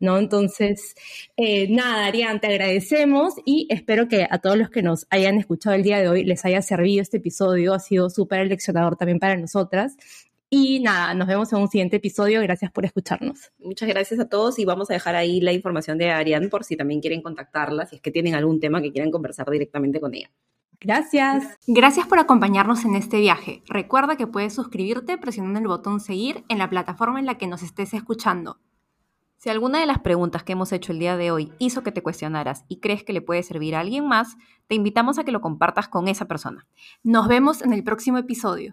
¿No? 0.00 0.18
Entonces, 0.18 0.94
eh, 1.36 1.68
nada, 1.70 2.06
Arián, 2.06 2.40
te 2.40 2.48
agradecemos 2.48 3.34
y 3.44 3.66
espero 3.70 4.08
que 4.08 4.26
a 4.28 4.38
todos 4.38 4.56
los 4.56 4.70
que 4.70 4.82
nos 4.82 5.06
hayan 5.10 5.38
escuchado 5.38 5.74
el 5.76 5.82
día 5.82 5.98
de 5.98 6.08
hoy 6.08 6.24
les 6.24 6.44
haya 6.44 6.60
servido 6.62 7.00
este 7.00 7.18
episodio, 7.18 7.74
ha 7.74 7.78
sido 7.78 8.10
súper 8.10 8.40
eleccionador 8.40 8.96
también 8.96 9.18
para 9.18 9.36
nosotras. 9.36 9.96
Y 10.56 10.78
nada, 10.78 11.14
nos 11.14 11.26
vemos 11.26 11.52
en 11.52 11.58
un 11.58 11.68
siguiente 11.68 11.96
episodio. 11.96 12.40
Gracias 12.40 12.70
por 12.70 12.84
escucharnos. 12.84 13.50
Muchas 13.58 13.88
gracias 13.88 14.20
a 14.20 14.28
todos 14.28 14.58
y 14.60 14.64
vamos 14.64 14.88
a 14.88 14.94
dejar 14.94 15.16
ahí 15.16 15.40
la 15.40 15.52
información 15.52 15.98
de 15.98 16.10
Arián 16.10 16.48
por 16.48 16.62
si 16.62 16.76
también 16.76 17.00
quieren 17.00 17.22
contactarla, 17.22 17.86
si 17.86 17.96
es 17.96 18.02
que 18.02 18.12
tienen 18.12 18.34
algún 18.36 18.60
tema 18.60 18.80
que 18.80 18.92
quieran 18.92 19.10
conversar 19.10 19.50
directamente 19.50 20.00
con 20.00 20.14
ella. 20.14 20.30
Gracias. 20.80 21.58
Gracias 21.66 22.06
por 22.06 22.18
acompañarnos 22.18 22.84
en 22.84 22.94
este 22.94 23.18
viaje. 23.18 23.62
Recuerda 23.66 24.16
que 24.16 24.26
puedes 24.26 24.54
suscribirte 24.54 25.18
presionando 25.18 25.58
el 25.58 25.66
botón 25.66 25.98
seguir 25.98 26.44
en 26.48 26.58
la 26.58 26.70
plataforma 26.70 27.18
en 27.18 27.26
la 27.26 27.36
que 27.36 27.48
nos 27.48 27.62
estés 27.62 27.94
escuchando. 27.94 28.58
Si 29.44 29.50
alguna 29.50 29.78
de 29.78 29.84
las 29.84 29.98
preguntas 29.98 30.42
que 30.42 30.52
hemos 30.52 30.72
hecho 30.72 30.90
el 30.90 30.98
día 30.98 31.18
de 31.18 31.30
hoy 31.30 31.52
hizo 31.58 31.82
que 31.82 31.92
te 31.92 32.02
cuestionaras 32.02 32.64
y 32.66 32.80
crees 32.80 33.04
que 33.04 33.12
le 33.12 33.20
puede 33.20 33.42
servir 33.42 33.76
a 33.76 33.80
alguien 33.80 34.08
más, 34.08 34.38
te 34.68 34.74
invitamos 34.74 35.18
a 35.18 35.24
que 35.24 35.32
lo 35.32 35.42
compartas 35.42 35.86
con 35.86 36.08
esa 36.08 36.24
persona. 36.24 36.66
Nos 37.02 37.28
vemos 37.28 37.60
en 37.60 37.74
el 37.74 37.84
próximo 37.84 38.16
episodio. 38.16 38.72